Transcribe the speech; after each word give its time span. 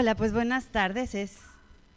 Hola, 0.00 0.14
pues 0.14 0.32
buenas 0.32 0.68
tardes. 0.68 1.14
Es 1.14 1.36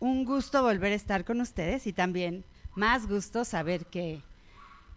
un 0.02 0.26
gusto 0.26 0.62
volver 0.62 0.92
a 0.92 0.96
estar 0.96 1.24
con 1.24 1.40
ustedes 1.40 1.88
y 1.88 1.94
también 1.94 2.44
más 2.76 3.08
gusto 3.08 3.46
saber 3.46 3.86
que, 3.86 4.19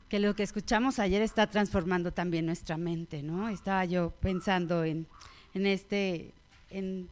que 0.08 0.18
lo 0.18 0.34
que 0.34 0.42
escuchamos 0.42 0.98
ayer 0.98 1.22
está 1.22 1.46
transformando 1.46 2.10
también 2.10 2.46
nuestra 2.46 2.76
mente, 2.76 3.22
¿no? 3.22 3.48
Estaba 3.48 3.84
yo 3.84 4.10
pensando 4.10 4.82
en, 4.82 5.06
en 5.54 5.66
este, 5.66 6.32
en, 6.70 7.08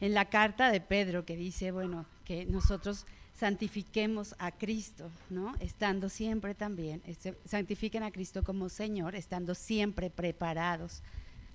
en 0.00 0.12
la 0.12 0.24
carta 0.24 0.72
de 0.72 0.80
Pedro 0.80 1.24
que 1.24 1.36
dice, 1.36 1.70
bueno, 1.70 2.04
que 2.24 2.44
nosotros 2.46 3.06
santifiquemos 3.32 4.34
a 4.40 4.50
Cristo, 4.50 5.08
¿no? 5.28 5.54
Estando 5.60 6.08
siempre 6.08 6.56
también, 6.56 7.00
este, 7.06 7.36
santifiquen 7.44 8.02
a 8.02 8.10
Cristo 8.10 8.42
como 8.42 8.68
Señor, 8.68 9.14
estando 9.14 9.54
siempre 9.54 10.10
preparados. 10.10 11.00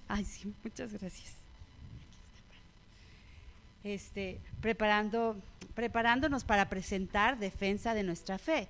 Ay, 0.08 0.24
sí, 0.24 0.54
muchas 0.64 0.94
gracias. 0.94 1.45
Este, 3.86 4.40
preparando, 4.62 5.36
preparándonos 5.76 6.44
para 6.44 6.70
presentar 6.70 7.38
defensa 7.38 7.94
de 7.94 8.02
nuestra 8.02 8.40
fe. 8.40 8.68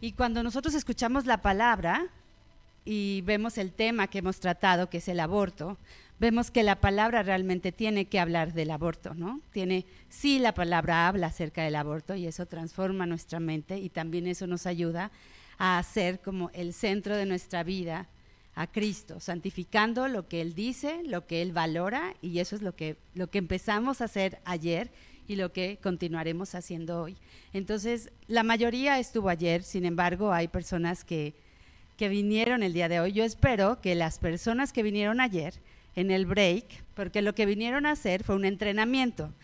Y 0.00 0.12
cuando 0.12 0.44
nosotros 0.44 0.76
escuchamos 0.76 1.26
la 1.26 1.42
palabra 1.42 2.06
y 2.84 3.22
vemos 3.22 3.58
el 3.58 3.72
tema 3.72 4.06
que 4.06 4.18
hemos 4.18 4.38
tratado, 4.38 4.88
que 4.88 4.98
es 4.98 5.08
el 5.08 5.18
aborto, 5.18 5.78
vemos 6.20 6.52
que 6.52 6.62
la 6.62 6.76
palabra 6.76 7.24
realmente 7.24 7.72
tiene 7.72 8.04
que 8.04 8.20
hablar 8.20 8.52
del 8.52 8.70
aborto, 8.70 9.14
¿no? 9.14 9.40
Tiene, 9.50 9.84
sí, 10.10 10.38
la 10.38 10.54
palabra 10.54 11.08
habla 11.08 11.26
acerca 11.26 11.64
del 11.64 11.74
aborto 11.74 12.14
y 12.14 12.28
eso 12.28 12.46
transforma 12.46 13.04
nuestra 13.04 13.40
mente 13.40 13.78
y 13.78 13.88
también 13.88 14.28
eso 14.28 14.46
nos 14.46 14.66
ayuda 14.66 15.10
a 15.58 15.76
hacer 15.76 16.20
como 16.20 16.50
el 16.52 16.72
centro 16.72 17.16
de 17.16 17.26
nuestra 17.26 17.64
vida 17.64 18.06
a 18.56 18.66
Cristo, 18.66 19.20
santificando 19.20 20.08
lo 20.08 20.28
que 20.28 20.40
Él 20.40 20.54
dice, 20.54 21.02
lo 21.04 21.26
que 21.26 21.42
Él 21.42 21.52
valora 21.52 22.14
y 22.22 22.38
eso 22.38 22.56
es 22.56 22.62
lo 22.62 22.74
que, 22.74 22.96
lo 23.14 23.28
que 23.28 23.38
empezamos 23.38 24.00
a 24.00 24.06
hacer 24.06 24.40
ayer 24.46 24.90
y 25.28 25.36
lo 25.36 25.52
que 25.52 25.78
continuaremos 25.82 26.54
haciendo 26.54 27.02
hoy. 27.02 27.18
Entonces, 27.52 28.10
la 28.28 28.42
mayoría 28.42 28.98
estuvo 28.98 29.28
ayer, 29.28 29.62
sin 29.62 29.84
embargo, 29.84 30.32
hay 30.32 30.48
personas 30.48 31.04
que, 31.04 31.34
que 31.98 32.08
vinieron 32.08 32.62
el 32.62 32.72
día 32.72 32.88
de 32.88 32.98
hoy. 32.98 33.12
Yo 33.12 33.24
espero 33.24 33.80
que 33.82 33.94
las 33.94 34.18
personas 34.18 34.72
que 34.72 34.82
vinieron 34.82 35.20
ayer 35.20 35.54
en 35.94 36.10
el 36.10 36.24
break, 36.24 36.64
porque 36.94 37.20
lo 37.20 37.34
que 37.34 37.44
vinieron 37.44 37.84
a 37.84 37.90
hacer 37.92 38.24
fue 38.24 38.36
un 38.36 38.46
entrenamiento. 38.46 39.34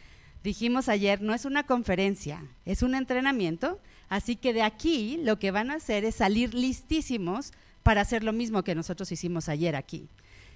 Dijimos 0.42 0.88
ayer, 0.88 1.20
no 1.20 1.34
es 1.34 1.44
una 1.44 1.66
conferencia, 1.66 2.42
es 2.64 2.82
un 2.82 2.94
entrenamiento, 2.94 3.78
así 4.08 4.36
que 4.36 4.54
de 4.54 4.62
aquí 4.62 5.18
lo 5.22 5.38
que 5.38 5.50
van 5.50 5.70
a 5.70 5.74
hacer 5.74 6.06
es 6.06 6.14
salir 6.14 6.54
listísimos 6.54 7.52
para 7.82 8.00
hacer 8.00 8.24
lo 8.24 8.32
mismo 8.32 8.62
que 8.62 8.74
nosotros 8.74 9.10
hicimos 9.12 9.48
ayer 9.48 9.76
aquí. 9.76 10.08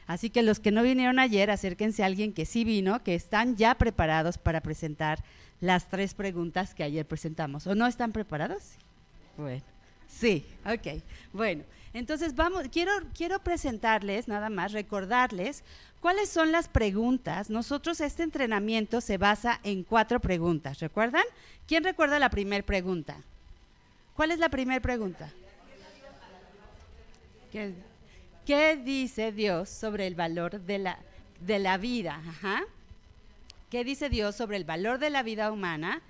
Así 0.06 0.30
que 0.30 0.42
los 0.42 0.60
que 0.60 0.70
no 0.70 0.82
vinieron 0.82 1.19
ayer, 1.19 1.50
acérquense 1.50 2.02
a 2.02 2.06
alguien 2.06 2.32
que 2.32 2.46
sí 2.46 2.64
vino, 2.64 3.02
que 3.02 3.14
están 3.14 3.56
ya 3.56 3.74
preparados 3.74 4.38
para 4.38 4.60
presentar 4.60 5.24
las 5.60 5.88
tres 5.88 6.14
preguntas 6.14 6.74
que 6.74 6.84
ayer 6.84 7.04
presentamos. 7.04 7.66
¿O 7.66 7.74
no 7.74 7.86
están 7.86 8.12
preparados? 8.12 8.62
Bueno, 9.36 9.62
sí, 10.08 10.44
ok. 10.64 11.02
Bueno, 11.32 11.64
entonces 11.92 12.34
vamos, 12.36 12.69
quiero, 12.70 12.92
quiero 13.16 13.41
presentarles 13.41 14.28
nada 14.28 14.48
más, 14.48 14.72
recordarles 14.72 15.64
cuáles 16.00 16.28
son 16.28 16.52
las 16.52 16.69
preguntas. 16.69 17.50
Nosotros 17.50 18.00
este 18.00 18.22
entrenamiento 18.22 19.00
se 19.00 19.19
basa 19.19 19.60
en 19.64 19.82
cuatro 19.82 20.20
preguntas, 20.20 20.78
¿recuerdan? 20.78 21.24
¿Quién 21.66 21.82
recuerda 21.82 22.20
la 22.20 22.30
primera 22.30 22.64
pregunta? 22.64 23.16
¿Cuál 24.14 24.30
es 24.30 24.38
la 24.38 24.50
primera 24.50 24.80
pregunta? 24.80 25.30
¿Qué, 27.57 27.73
¿Qué, 28.45 28.77
dice 28.77 29.33
Dios 29.33 29.71
sobre 29.71 30.07
el 30.07 30.15
valor 30.15 30.61
de 30.61 30.77
la, 30.77 30.99
de 31.41 31.59
la 31.59 31.78
vida? 31.78 32.21
Ajá. 32.27 32.62
¿Qué 33.71 33.83
dice 33.83 34.11
Dios 34.11 34.37
sobre 34.37 34.59
el 34.59 34.65
valor 34.65 34.99
de 34.99 35.09
la 35.09 35.22
vida 35.22 35.50
humana? 35.50 36.03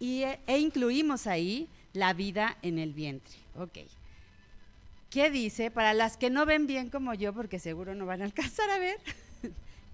Y, 0.00 0.22
e 0.22 0.58
incluimos 0.58 1.26
ahí 1.26 1.68
la 1.92 2.14
vida 2.14 2.56
en 2.62 2.78
el 2.78 2.94
vientre. 2.94 3.34
Ok. 3.56 3.80
¿Qué 5.10 5.28
dice? 5.30 5.70
Para 5.70 5.92
las 5.92 6.16
que 6.16 6.30
no 6.30 6.46
ven 6.46 6.66
bien 6.66 6.88
como 6.88 7.12
yo, 7.12 7.34
porque 7.34 7.58
seguro 7.58 7.94
no 7.94 8.06
van 8.06 8.22
a 8.22 8.24
alcanzar 8.24 8.70
a 8.70 8.78
ver, 8.78 8.96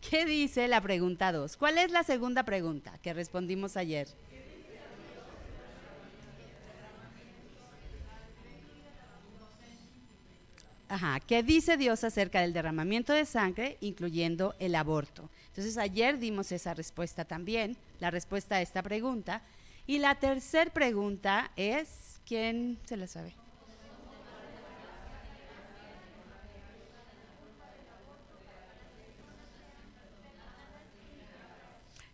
¿qué 0.09 0.25
dice 0.25 0.69
la 0.69 0.81
pregunta 0.81 1.33
2? 1.33 1.57
¿Cuál 1.57 1.79
es 1.79 1.91
la 1.91 2.05
segunda 2.05 2.45
pregunta 2.45 2.97
que 3.03 3.13
respondimos 3.13 3.77
ayer? 3.77 4.07
Ajá, 10.93 11.21
¿qué 11.21 11.43
dice 11.43 11.79
Dios 11.79 12.05
acerca 12.05 12.43
del 12.43 12.53
derramamiento 12.53 13.15
de 13.15 13.25
sangre, 13.25 13.79
incluyendo 13.81 14.55
el 14.59 14.75
aborto? 14.75 15.31
Entonces 15.47 15.79
ayer 15.79 16.19
dimos 16.19 16.53
esa 16.53 16.75
respuesta 16.75 17.25
también, 17.25 17.79
la 17.99 18.11
respuesta 18.11 18.57
a 18.57 18.61
esta 18.61 18.83
pregunta. 18.83 19.41
Y 19.87 20.01
la 20.01 20.17
tercera 20.17 20.71
pregunta 20.71 21.51
es, 21.57 22.21
¿quién 22.27 22.79
se 22.85 22.99
la 22.99 23.07
sabe? 23.07 23.35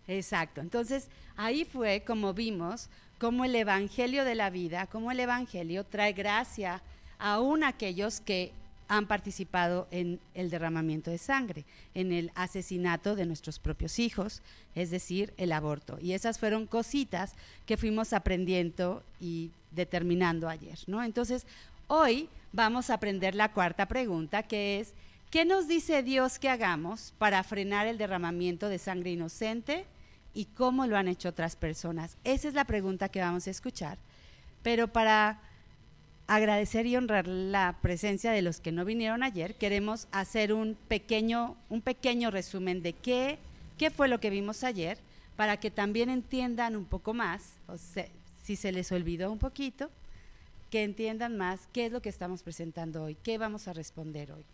Exacto. 0.06 0.60
Entonces, 0.60 1.08
ahí 1.34 1.64
fue 1.64 2.04
como 2.06 2.32
vimos 2.32 2.90
cómo 3.18 3.44
el 3.44 3.56
Evangelio 3.56 4.24
de 4.24 4.36
la 4.36 4.50
vida, 4.50 4.86
cómo 4.86 5.10
el 5.10 5.18
Evangelio 5.18 5.82
trae 5.82 6.12
gracia 6.12 6.80
aún 7.18 7.64
a 7.64 7.68
aquellos 7.70 8.20
que 8.20 8.52
han 8.88 9.06
participado 9.06 9.86
en 9.90 10.18
el 10.34 10.50
derramamiento 10.50 11.10
de 11.10 11.18
sangre, 11.18 11.64
en 11.94 12.10
el 12.10 12.32
asesinato 12.34 13.14
de 13.14 13.26
nuestros 13.26 13.58
propios 13.58 13.98
hijos, 13.98 14.42
es 14.74 14.90
decir, 14.90 15.34
el 15.36 15.52
aborto. 15.52 15.98
Y 16.00 16.12
esas 16.12 16.38
fueron 16.38 16.66
cositas 16.66 17.34
que 17.66 17.76
fuimos 17.76 18.14
aprendiendo 18.14 19.04
y 19.20 19.50
determinando 19.72 20.48
ayer, 20.48 20.78
¿no? 20.86 21.02
Entonces, 21.02 21.46
hoy 21.86 22.30
vamos 22.52 22.88
a 22.88 22.94
aprender 22.94 23.34
la 23.34 23.52
cuarta 23.52 23.86
pregunta, 23.86 24.42
que 24.42 24.80
es, 24.80 24.94
¿qué 25.30 25.44
nos 25.44 25.68
dice 25.68 26.02
Dios 26.02 26.38
que 26.38 26.48
hagamos 26.48 27.12
para 27.18 27.42
frenar 27.44 27.86
el 27.86 27.98
derramamiento 27.98 28.70
de 28.70 28.78
sangre 28.78 29.10
inocente 29.10 29.84
y 30.32 30.46
cómo 30.46 30.86
lo 30.86 30.96
han 30.96 31.08
hecho 31.08 31.28
otras 31.28 31.56
personas? 31.56 32.16
Esa 32.24 32.48
es 32.48 32.54
la 32.54 32.64
pregunta 32.64 33.10
que 33.10 33.20
vamos 33.20 33.46
a 33.46 33.50
escuchar. 33.50 33.98
Pero 34.62 34.88
para 34.88 35.40
agradecer 36.28 36.86
y 36.86 36.94
honrar 36.94 37.26
la 37.26 37.78
presencia 37.80 38.30
de 38.30 38.42
los 38.42 38.60
que 38.60 38.70
no 38.70 38.84
vinieron 38.84 39.22
ayer, 39.22 39.54
queremos 39.54 40.06
hacer 40.12 40.52
un 40.52 40.76
pequeño, 40.86 41.56
un 41.70 41.80
pequeño 41.80 42.30
resumen 42.30 42.82
de 42.82 42.92
qué, 42.92 43.38
qué 43.78 43.90
fue 43.90 44.08
lo 44.08 44.20
que 44.20 44.30
vimos 44.30 44.62
ayer, 44.62 44.98
para 45.36 45.56
que 45.56 45.70
también 45.70 46.10
entiendan 46.10 46.76
un 46.76 46.84
poco 46.84 47.14
más, 47.14 47.54
o 47.66 47.76
si 48.44 48.56
se 48.56 48.72
les 48.72 48.92
olvidó 48.92 49.32
un 49.32 49.38
poquito, 49.38 49.90
que 50.70 50.84
entiendan 50.84 51.38
más 51.38 51.60
qué 51.72 51.86
es 51.86 51.92
lo 51.92 52.02
que 52.02 52.10
estamos 52.10 52.42
presentando 52.42 53.04
hoy, 53.04 53.16
qué 53.22 53.38
vamos 53.38 53.66
a 53.66 53.72
responder 53.72 54.30
hoy. 54.30 54.44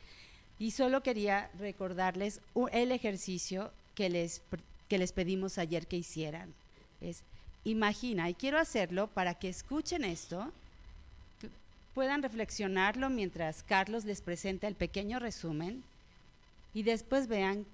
Y 0.61 0.71
solo 0.71 1.03
quería 1.03 1.51
recordarles 1.59 2.41
el 2.71 2.93
ejercicio 2.93 3.73
que 3.97 4.09
les, 4.11 4.43
que 4.89 4.99
les 4.99 5.11
pedimos 5.11 5.59
ayer 5.59 5.89
que 5.89 5.97
hicieran. 5.97 6.55
Es, 7.01 7.25
imagina, 7.65 8.31
y 8.31 8.35
quiero 8.35 8.59
hacerlo 8.59 9.09
para 9.09 9.35
que 9.35 9.49
escuchen 9.49 10.05
esto, 10.05 10.53
puedan 11.95 12.23
reflexionarlo 12.23 13.09
mientras 13.09 13.63
Carlos 13.63 14.05
les 14.05 14.21
presenta 14.21 14.67
el 14.67 14.75
pequeño 14.75 15.19
resumen 15.19 15.83
y 16.75 16.83
después 16.83 17.29
vean 17.29 17.65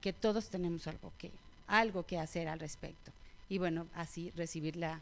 que 0.00 0.12
todos 0.12 0.48
tenemos 0.50 0.86
algo 0.86 1.12
que, 1.18 1.30
algo 1.66 2.04
que 2.04 2.18
hacer 2.18 2.46
al 2.48 2.60
respecto. 2.60 3.10
Y 3.48 3.58
bueno, 3.58 3.86
así 3.94 4.30
recibir 4.36 4.76
la, 4.76 5.00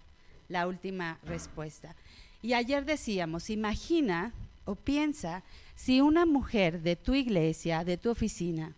la 0.49 0.67
última 0.67 1.19
respuesta. 1.25 1.95
Y 2.43 2.55
ayer 2.55 2.85
decíamos, 2.85 3.51
imagina 3.51 4.33
o 4.65 4.75
piensa 4.75 5.43
si 5.75 6.01
una 6.01 6.25
mujer 6.25 6.81
de 6.83 6.97
tu 6.97 7.15
iglesia, 7.15 7.85
de 7.85 7.97
tu 7.97 8.11
oficina, 8.11 8.73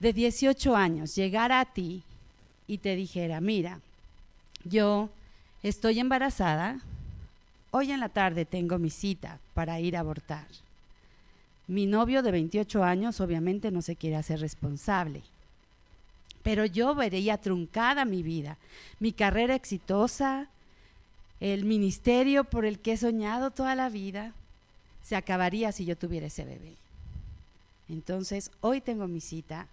de 0.00 0.12
18 0.12 0.74
años, 0.74 1.14
llegara 1.14 1.60
a 1.60 1.64
ti 1.66 2.02
y 2.66 2.78
te 2.78 2.96
dijera, 2.96 3.40
mira, 3.40 3.80
yo 4.64 5.10
estoy 5.62 6.00
embarazada, 6.00 6.80
Hoy 7.76 7.90
en 7.90 7.98
la 7.98 8.08
tarde 8.08 8.44
tengo 8.44 8.78
mi 8.78 8.88
cita 8.88 9.40
para 9.52 9.80
ir 9.80 9.96
a 9.96 10.00
abortar. 10.00 10.46
Mi 11.66 11.86
novio 11.86 12.22
de 12.22 12.30
28 12.30 12.84
años 12.84 13.20
obviamente 13.20 13.72
no 13.72 13.82
se 13.82 13.96
quiere 13.96 14.14
hacer 14.14 14.38
responsable. 14.38 15.22
Pero 16.44 16.66
yo 16.66 16.94
vería 16.94 17.36
truncada 17.36 18.04
mi 18.04 18.22
vida, 18.22 18.58
mi 19.00 19.10
carrera 19.10 19.56
exitosa, 19.56 20.46
el 21.40 21.64
ministerio 21.64 22.44
por 22.44 22.64
el 22.64 22.78
que 22.78 22.92
he 22.92 22.96
soñado 22.96 23.50
toda 23.50 23.74
la 23.74 23.88
vida, 23.88 24.34
se 25.02 25.16
acabaría 25.16 25.72
si 25.72 25.84
yo 25.84 25.96
tuviera 25.96 26.28
ese 26.28 26.44
bebé. 26.44 26.74
Entonces, 27.88 28.52
hoy 28.60 28.82
tengo 28.82 29.08
mi 29.08 29.20
cita. 29.20 29.66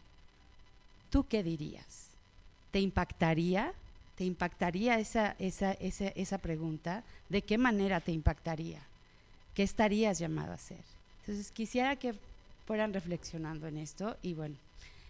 ¿Tú 1.12 1.28
qué 1.30 1.44
dirías? 1.44 2.08
¿Te 2.72 2.80
impactaría? 2.80 3.74
¿Te 4.16 4.24
impactaría 4.26 5.00
esa, 5.00 5.36
esa, 5.40 5.74
esa, 5.74 6.08
esa 6.10 6.38
pregunta? 6.38 7.04
¿De 7.30 7.42
qué 7.42 7.58
manera 7.58 8.00
te 8.00 8.12
impactaría? 8.12 8.80
¿Qué 9.54 9.64
estarías 9.64 10.20
llamado 10.20 10.52
a 10.52 10.56
hacer? 10.56 10.84
Entonces 11.22 11.52
quisiera 11.52 11.96
que 11.96 12.16
fueran 12.66 12.94
reflexionando 12.94 13.68
en 13.68 13.78
esto 13.78 14.18
y 14.22 14.34
bueno, 14.34 14.56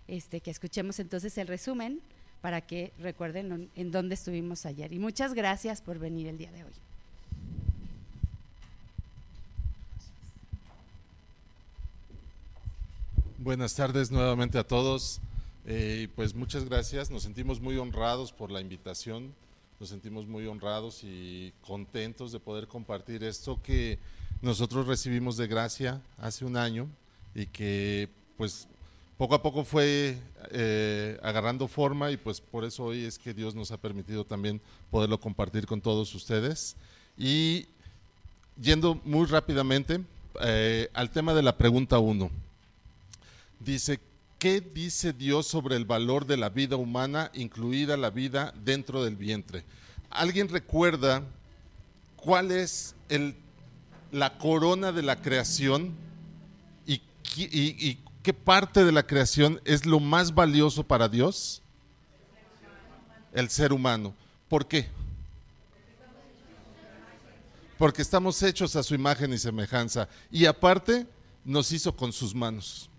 este, 0.07 0.39
que 0.39 0.51
escuchemos 0.51 0.99
entonces 0.99 1.37
el 1.37 1.47
resumen 1.47 2.01
para 2.41 2.61
que 2.61 2.91
recuerden 2.99 3.69
en 3.75 3.91
dónde 3.91 4.15
estuvimos 4.15 4.65
ayer. 4.65 4.91
Y 4.93 4.99
muchas 4.99 5.33
gracias 5.33 5.81
por 5.81 5.99
venir 5.99 6.27
el 6.27 6.37
día 6.37 6.51
de 6.51 6.63
hoy. 6.63 6.71
Buenas 13.37 13.73
tardes 13.73 14.11
nuevamente 14.11 14.59
a 14.59 14.63
todos. 14.63 15.19
Eh, 15.65 16.07
pues 16.15 16.33
muchas 16.33 16.65
gracias. 16.65 17.11
Nos 17.11 17.23
sentimos 17.23 17.61
muy 17.61 17.77
honrados 17.77 18.31
por 18.31 18.51
la 18.51 18.61
invitación. 18.61 19.33
Nos 19.79 19.89
sentimos 19.89 20.27
muy 20.27 20.45
honrados 20.47 21.03
y 21.03 21.53
contentos 21.61 22.31
de 22.31 22.39
poder 22.39 22.67
compartir 22.67 23.23
esto 23.23 23.59
que 23.63 23.99
nosotros 24.41 24.87
recibimos 24.87 25.37
de 25.37 25.47
gracia 25.47 26.01
hace 26.17 26.45
un 26.45 26.57
año 26.57 26.87
y 27.33 27.45
que 27.47 28.09
pues 28.37 28.67
poco 29.17 29.35
a 29.35 29.41
poco 29.41 29.63
fue 29.63 30.17
eh, 30.51 31.19
agarrando 31.21 31.67
forma 31.67 32.11
y 32.11 32.17
pues 32.17 32.41
por 32.41 32.65
eso 32.65 32.85
hoy 32.85 33.05
es 33.05 33.19
que 33.19 33.33
Dios 33.33 33.53
nos 33.55 33.71
ha 33.71 33.77
permitido 33.77 34.25
también 34.25 34.61
poderlo 34.89 35.19
compartir 35.19 35.65
con 35.65 35.81
todos 35.81 36.13
ustedes. 36.15 36.75
Y 37.17 37.67
yendo 38.59 38.99
muy 39.03 39.25
rápidamente 39.27 40.01
eh, 40.41 40.89
al 40.93 41.11
tema 41.11 41.33
de 41.33 41.43
la 41.43 41.57
pregunta 41.57 41.99
1 41.99 42.29
dice, 43.59 43.99
¿qué 44.41 44.59
dice 44.59 45.13
Dios 45.13 45.45
sobre 45.45 45.75
el 45.75 45.85
valor 45.85 46.25
de 46.25 46.35
la 46.35 46.49
vida 46.49 46.75
humana, 46.75 47.29
incluida 47.35 47.95
la 47.95 48.09
vida 48.09 48.51
dentro 48.65 49.03
del 49.03 49.15
vientre? 49.15 49.63
¿Alguien 50.09 50.49
recuerda 50.49 51.21
cuál 52.15 52.49
es 52.49 52.95
el, 53.07 53.35
la 54.11 54.39
corona 54.39 54.91
de 54.91 55.03
la 55.03 55.21
creación 55.21 55.93
y, 56.87 57.03
y 57.35 57.99
qué 58.23 58.33
parte 58.33 58.83
de 58.83 58.91
la 58.91 59.05
creación 59.05 59.61
es 59.63 59.85
lo 59.85 59.99
más 59.99 60.33
valioso 60.33 60.83
para 60.83 61.07
Dios? 61.07 61.61
El 63.33 63.47
ser 63.47 63.71
humano. 63.71 64.15
¿Por 64.49 64.67
qué? 64.67 64.89
Porque 67.77 68.01
estamos 68.01 68.41
hechos 68.41 68.75
a 68.75 68.81
su 68.81 68.95
imagen 68.95 69.31
y 69.33 69.37
semejanza. 69.37 70.09
Y 70.31 70.47
aparte, 70.47 71.05
nos 71.45 71.71
hizo 71.71 71.95
con 71.95 72.11
sus 72.11 72.33
manos. 72.33 72.90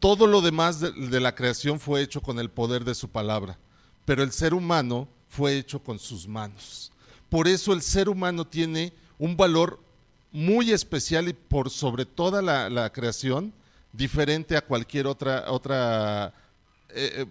Todo 0.00 0.26
lo 0.26 0.40
demás 0.40 0.80
de, 0.80 1.20
la 1.20 1.34
creación 1.34 1.80
fue 1.80 2.02
hecho 2.02 2.20
con 2.20 2.38
el 2.38 2.50
poder 2.50 2.84
de 2.84 2.94
su 2.94 3.08
palabra, 3.08 3.58
pero 4.04 4.22
el 4.22 4.30
ser 4.30 4.54
humano 4.54 5.08
fue 5.28 5.58
hecho 5.58 5.82
con 5.82 5.98
sus 5.98 6.28
manos. 6.28 6.92
Por 7.28 7.48
eso 7.48 7.72
el 7.72 7.82
ser 7.82 8.08
humano 8.08 8.46
tiene 8.46 8.92
un 9.18 9.36
valor 9.36 9.80
muy 10.30 10.70
especial 10.70 11.28
y 11.28 11.32
por 11.32 11.70
sobre 11.70 12.06
toda 12.06 12.40
la, 12.42 12.90
creación, 12.92 13.52
diferente 13.92 14.56
a 14.56 14.64
cualquier 14.64 15.06
otra, 15.06 15.50
otra 15.50 16.32
eh, 16.90 17.22
eh, 17.22 17.26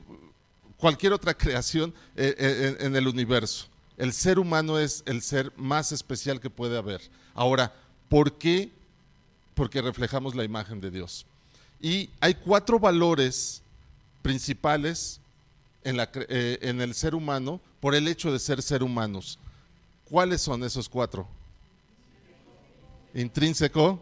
cualquier 0.75 1.13
otra 1.13 1.34
creación 1.34 1.94
eh, 2.16 2.75
en 2.80 2.96
el 2.96 3.08
universo. 3.08 3.68
El 3.98 4.13
ser 4.13 4.38
humano 4.38 4.78
es 4.78 5.04
el 5.06 5.22
ser 5.22 5.52
más 5.56 5.92
especial 5.92 6.40
que 6.40 6.50
puede 6.50 6.78
haber. 6.78 7.02
Ahora, 7.34 7.74
¿por 8.10 8.38
qué? 8.38 8.72
Porque 9.56 9.81
reflejamos 9.81 10.36
la 10.36 10.44
imagen 10.44 10.80
de 10.80 10.92
Dios. 10.92 11.25
Y 11.79 12.09
hay 12.19 12.33
cuatro 12.33 12.79
valores 12.79 13.62
principales 14.21 15.19
eh, 15.83 16.59
en, 16.62 16.81
el 16.81 16.94
ser 16.94 17.15
humano 17.15 17.62
por 17.79 17.95
el 17.95 18.07
hecho 18.07 18.31
de 18.31 18.39
ser 18.39 18.62
ser 18.62 18.83
humanos. 18.83 19.39
¿Cuáles 20.09 20.41
son 20.41 20.63
esos 20.63 20.89
cuatro? 20.89 21.27
Intrínseco, 23.13 24.01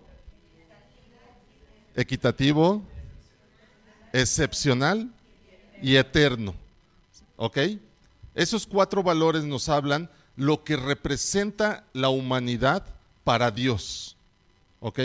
equitativo, 1.95 2.81
excepcional 4.11 5.11
y 5.81 5.95
eterno. 5.95 6.55
¿Ok? 7.35 7.59
Esos 8.33 8.65
cuatro 8.65 9.03
valores 9.03 9.43
nos 9.43 9.69
hablan 9.69 10.09
lo 10.35 10.63
que 10.63 10.77
representa 10.77 11.83
la 11.93 12.09
humanidad 12.09 12.83
para 13.23 13.51
Dios. 13.51 14.15
¿Ok? 14.79 15.01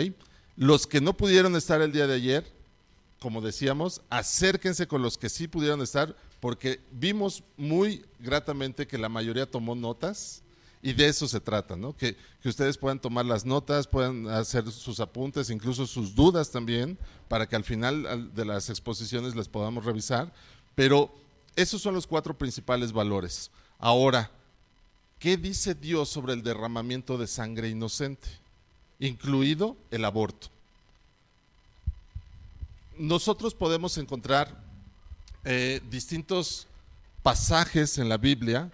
Los 0.55 0.87
que 0.87 1.01
no 1.01 1.13
pudieron 1.13 1.55
estar 1.55 1.81
el 1.81 1.91
día 1.91 2.07
de 2.07 2.15
ayer, 2.15 2.60
como 3.21 3.39
decíamos, 3.39 4.01
acérquense 4.09 4.87
con 4.87 5.03
los 5.03 5.15
que 5.15 5.29
sí 5.29 5.47
pudieron 5.47 5.79
estar, 5.81 6.15
porque 6.39 6.79
vimos 6.91 7.43
muy 7.55 8.03
gratamente 8.19 8.87
que 8.87 8.97
la 8.97 9.09
mayoría 9.09 9.45
tomó 9.45 9.75
notas 9.75 10.41
y 10.81 10.93
de 10.93 11.05
eso 11.05 11.27
se 11.27 11.39
trata, 11.39 11.75
¿no? 11.75 11.95
Que, 11.95 12.17
que, 12.41 12.49
ustedes 12.49 12.79
puedan 12.79 12.99
tomar 12.99 13.25
las 13.27 13.45
notas, 13.45 13.85
puedan 13.85 14.27
hacer 14.27 14.71
sus 14.71 14.99
apuntes, 14.99 15.51
incluso 15.51 15.85
sus 15.85 16.15
dudas 16.15 16.49
también, 16.49 16.97
para 17.27 17.47
que 17.47 17.55
al 17.55 17.63
final 17.63 18.33
de 18.33 18.43
las 18.43 18.71
exposiciones 18.71 19.35
les 19.35 19.47
podamos 19.47 19.85
revisar. 19.85 20.33
Pero 20.73 21.13
esos 21.55 21.79
son 21.79 21.93
los 21.93 22.07
cuatro 22.07 22.35
principales 22.35 22.91
valores. 22.91 23.51
Ahora, 23.77 24.31
¿qué 25.19 25.37
dice 25.37 25.75
Dios 25.75 26.09
sobre 26.09 26.33
el 26.33 26.41
derramamiento 26.41 27.19
de 27.19 27.27
sangre 27.27 27.69
inocente? 27.69 28.29
Incluido 28.97 29.77
el 29.91 30.05
aborto 30.05 30.47
nosotros 33.01 33.55
podemos 33.55 33.97
encontrar 33.97 34.55
eh, 35.43 35.81
distintos 35.89 36.67
pasajes 37.23 37.97
en 37.97 38.07
la 38.07 38.17
Biblia 38.17 38.69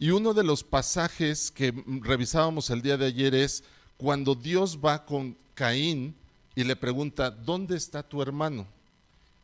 y 0.00 0.10
uno 0.10 0.34
de 0.34 0.42
los 0.42 0.64
pasajes 0.64 1.52
que 1.52 1.72
revisábamos 2.02 2.70
el 2.70 2.82
día 2.82 2.96
de 2.96 3.06
ayer 3.06 3.36
es 3.36 3.62
cuando 3.96 4.34
Dios 4.34 4.80
va 4.84 5.04
con 5.04 5.36
Caín 5.54 6.12
y 6.56 6.64
le 6.64 6.74
pregunta, 6.74 7.30
¿dónde 7.30 7.76
está 7.76 8.02
tu 8.02 8.20
hermano? 8.20 8.66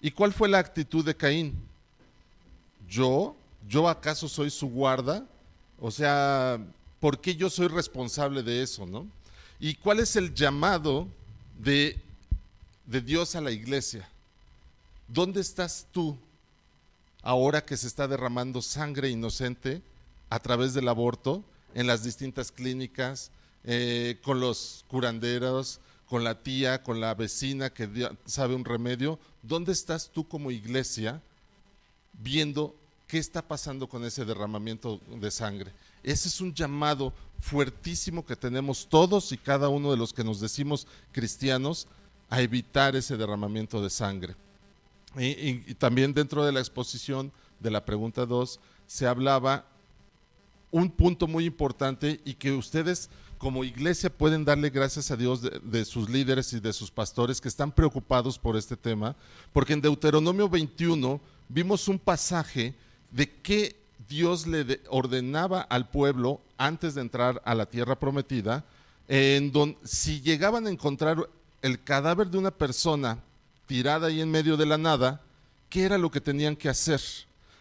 ¿Y 0.01 0.11
cuál 0.11 0.33
fue 0.33 0.49
la 0.49 0.59
actitud 0.59 1.05
de 1.05 1.17
Caín? 1.17 1.55
¿Yo? 2.89 3.37
¿Yo 3.69 3.89
acaso 3.89 4.29
soy 4.29 4.51
su 4.51 4.69
guarda? 4.69 5.25
O 5.81 5.93
sea, 5.93 6.59
¿por 6.99 7.21
qué 7.21 7.37
yo 7.37 7.49
soy 7.49 7.69
responsable 7.69 8.43
de 8.43 8.63
eso, 8.63 8.85
no? 8.85 9.07
¿Y 9.61 9.75
cuál 9.75 10.01
es 10.01 10.17
el 10.17 10.35
llamado 10.35 11.07
de, 11.57 11.97
de 12.85 13.01
Dios 13.01 13.37
a 13.37 13.41
la 13.41 13.53
iglesia? 13.53 14.09
¿Dónde 15.09 15.41
estás 15.41 15.87
tú 15.93 16.17
ahora 17.23 17.65
que 17.65 17.77
se 17.77 17.87
está 17.87 18.09
derramando 18.09 18.63
sangre 18.63 19.11
inocente 19.11 19.83
a 20.31 20.39
través 20.39 20.75
del 20.75 20.89
aborto 20.89 21.45
en 21.75 21.87
las 21.87 22.05
distintas 22.05 22.51
clínicas, 22.51 23.31
eh, 23.65 24.19
con 24.23 24.41
los 24.41 24.85
curanderos, 24.89 25.81
con 26.07 26.25
la 26.25 26.43
tía, 26.43 26.83
con 26.83 27.01
la 27.01 27.15
vecina 27.15 27.71
que 27.71 28.09
sabe 28.25 28.55
un 28.55 28.65
remedio? 28.65 29.19
¿Dónde 29.43 29.73
estás 29.73 30.11
tú 30.11 30.27
como 30.27 30.51
iglesia 30.51 31.21
viendo 32.13 32.75
qué 33.07 33.19
está 33.19 33.43
pasando 33.43 33.89
con 33.89 34.05
ese 34.05 34.25
derramamiento 34.25 35.01
de 35.09 35.31
sangre? 35.31 35.73
Ese 36.03 36.29
es 36.29 36.41
un 36.41 36.55
llamado 36.55 37.13
fuertísimo 37.39 38.25
que 38.25 38.37
tenemos 38.37 38.87
todos 38.89 39.33
y 39.33 39.39
cada 39.39 39.69
uno 39.69 39.91
de 39.91 39.97
los 39.97 40.13
que 40.13 40.25
nos 40.25 40.41
decimos 40.41 40.87
cristianos 41.13 41.89
a 42.31 42.41
evitar 42.41 42.97
ese 42.97 43.17
derramamiento 43.17 43.83
de 43.83 43.91
sangre. 43.91 44.35
Y, 45.17 45.75
también 45.75 46.13
dentro 46.13 46.45
de 46.45 46.53
la 46.53 46.61
exposición 46.61 47.33
de 47.61 47.71
la 47.71 47.85
pregunta 47.85 48.27
2 48.27 48.59
se 48.87 49.07
hablaba 49.07 49.65
un 50.71 50.91
punto 50.91 51.27
muy 51.27 51.45
importante 51.45 52.21
y 52.25 52.35
que 52.35 52.53
ustedes 52.53 53.09
como 53.39 53.63
iglesia 53.65 54.11
pueden 54.11 54.45
darle 54.45 54.71
gracias 54.71 55.11
a 55.11 55.17
Dios 55.17 55.41
de, 55.43 55.85
sus 55.85 56.09
líderes 56.09 56.53
y 56.53 56.61
de 56.61 56.73
sus 56.73 56.91
pastores 56.91 57.41
que 57.41 57.49
están 57.49 57.71
preocupados 57.71 58.39
por 58.39 58.57
este 58.57 58.77
tema, 58.77 59.15
porque 59.53 59.75
en 59.75 59.81
Deuteronomio 59.81 60.49
21 60.49 61.21
vimos 61.49 61.87
un 61.89 61.99
pasaje 61.99 62.75
de 63.11 63.31
que 63.31 63.77
Dios 64.09 64.47
le 64.47 64.81
ordenaba 64.89 65.61
al 65.61 65.89
pueblo 65.89 66.41
antes 66.59 66.95
de 66.95 67.03
entrar 67.03 67.41
a 67.45 67.55
la 67.55 67.67
tierra 67.67 67.99
prometida, 67.99 68.65
en 69.09 69.53
donde 69.53 69.79
si 69.85 70.21
llegaban 70.21 70.67
a 70.67 70.71
encontrar 70.71 71.29
el 71.63 71.83
cadáver 71.83 72.29
de 72.29 72.39
una 72.39 72.51
persona 72.51 73.19
tirada 73.67 74.09
ahí 74.09 74.21
en 74.21 74.31
medio 74.31 74.57
de 74.57 74.67
la 74.67 74.79
nada, 74.79 75.21
¿qué 75.69 75.85
era 75.85 75.99
lo 75.99 76.11
que 76.11 76.21
tenían 76.21 76.57
que 76.57 76.69
hacer? 76.69 77.01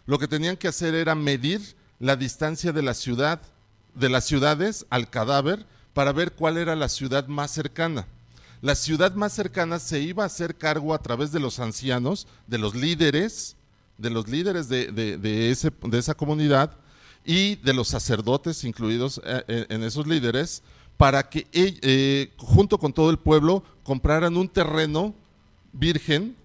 Lo 0.06 0.20
que 0.20 0.28
tenían 0.28 0.58
que 0.58 0.68
hacer 0.68 0.96
era 0.96 1.16
medir 1.16 1.62
la 2.00 2.16
distancia 2.16 2.72
de 2.72 2.82
la 2.82 2.94
ciudad, 2.94 3.42
de 3.96 4.10
las 4.10 4.26
ciudades 4.26 4.86
al 4.90 5.10
cadáver, 5.10 5.66
para 5.94 6.12
ver 6.12 6.34
cuál 6.34 6.58
era 6.58 6.76
la 6.76 6.90
ciudad 6.90 7.28
más 7.28 7.52
cercana. 7.52 8.08
La 8.62 8.76
ciudad 8.76 9.14
más 9.14 9.34
cercana 9.34 9.80
se 9.80 10.00
iba 10.00 10.24
a 10.24 10.28
hacer 10.28 10.56
cargo 10.56 10.94
a 10.94 11.02
través 11.02 11.32
de 11.32 11.40
los 11.40 11.60
ancianos, 11.60 12.28
de 12.48 12.58
los 12.58 12.76
líderes, 12.76 13.56
de 13.98 14.10
los 14.10 14.28
líderes 14.28 14.70
de, 14.70 15.52
ese, 15.52 15.72
de 15.84 15.98
esa 15.98 16.14
comunidad 16.14 16.72
y 17.26 17.56
de 17.58 17.74
los 17.74 17.90
sacerdotes 17.90 18.64
incluidos 18.64 19.22
eh, 19.24 19.44
eh, 19.48 19.66
en 19.70 19.84
esos 19.84 20.08
líderes, 20.08 20.64
para 20.98 21.30
que 21.30 21.48
eh, 21.52 22.32
junto 22.38 22.78
con 22.78 22.94
todo 22.94 23.10
el 23.10 23.18
pueblo 23.18 23.64
compraran 23.84 24.38
un 24.38 24.48
terreno 24.48 25.14
virgen 25.74 26.36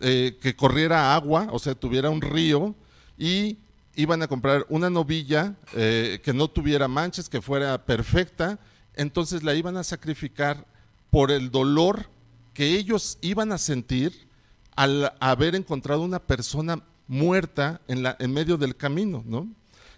eh, 0.00 0.38
que 0.40 0.54
corriera 0.54 1.14
agua, 1.14 1.48
o 1.50 1.58
sea, 1.58 1.74
tuviera 1.74 2.10
un 2.10 2.20
río, 2.20 2.74
y 3.18 3.58
iban 3.94 4.22
a 4.22 4.28
comprar 4.28 4.64
una 4.68 4.88
novilla 4.88 5.54
eh, 5.74 6.20
que 6.22 6.32
no 6.32 6.48
tuviera 6.48 6.88
manchas, 6.88 7.28
que 7.28 7.42
fuera 7.42 7.84
perfecta, 7.84 8.58
entonces 8.94 9.42
la 9.42 9.54
iban 9.54 9.76
a 9.76 9.84
sacrificar 9.84 10.66
por 11.10 11.30
el 11.30 11.50
dolor 11.50 12.08
que 12.54 12.76
ellos 12.76 13.18
iban 13.20 13.52
a 13.52 13.58
sentir 13.58 14.28
al 14.76 15.12
haber 15.20 15.54
encontrado 15.54 16.02
una 16.02 16.20
persona 16.20 16.82
muerta 17.08 17.80
en, 17.88 18.02
la, 18.02 18.16
en 18.20 18.32
medio 18.32 18.56
del 18.56 18.76
camino, 18.76 19.22
¿no? 19.26 19.48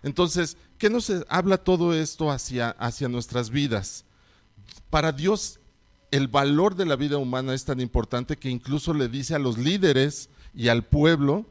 Entonces, 0.03 0.57
¿qué 0.79 0.91
nos 0.91 1.13
habla 1.29 1.59
todo 1.59 1.95
esto 1.95 2.31
hacia, 2.31 2.71
hacia 2.71 3.09
nuestras 3.09 3.51
vidas? 3.51 4.05
Para 4.91 5.13
Dios, 5.13 5.61
el 6.13 6.29
valor 6.29 6.77
de 6.77 6.85
la 6.85 6.95
vida 6.95 7.17
humana 7.17 7.55
es 7.55 7.65
tan 7.65 7.81
importante 7.81 8.37
que 8.37 8.51
incluso 8.51 8.93
le 8.93 9.09
dice 9.09 9.35
a 9.35 9.39
los 9.39 9.57
líderes 9.57 10.29
y 10.55 10.69
al 10.69 10.85
pueblo, 10.85 11.47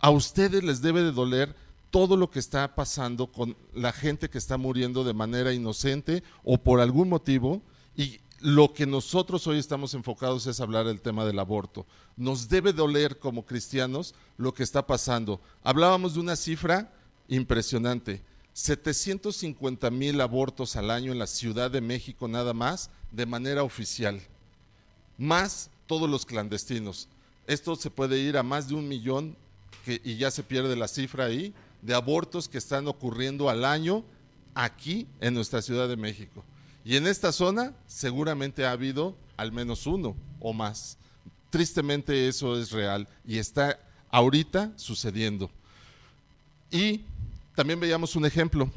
a 0.00 0.10
ustedes 0.10 0.64
les 0.64 0.82
debe 0.82 1.02
de 1.02 1.12
doler 1.12 1.54
todo 1.90 2.16
lo 2.16 2.28
que 2.28 2.40
está 2.40 2.74
pasando 2.74 3.28
con 3.28 3.56
la 3.72 3.92
gente 3.92 4.28
que 4.28 4.38
está 4.38 4.58
muriendo 4.58 5.04
de 5.04 5.14
manera 5.14 5.52
inocente 5.52 6.24
o 6.42 6.58
por 6.58 6.80
algún 6.80 7.08
motivo 7.08 7.62
y 7.96 8.18
lo 8.40 8.74
que 8.74 8.84
nosotros 8.84 9.46
hoy 9.46 9.60
estamos 9.60 9.94
enfocados 9.94 10.48
es 10.48 10.60
hablar 10.60 10.86
del 10.86 11.00
tema 11.00 11.24
del 11.24 11.38
aborto. 11.38 11.86
Nos 12.16 12.48
debe 12.48 12.72
doler 12.72 13.20
como 13.20 13.46
cristianos 13.46 14.12
lo 14.38 14.52
que 14.52 14.64
está 14.64 14.88
pasando. 14.88 15.40
Hablábamos 15.62 16.14
de 16.14 16.20
una 16.20 16.34
cifra 16.34 16.92
impresionante. 17.28 18.22
750 18.54 19.90
mil 19.90 20.20
abortos 20.20 20.76
al 20.76 20.90
año 20.90 21.12
en 21.12 21.18
la 21.18 21.26
Ciudad 21.26 21.70
de 21.70 21.80
México 21.80 22.28
nada 22.28 22.54
más 22.54 22.88
de 23.10 23.26
manera 23.26 23.64
oficial, 23.64 24.20
más 25.18 25.70
todos 25.86 26.08
los 26.08 26.24
clandestinos. 26.24 27.08
Esto 27.46 27.76
se 27.76 27.90
puede 27.90 28.18
ir 28.18 28.38
a 28.38 28.42
más 28.42 28.68
de 28.68 28.74
un 28.74 28.88
millón 28.88 29.36
y 29.86 30.16
ya 30.16 30.30
se 30.30 30.42
pierde 30.42 30.76
la 30.76 30.88
cifra 30.88 31.26
ahí 31.26 31.52
de 31.82 31.94
abortos 31.94 32.48
que 32.48 32.58
están 32.58 32.88
ocurriendo 32.88 33.50
al 33.50 33.64
año 33.64 34.04
aquí 34.54 35.06
en 35.20 35.34
nuestra 35.34 35.60
Ciudad 35.60 35.88
de 35.88 35.96
México. 35.96 36.42
Y 36.84 36.96
en 36.96 37.06
esta 37.06 37.32
zona 37.32 37.74
seguramente 37.86 38.64
ha 38.64 38.70
habido 38.70 39.16
al 39.36 39.52
menos 39.52 39.86
uno 39.86 40.14
o 40.40 40.52
más. 40.52 40.96
Tristemente 41.50 42.28
eso 42.28 42.58
es 42.58 42.70
real 42.70 43.08
y 43.26 43.38
está 43.38 43.78
ahorita 44.10 44.72
sucediendo. 44.76 45.50
Y 46.70 47.02
también 47.54 47.80
veíamos 47.80 48.16
un 48.16 48.26
ejemplo, 48.26 48.70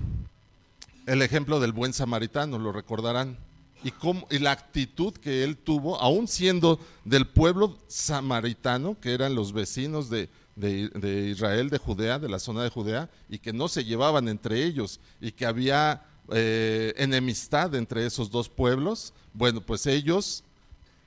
el 1.06 1.22
ejemplo 1.22 1.60
del 1.60 1.72
buen 1.72 1.94
samaritano, 1.94 2.60
lo 2.60 2.72
recordarán, 2.72 3.38
y, 3.84 3.92
cómo, 3.92 4.28
y 4.30 4.40
la 4.40 4.52
actitud 4.52 5.14
que 5.14 5.44
él 5.44 5.58
tuvo, 5.58 6.00
aún 6.00 6.28
siendo 6.28 6.80
del 7.06 7.28
pueblo 7.28 7.78
samaritano, 7.88 9.00
que 9.00 9.14
eran 9.14 9.36
los 9.36 9.54
vecinos 9.54 10.10
de, 10.10 10.30
de, 10.56 11.30
Israel, 11.30 11.70
de 11.70 11.78
Judea, 11.78 12.20
de 12.20 12.30
la 12.30 12.40
zona 12.40 12.64
de 12.64 12.70
Judea, 12.70 13.10
y 13.30 13.40
que 13.40 13.54
no 13.54 13.68
se 13.68 13.84
llevaban 13.84 14.28
entre 14.28 14.64
ellos 14.64 15.00
y 15.22 15.32
que 15.32 15.46
había 15.46 16.06
eh, 16.30 16.94
enemistad 16.98 17.74
entre 17.76 18.06
esos 18.06 18.30
dos 18.32 18.50
pueblos, 18.50 19.14
bueno, 19.34 19.62
pues 19.62 19.86
ellos, 19.86 20.44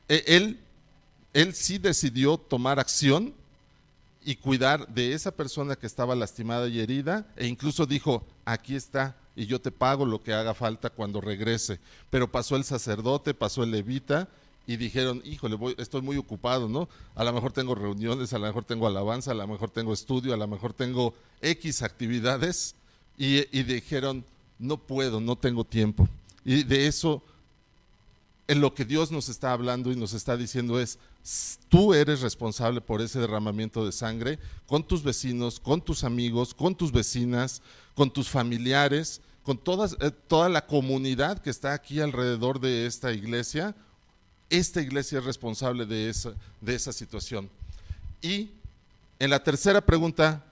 e, 0.09 0.25
él, 0.27 0.61
él 1.35 1.55
sí 1.55 1.79
decidió 1.79 2.39
tomar 2.39 2.79
acción 2.79 3.35
y 4.23 4.37
cuidar 4.37 4.89
de 4.89 5.15
esa 5.15 5.31
persona 5.31 5.77
que 5.77 5.87
estaba 5.87 6.15
lastimada 6.15 6.69
y 6.69 6.81
herida, 6.81 7.27
e 7.37 7.47
incluso 7.47 7.87
dijo, 7.87 8.25
aquí 8.45 8.77
está, 8.77 9.17
y 9.35 9.47
yo 9.47 9.61
te 9.61 9.71
pago 9.71 10.05
lo 10.05 10.23
que 10.23 10.35
haga 10.35 10.55
falta 10.55 10.91
cuando 10.91 11.21
regrese. 11.21 11.81
Pero 12.11 12.31
pasó 12.31 12.57
el 12.57 12.65
sacerdote, 12.65 13.33
pasó 13.33 13.63
el 13.63 13.71
levita, 13.71 14.29
y 14.67 14.77
dijeron, 14.77 15.23
híjole, 15.25 15.57
voy, 15.57 15.75
estoy 15.79 16.03
muy 16.03 16.17
ocupado, 16.17 16.69
¿no? 16.69 16.89
A 17.15 17.25
lo 17.25 17.33
mejor 17.33 17.53
tengo 17.53 17.75
reuniones, 17.75 18.33
a 18.33 18.39
lo 18.39 18.47
mejor 18.47 18.65
tengo 18.65 18.87
alabanza, 18.87 19.33
a 19.33 19.35
lo 19.35 19.47
mejor 19.47 19.71
tengo 19.71 19.93
estudio, 19.93 20.35
a 20.35 20.37
lo 20.37 20.47
mejor 20.47 20.75
tengo 20.75 21.15
X 21.41 21.83
actividades, 21.83 22.75
y, 23.19 23.39
y 23.59 23.65
dijeron, 23.65 24.25
no 24.59 24.77
puedo, 24.77 25.21
no 25.21 25.37
tengo 25.37 25.65
tiempo. 25.65 26.09
Y 26.45 26.63
de 26.63 26.87
eso, 26.87 27.23
en 28.47 28.61
lo 28.61 28.75
que 28.75 28.85
Dios 28.85 29.11
nos 29.11 29.29
está 29.29 29.53
hablando 29.53 29.91
y 29.91 29.97
nos 29.97 30.13
está 30.13 30.37
diciendo 30.37 30.79
es, 30.79 30.99
tú 31.69 31.95
eres 31.95 32.21
responsable 32.21 32.81
por 32.81 33.01
ese 33.01 33.21
derramamiento 33.21 33.85
de 33.85 33.93
sangre 33.93 34.39
con 34.67 34.83
tus 34.83 35.03
vecinos, 35.03 35.61
con 35.61 35.81
tus 35.81 36.05
amigos, 36.05 36.55
con 36.55 36.75
tus 36.75 36.93
vecinas, 36.93 37.63
con 37.95 38.11
tus 38.11 38.29
familiares, 38.29 39.21
con 39.43 39.59
todas, 39.59 39.97
eh, 40.01 40.11
toda 40.11 40.49
la 40.49 40.67
comunidad 40.67 41.39
que 41.39 41.51
está 41.51 41.73
aquí 41.73 42.01
alrededor 42.01 42.61
de 42.61 42.87
esta 42.87 43.13
iglesia 43.13 43.75
esta 44.51 44.83
iglesia 44.83 45.21
es 45.21 45.25
responsable 45.25 45.87
de 45.87 46.11
esa, 46.11 46.33
de 46.61 46.75
esa 46.75 46.93
situación. 46.93 47.49
Y 48.21 48.51
en 49.19 49.31
la 49.31 49.43
tercera 49.43 49.81
pregunta 49.81 50.45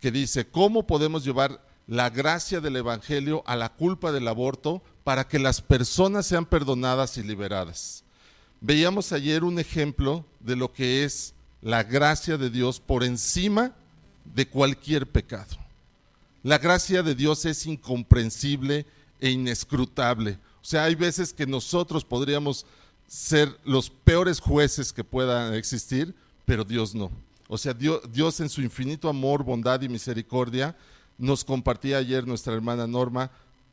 que 0.00 0.12
dice, 0.12 0.46
¿cómo 0.46 0.86
podemos 0.86 1.24
llevar 1.24 1.60
la 1.88 2.08
gracia 2.08 2.60
del 2.60 2.76
Evangelio 2.76 3.42
a 3.46 3.56
la 3.56 3.70
culpa 3.70 4.12
del 4.12 4.28
aborto 4.28 4.82
para 5.02 5.26
que 5.26 5.38
las 5.38 5.60
personas 5.60 6.26
sean 6.26 6.46
perdonadas 6.46 7.18
y 7.18 7.24
liberadas? 7.24 8.04
Veíamos 8.60 9.12
ayer 9.12 9.44
un 9.44 9.58
ejemplo 9.58 10.24
de 10.40 10.56
lo 10.56 10.72
que 10.72 11.04
es 11.04 11.34
la 11.62 11.82
gracia 11.82 12.36
de 12.36 12.50
Dios 12.50 12.80
por 12.80 13.04
encima 13.04 13.72
de 14.24 14.48
cualquier 14.48 15.06
pecado. 15.06 15.56
La 16.42 16.58
gracia 16.58 17.02
de 17.02 17.14
Dios 17.14 17.44
es 17.44 17.66
incomprensible 17.66 18.86
e 19.20 19.30
inescrutable. 19.30 20.38
O 20.62 20.64
sea, 20.64 20.84
hay 20.84 20.94
veces 20.94 21.32
que 21.32 21.46
nosotros 21.46 22.04
podríamos 22.04 22.66
ser 23.06 23.58
los 23.64 23.90
peores 23.90 24.40
jueces 24.40 24.92
que 24.92 25.02
puedan 25.02 25.54
existir, 25.54 26.14
pero 26.44 26.64
Dios 26.64 26.94
no. 26.94 27.10
O 27.48 27.56
sea, 27.56 27.72
Dios, 27.72 28.40
en 28.40 28.48
su 28.48 28.60
infinito 28.60 29.08
amor, 29.08 29.42
bondad 29.42 29.80
y 29.80 29.88
misericordia 29.88 30.76
nos 31.16 31.44
compartía 31.44 31.96
ayer 31.96 32.26
nuestra 32.26 32.54
hermana 32.54 32.86
Norma 32.86 33.30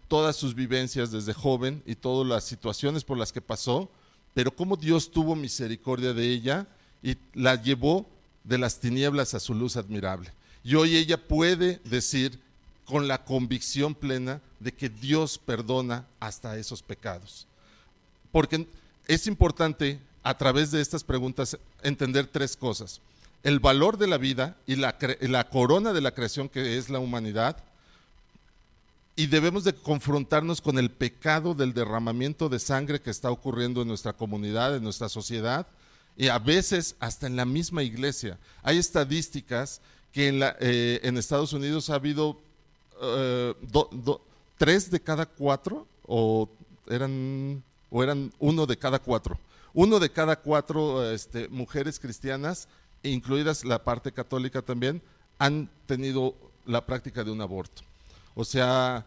todas 0.08 0.36
sus 0.36 0.56
vivencias 0.56 1.12
desde 1.12 1.34
joven 1.34 1.84
y 1.86 1.96
todas 1.96 2.28
las 2.28 2.44
situaciones 2.46 3.04
por 3.04 3.18
las 3.18 3.34
que 3.34 3.42
pasó, 3.42 3.90
pero 4.36 4.56
cómo 4.56 4.76
Dios 4.76 5.10
tuvo 5.10 5.36
misericordia 5.36 6.14
de 6.14 6.30
ella 6.30 6.68
y 7.02 7.18
la 7.34 7.56
llevó 7.56 8.06
de 8.44 8.60
las 8.60 8.80
tinieblas 8.80 9.34
a 9.34 9.40
su 9.40 9.56
luz 9.56 9.78
admirable. 9.78 10.32
Y 10.64 10.76
hoy 10.76 10.98
ella 10.98 11.18
puede 11.18 11.80
decir 11.86 12.38
con 12.86 13.08
la 13.08 13.24
convicción 13.24 13.96
plena 13.96 14.42
de 14.60 14.74
que 14.74 14.90
Dios 14.90 15.40
perdona 15.40 16.06
hasta 16.20 16.58
esos 16.58 16.84
pecados. 16.84 17.48
Porque 18.32 18.68
es 19.08 19.26
importante 19.26 20.00
a 20.22 20.38
través 20.38 20.70
de 20.72 20.82
estas 20.82 21.04
preguntas 21.04 21.58
entender 21.82 22.28
tres 22.28 22.58
cosas. 22.58 23.00
El 23.42 23.60
valor 23.60 23.98
de 23.98 24.08
la 24.08 24.18
vida 24.18 24.58
y 24.68 24.76
la, 24.76 24.98
corona 25.50 25.94
de 25.94 26.02
la 26.02 26.14
creación 26.14 26.50
que 26.50 26.78
es 26.78 26.90
la 26.90 27.00
humanidad. 27.00 27.58
Y 29.16 29.28
debemos 29.28 29.64
de 29.64 29.74
confrontarnos 29.74 30.60
con 30.62 30.78
el 30.78 30.92
pecado 30.92 31.54
del 31.54 31.74
derramamiento 31.74 32.50
de 32.50 32.60
sangre 32.60 33.02
que 33.02 33.12
está 33.12 33.32
ocurriendo 33.32 33.82
en 33.82 33.88
nuestra 33.88 34.14
comunidad, 34.14 34.76
en 34.76 34.84
nuestra 34.84 35.08
sociedad 35.08 35.68
y 36.18 36.28
a 36.28 36.40
veces 36.40 36.96
hasta 37.00 37.28
en 37.28 37.36
la 37.36 37.46
misma 37.46 37.84
iglesia. 37.84 38.38
Hay 38.64 38.78
estadísticas 38.78 39.82
que 40.12 40.30
en, 40.30 40.42
eh, 40.60 41.00
Estados 41.18 41.54
Unidos 41.54 41.90
ha 41.90 41.96
habido 41.96 42.38
eh, 43.02 43.54
tres 44.58 44.90
de 44.90 45.00
cada 45.00 45.26
cuatro, 45.26 45.86
o 46.08 46.50
eran 46.88 47.64
o 47.90 48.04
eran 48.04 48.32
uno 48.40 48.66
de 48.66 48.78
cada 48.78 49.00
cuatro. 49.00 49.38
Uno 49.74 50.00
de 50.00 50.10
cada 50.10 50.38
cuatro 50.38 51.10
este, 51.12 51.50
mujeres 51.50 52.00
cristianas, 52.00 52.68
incluidas 53.04 53.66
la 53.66 53.84
parte 53.84 54.12
católica 54.12 54.62
también, 54.62 55.02
han 55.38 55.70
tenido 55.86 56.34
la 56.66 56.86
práctica 56.86 57.24
de 57.24 57.32
un 57.32 57.42
aborto. 57.42 57.84
O 58.36 58.44
sea, 58.44 59.06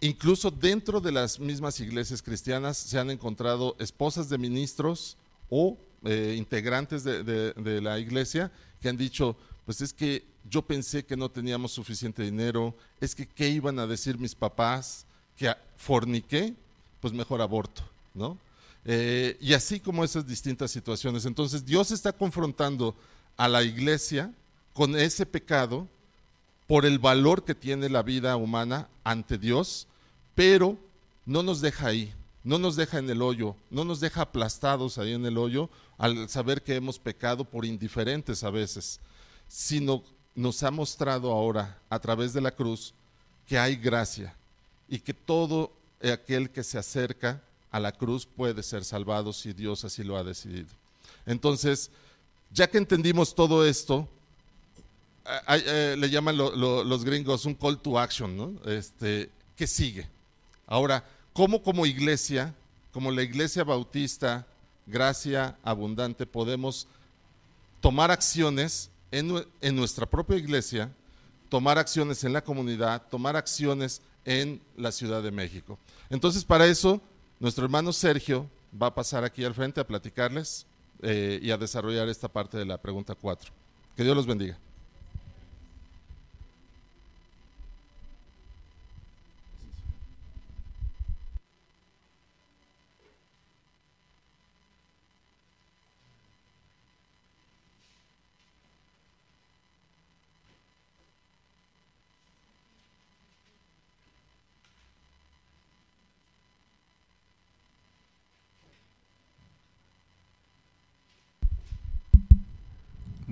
incluso 0.00 0.50
dentro 0.50 1.00
de 1.00 1.12
las 1.12 1.38
mismas 1.38 1.78
iglesias 1.80 2.22
cristianas 2.22 2.76
se 2.76 2.98
han 2.98 3.10
encontrado 3.10 3.76
esposas 3.78 4.28
de 4.28 4.38
ministros 4.38 5.16
o 5.50 5.78
eh, 6.04 6.34
integrantes 6.36 7.04
de, 7.04 7.80
la 7.80 7.98
iglesia 7.98 8.50
que 8.80 8.88
han 8.88 8.96
dicho, 8.96 9.36
pues 9.64 9.80
es 9.82 9.92
que 9.92 10.24
yo 10.50 10.62
pensé 10.62 11.04
que 11.04 11.16
no 11.16 11.30
teníamos 11.30 11.72
suficiente 11.72 12.22
dinero, 12.22 12.74
es 13.00 13.14
que 13.14 13.26
qué 13.26 13.48
iban 13.48 13.78
a 13.78 13.86
decir 13.86 14.18
mis 14.18 14.34
papás, 14.34 15.06
que 15.36 15.54
forniqué 15.76 16.54
pues 17.00 17.12
mejor 17.12 17.40
aborto, 17.40 17.82
¿no? 18.14 18.38
Eh, 18.84 19.36
y 19.40 19.52
así 19.52 19.78
como 19.78 20.02
esas 20.02 20.26
distintas 20.26 20.72
situaciones. 20.72 21.24
Entonces 21.26 21.64
Dios 21.64 21.92
está 21.92 22.12
confrontando 22.12 22.96
a 23.36 23.46
la 23.46 23.62
iglesia 23.62 24.32
con 24.72 24.96
ese 24.96 25.24
pecado 25.26 25.86
por 26.66 26.86
el 26.86 26.98
valor 26.98 27.44
que 27.44 27.54
tiene 27.54 27.88
la 27.88 28.02
vida 28.02 28.36
humana 28.36 28.88
ante 29.04 29.38
Dios, 29.38 29.86
pero 30.34 30.78
no 31.26 31.42
nos 31.42 31.60
deja 31.60 31.88
ahí, 31.88 32.12
no 32.44 32.58
nos 32.58 32.76
deja 32.76 32.98
en 32.98 33.10
el 33.10 33.22
hoyo, 33.22 33.54
no 33.70 33.84
nos 33.84 34.00
deja 34.00 34.22
aplastados 34.22 34.98
ahí 34.98 35.12
en 35.12 35.26
el 35.26 35.38
hoyo 35.38 35.68
al 35.98 36.28
saber 36.28 36.62
que 36.62 36.74
hemos 36.74 36.98
pecado 36.98 37.44
por 37.44 37.64
indiferentes 37.64 38.42
a 38.42 38.50
veces, 38.50 39.00
sino 39.48 40.02
nos 40.34 40.62
ha 40.62 40.70
mostrado 40.70 41.30
ahora 41.30 41.78
a 41.90 41.98
través 41.98 42.32
de 42.32 42.40
la 42.40 42.50
cruz 42.50 42.94
que 43.46 43.58
hay 43.58 43.76
gracia 43.76 44.34
y 44.88 44.98
que 44.98 45.14
todo 45.14 45.72
aquel 46.02 46.50
que 46.50 46.64
se 46.64 46.78
acerca 46.78 47.42
a 47.70 47.80
la 47.80 47.92
cruz 47.92 48.26
puede 48.26 48.62
ser 48.62 48.84
salvado 48.84 49.32
si 49.32 49.52
Dios 49.52 49.84
así 49.84 50.02
lo 50.02 50.16
ha 50.16 50.24
decidido. 50.24 50.68
Entonces, 51.26 51.90
ya 52.52 52.68
que 52.68 52.78
entendimos 52.78 53.34
todo 53.34 53.66
esto, 53.66 54.08
eh, 55.48 55.96
le 55.98 56.10
llaman 56.10 56.36
los 56.36 57.04
gringos 57.04 57.46
un 57.46 57.54
call 57.54 57.78
to 57.78 57.98
action, 57.98 58.36
¿no? 58.36 58.52
Este, 58.70 59.30
¿Qué 59.56 59.66
sigue? 59.66 60.08
Ahora, 60.66 61.04
¿cómo 61.32 61.62
como 61.62 61.86
iglesia, 61.86 62.54
como 62.92 63.10
la 63.10 63.22
iglesia 63.22 63.64
bautista, 63.64 64.46
gracia 64.86 65.56
abundante, 65.62 66.26
podemos 66.26 66.86
tomar 67.80 68.10
acciones 68.10 68.90
en, 69.10 69.44
nuestra 69.74 70.06
propia 70.06 70.36
iglesia, 70.36 70.90
tomar 71.48 71.78
acciones 71.78 72.24
en 72.24 72.32
la 72.32 72.42
comunidad, 72.42 73.02
tomar 73.10 73.36
acciones 73.36 74.00
en 74.24 74.60
la 74.76 74.92
Ciudad 74.92 75.22
de 75.22 75.30
México. 75.30 75.78
Entonces, 76.08 76.44
para 76.44 76.66
eso, 76.66 77.00
nuestro 77.38 77.64
hermano 77.64 77.92
Sergio 77.92 78.48
va 78.80 78.88
a 78.88 78.94
pasar 78.94 79.24
aquí 79.24 79.44
al 79.44 79.54
frente 79.54 79.80
a 79.80 79.86
platicarles 79.86 80.66
eh, 81.02 81.38
y 81.42 81.50
a 81.50 81.58
desarrollar 81.58 82.08
esta 82.08 82.28
parte 82.28 82.56
de 82.56 82.64
la 82.64 82.78
pregunta 82.78 83.14
4. 83.14 83.52
Que 83.96 84.04
Dios 84.04 84.16
los 84.16 84.26
bendiga. 84.26 84.56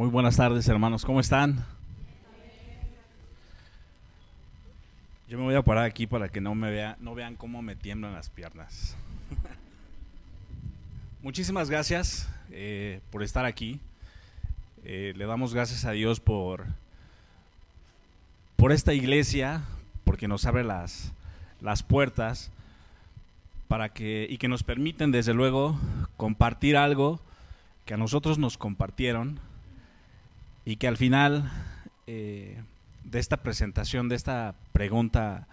Muy 0.00 0.09
buenas 0.09 0.38
tardes, 0.38 0.66
hermanos. 0.66 1.04
¿Cómo 1.04 1.21
están? 1.21 1.62
Yo 5.28 5.37
me 5.37 5.45
voy 5.45 5.54
a 5.54 5.61
parar 5.61 5.85
aquí 5.85 6.07
para 6.07 6.30
que 6.30 6.40
no 6.40 6.54
me 6.54 6.71
vea, 6.71 6.97
no 7.00 7.14
vean 7.14 7.37
cómo 7.37 7.61
me 7.61 7.76
tiemblan 7.76 8.14
las 8.14 8.30
piernas. 8.30 8.97
Muchísimas 11.23 11.69
gracias 11.69 12.30
eh, 12.50 13.00
por 13.11 13.23
estar 13.23 13.45
aquí. 13.45 13.78
Eh, 14.85 15.12
le 15.16 15.26
damos 15.26 15.52
gracias 15.52 15.85
a 15.85 15.90
Dios 15.90 16.19
por, 16.19 16.64
por 18.57 18.73
esta 18.73 18.95
iglesia, 18.95 19.64
porque 20.04 20.28
nos 20.28 20.47
abre 20.47 20.64
las, 20.64 21.12
las 21.61 21.83
puertas 21.83 22.50
para 23.69 23.90
que, 23.90 24.26
y 24.30 24.38
que 24.38 24.49
nos 24.49 24.62
permiten, 24.62 25.12
desde 25.12 25.35
luego, 25.35 25.78
compartir 26.16 26.78
algo 26.78 27.21
que 27.85 27.92
a 27.92 27.99
nosotros 27.99 28.38
nos 28.38 28.57
compartieron 28.57 29.40
y 30.71 30.77
que 30.77 30.87
al 30.87 30.97
final 30.97 31.50
eh, 32.07 32.62
de 33.03 33.19
esta 33.19 33.39
presentación, 33.39 34.09
de 34.09 34.15
esta 34.15 34.55
pregunta 34.73 35.49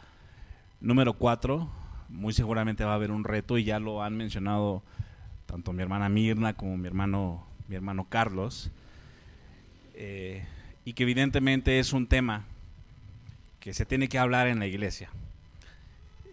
número 0.80 1.14
cuatro, 1.14 1.72
muy 2.08 2.34
seguramente 2.34 2.84
va 2.84 2.92
a 2.92 2.96
haber 2.98 3.10
un 3.10 3.24
reto 3.24 3.58
y 3.58 3.64
ya 3.64 3.80
lo 3.80 4.04
han 4.04 4.16
mencionado 4.16 4.84
tanto 5.48 5.74
mi 5.74 5.82
hermana 5.82 6.08
Mirna 6.08 6.54
como 6.54 6.78
mi 6.78 6.86
hermano, 6.86 7.44
mi 7.68 7.76
hermano 7.76 8.06
Carlos, 8.08 8.70
eh, 9.96 10.46
y 10.86 10.94
que 10.94 11.02
evidentemente 11.02 11.80
es 11.80 11.94
un 11.94 12.06
tema 12.06 12.46
que 13.60 13.74
se 13.74 13.88
tiene 13.88 14.10
que 14.10 14.20
hablar 14.20 14.46
en 14.46 14.60
la 14.60 14.68
iglesia. 14.68 15.10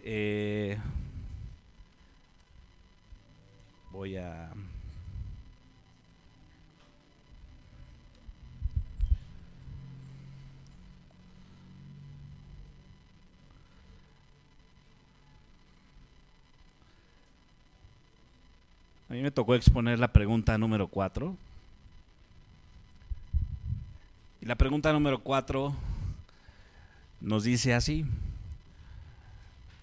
Eh, 0.03 0.77
voy 3.91 4.17
a 4.17 4.51
A 19.09 19.13
mí 19.13 19.21
me 19.21 19.31
tocó 19.31 19.53
exponer 19.53 19.99
la 19.99 20.07
pregunta 20.07 20.57
número 20.57 20.87
4. 20.87 21.35
Y 24.41 24.45
la 24.45 24.55
pregunta 24.55 24.91
número 24.91 25.19
4 25.19 25.75
nos 27.21 27.43
dice 27.43 27.75
así. 27.75 28.05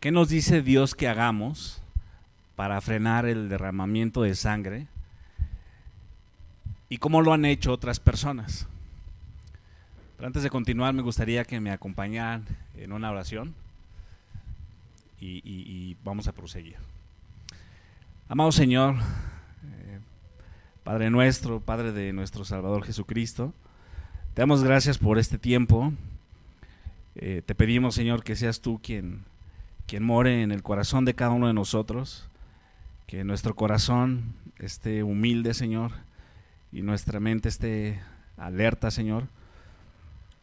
¿Qué 0.01 0.11
nos 0.11 0.29
dice 0.29 0.63
Dios 0.63 0.97
que 0.97 1.07
hagamos 1.07 1.81
para 2.57 2.81
frenar 2.81 3.25
el 3.27 3.49
derramamiento 3.49 4.23
de 4.23 4.35
sangre? 4.35 4.89
¿Y 6.89 6.99
cómo 6.99 7.23
lo 7.23 7.33
han 7.33 7.45
hecho 7.45 7.73
otras 7.73 8.01
personas? 8.01 8.67
Pero 10.17 10.27
antes 10.27 10.43
de 10.43 10.51
continuar, 10.51 10.93
me 10.95 11.03
gustaría 11.03 11.45
que 11.45 11.61
me 11.61 11.71
acompañaran 11.71 12.45
en 12.77 12.93
una 12.93 13.11
oración 13.11 13.55
y 15.21 15.97
vamos 16.03 16.27
a 16.27 16.33
proseguir. 16.33 16.92
Amado 18.33 18.51
Señor, 18.51 18.95
eh, 19.63 20.01
Padre 20.85 21.11
nuestro, 21.11 21.61
Padre 21.61 21.93
de 21.93 22.15
nuestro 22.15 22.47
Salvador 22.47 22.83
Jesucristo, 22.83 23.53
te 24.33 24.41
damos 24.41 24.65
gracias 24.65 24.97
por 24.97 25.19
este 25.19 25.37
tiempo. 25.37 25.93
Eh, 27.15 27.43
te 27.45 27.55
pedimos, 27.55 27.95
Señor, 27.95 28.25
que 28.25 28.35
seas 28.35 28.63
tú 28.63 28.81
quien, 28.83 29.25
quien 29.87 30.03
more 30.03 30.43
en 30.43 30.51
el 30.51 30.63
corazón 30.63 31.05
de 31.05 31.13
cada 31.13 31.33
uno 31.33 31.47
de 31.47 31.53
nosotros, 31.53 32.27
que 33.07 33.23
nuestro 33.23 33.55
corazón 33.55 34.33
esté 34.59 35.03
humilde, 35.03 35.53
Señor, 35.53 35.91
y 36.73 36.81
nuestra 36.81 37.21
mente 37.21 37.51
esté 37.51 38.01
alerta, 38.39 38.91
Señor, 38.91 39.25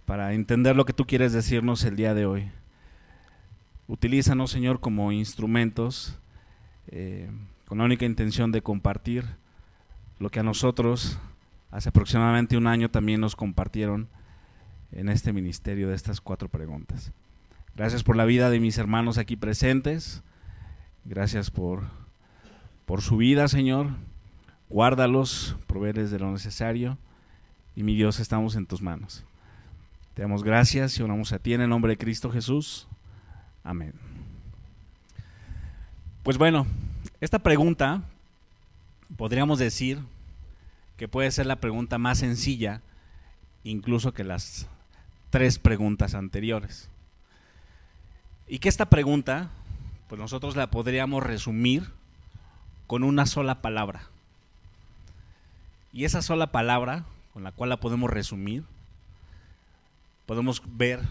para 0.06 0.34
entender 0.34 0.76
lo 0.76 0.86
que 0.86 0.94
tú 0.94 1.08
quieres 1.08 1.34
decirnos 1.34 1.84
el 1.84 1.96
día 1.96 2.14
de 2.14 2.28
hoy. 2.28 2.52
Utilízanos, 3.88 4.52
Señor, 4.52 4.80
como 4.80 5.12
instrumentos. 5.12 6.20
Eh, 6.90 7.32
con 7.70 7.78
la 7.78 7.84
única 7.84 8.06
intención 8.06 8.52
de 8.52 8.64
compartir 8.64 9.26
lo 10.18 10.32
que 10.32 10.40
a 10.40 10.44
nosotros 10.44 11.20
hace 11.70 11.90
aproximadamente 11.90 12.58
un 12.58 12.66
año 12.66 12.90
también 12.90 13.22
nos 13.22 13.36
compartieron 13.36 14.10
en 14.92 15.08
este 15.08 15.34
ministerio 15.34 15.88
de 15.88 15.96
estas 15.96 16.20
cuatro 16.20 16.50
preguntas. 16.50 17.12
Gracias 17.76 18.02
por 18.02 18.16
la 18.16 18.26
vida 18.26 18.50
de 18.50 18.60
mis 18.60 18.80
hermanos 18.80 19.20
aquí 19.20 19.36
presentes. 19.36 20.24
Gracias 21.06 21.52
por, 21.52 21.84
por 22.88 23.04
su 23.04 23.18
vida, 23.18 23.48
Señor. 23.48 23.92
Guárdalos, 24.68 25.56
proveerles 25.68 26.10
de 26.10 26.18
lo 26.18 26.32
necesario. 26.32 26.98
Y 27.76 27.84
mi 27.84 27.96
Dios, 27.96 28.20
estamos 28.20 28.56
en 28.56 28.66
tus 28.66 28.82
manos. 28.82 29.24
Te 30.16 30.24
damos 30.24 30.44
gracias 30.44 30.98
y 30.98 31.04
oramos 31.04 31.34
a 31.34 31.40
ti 31.40 31.54
en 31.54 31.62
el 31.62 31.70
nombre 31.70 31.92
de 31.92 31.98
Cristo 32.00 32.32
Jesús. 32.32 32.88
Amén. 33.64 33.94
Pues 36.24 36.40
bueno, 36.40 36.66
esta 37.22 37.40
pregunta 37.40 38.04
podríamos 39.18 39.60
decir 39.60 40.00
que 40.98 41.08
puede 41.08 41.32
ser 41.32 41.46
la 41.46 41.58
pregunta 41.58 41.98
más 41.98 42.20
sencilla 42.20 42.82
incluso 43.64 44.14
que 44.14 44.24
las 44.24 44.68
tres 45.30 45.60
preguntas 45.60 46.16
anteriores. 46.16 46.90
Y 48.48 48.60
que 48.60 48.70
esta 48.70 48.90
pregunta, 48.90 49.50
pues 50.08 50.20
nosotros 50.20 50.56
la 50.56 50.72
podríamos 50.72 51.22
resumir 51.22 51.90
con 52.88 53.04
una 53.04 53.26
sola 53.26 53.62
palabra. 53.62 54.08
Y 55.94 56.06
esa 56.06 56.22
sola 56.22 56.52
palabra, 56.52 57.06
con 57.34 57.44
la 57.44 57.52
cual 57.52 57.70
la 57.70 57.80
podemos 57.80 58.10
resumir, 58.10 58.64
podemos 60.26 60.64
ver 60.66 61.02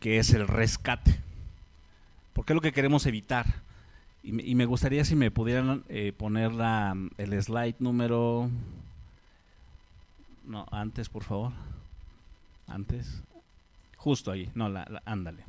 que 0.00 0.18
es 0.18 0.34
el 0.34 0.46
rescate. 0.46 1.18
Porque 2.34 2.52
es 2.52 2.54
lo 2.54 2.60
que 2.60 2.72
queremos 2.72 3.06
evitar. 3.06 3.46
Y, 4.24 4.54
me 4.54 4.64
gustaría 4.64 5.04
si 5.04 5.14
me 5.16 5.30
pudieran 5.30 5.84
eh, 5.90 6.14
poner 6.16 6.52
la, 6.52 6.96
el 7.18 7.42
slide 7.42 7.76
número... 7.78 8.48
No, 10.46 10.66
antes, 10.70 11.10
por 11.10 11.24
favor. 11.24 11.52
Antes. 12.66 13.22
Justo 13.98 14.30
ahí. 14.30 14.50
No, 14.54 14.70
la, 14.70 15.02
ándale. 15.04 15.44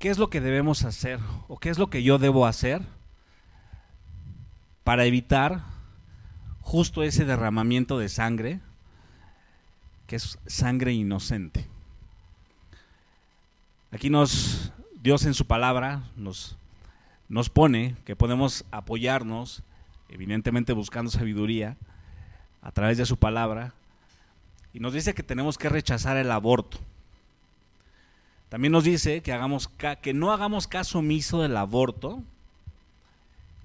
¿Qué 0.00 0.10
es 0.10 0.18
lo 0.18 0.28
que 0.28 0.40
debemos 0.40 0.84
hacer? 0.84 1.20
¿O 1.46 1.56
qué 1.58 1.70
es 1.70 1.78
lo 1.78 1.88
que 1.88 2.02
yo 2.02 2.18
debo 2.18 2.46
hacer 2.46 2.82
para 4.82 5.04
evitar 5.04 5.62
justo 6.62 7.04
ese 7.04 7.24
derramamiento 7.24 7.96
de 7.96 8.08
sangre, 8.08 8.60
que 10.08 10.16
es 10.16 10.36
sangre 10.46 10.92
inocente? 10.92 11.68
Aquí 13.92 14.10
nos 14.10 14.72
Dios 15.06 15.24
en 15.24 15.34
su 15.34 15.46
palabra 15.46 16.02
nos, 16.16 16.56
nos 17.28 17.48
pone 17.48 17.94
que 18.04 18.16
podemos 18.16 18.64
apoyarnos, 18.72 19.62
evidentemente 20.08 20.72
buscando 20.72 21.12
sabiduría, 21.12 21.76
a 22.60 22.72
través 22.72 22.98
de 22.98 23.06
su 23.06 23.16
palabra, 23.16 23.72
y 24.74 24.80
nos 24.80 24.92
dice 24.92 25.14
que 25.14 25.22
tenemos 25.22 25.58
que 25.58 25.68
rechazar 25.68 26.16
el 26.16 26.32
aborto. 26.32 26.78
También 28.48 28.72
nos 28.72 28.82
dice 28.82 29.22
que, 29.22 29.32
hagamos 29.32 29.70
que 30.02 30.12
no 30.12 30.32
hagamos 30.32 30.66
caso 30.66 30.98
omiso 30.98 31.40
del 31.40 31.56
aborto, 31.56 32.20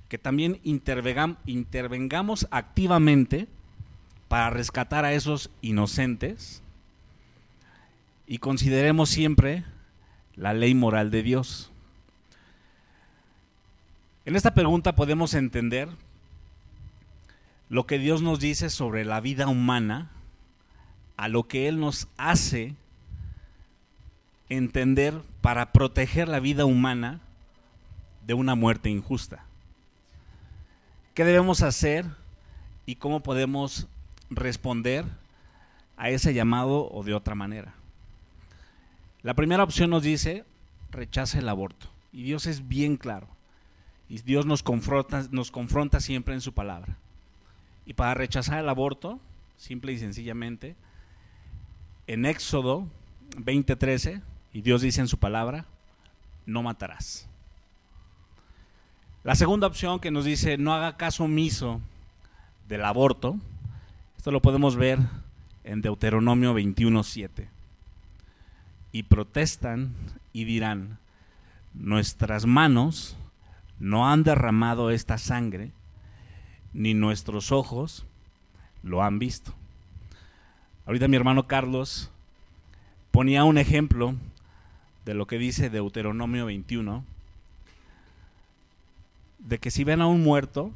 que 0.10 0.20
también 0.20 0.60
intervengamos 0.64 2.48
activamente 2.52 3.48
para 4.28 4.52
rescatar 4.52 5.06
a 5.06 5.14
esos 5.14 5.50
inocentes 5.64 6.62
y 8.28 8.38
consideremos 8.38 9.10
siempre 9.10 9.64
la 10.36 10.54
ley 10.54 10.74
moral 10.74 11.12
de 11.12 11.24
Dios. 11.24 11.72
En 14.26 14.36
esta 14.36 14.54
pregunta 14.54 14.96
podemos 14.96 15.34
entender 15.34 15.90
lo 17.70 17.86
que 17.88 18.00
Dios 18.00 18.22
nos 18.22 18.40
dice 18.40 18.70
sobre 18.70 19.06
la 19.06 19.22
vida 19.22 19.48
humana, 19.48 20.12
a 21.18 21.28
lo 21.28 21.48
que 21.48 21.68
Él 21.68 21.80
nos 21.80 22.08
hace 22.18 22.76
entender 24.50 25.22
para 25.42 25.72
proteger 25.72 26.28
la 26.28 26.40
vida 26.40 26.66
humana 26.66 27.22
de 28.28 28.34
una 28.34 28.56
muerte 28.56 28.90
injusta. 28.90 29.46
¿Qué 31.14 31.24
debemos 31.24 31.62
hacer 31.62 32.06
y 32.86 32.96
cómo 32.96 33.22
podemos 33.22 33.88
responder 34.30 35.06
a 35.98 36.10
ese 36.10 36.34
llamado 36.34 36.90
o 36.92 37.04
de 37.04 37.14
otra 37.14 37.36
manera? 37.36 37.74
La 39.24 39.34
primera 39.36 39.64
opción 39.64 39.90
nos 39.90 40.04
dice, 40.04 40.46
rechaza 40.92 41.40
el 41.40 41.50
aborto. 41.50 41.88
Y 42.12 42.24
Dios 42.24 42.48
es 42.48 42.68
bien 42.68 42.98
claro. 42.98 43.28
Y 44.10 44.20
Dios 44.22 44.46
nos 44.46 44.64
confronta, 44.64 45.28
nos 45.32 45.52
siempre 46.00 46.34
en 46.34 46.42
su 46.42 46.54
palabra. 46.54 46.98
Y 47.86 47.94
para 47.94 48.14
rechazar 48.14 48.60
el 48.60 48.70
aborto, 48.70 49.20
simple 49.58 49.94
y 49.94 50.00
sencillamente, 50.00 50.76
en 52.08 52.26
Éxodo 52.26 52.88
20:13, 53.38 54.22
y 54.54 54.62
Dios 54.62 54.82
dice 54.82 55.02
en 55.02 55.08
su 55.08 55.18
palabra, 55.18 55.66
no 56.46 56.64
matarás. 56.64 57.28
La 59.24 59.36
segunda 59.36 59.68
opción 59.68 60.00
que 60.00 60.12
nos 60.12 60.26
dice 60.26 60.58
no 60.58 60.74
haga 60.74 60.98
caso 60.98 61.26
omiso 61.26 61.80
del 62.68 62.84
aborto, 62.84 63.38
esto 64.18 64.32
lo 64.32 64.42
podemos 64.42 64.76
ver 64.76 65.00
en 65.64 65.82
Deuteronomio 65.82 66.54
21:7. 66.54 67.48
Y 68.92 69.04
protestan 69.04 69.94
y 70.34 70.44
dirán, 70.46 70.98
nuestras 71.74 72.46
manos 72.46 73.16
no 73.80 74.10
han 74.10 74.24
derramado 74.24 74.92
esta 74.92 75.18
sangre, 75.18 75.72
ni 76.74 76.94
nuestros 76.94 77.52
ojos 77.52 78.06
lo 78.84 79.04
han 79.04 79.20
visto. 79.20 79.54
Ahorita 80.86 81.08
mi 81.08 81.16
hermano 81.16 81.48
Carlos 81.48 82.12
ponía 83.12 83.44
un 83.44 83.58
ejemplo 83.58 84.16
de 85.06 85.14
lo 85.14 85.26
que 85.26 85.38
dice 85.38 85.70
Deuteronomio 85.70 86.46
21, 86.46 87.04
de 89.40 89.58
que 89.58 89.72
si 89.72 89.84
ven 89.84 90.02
a 90.02 90.08
un 90.08 90.24
muerto, 90.24 90.72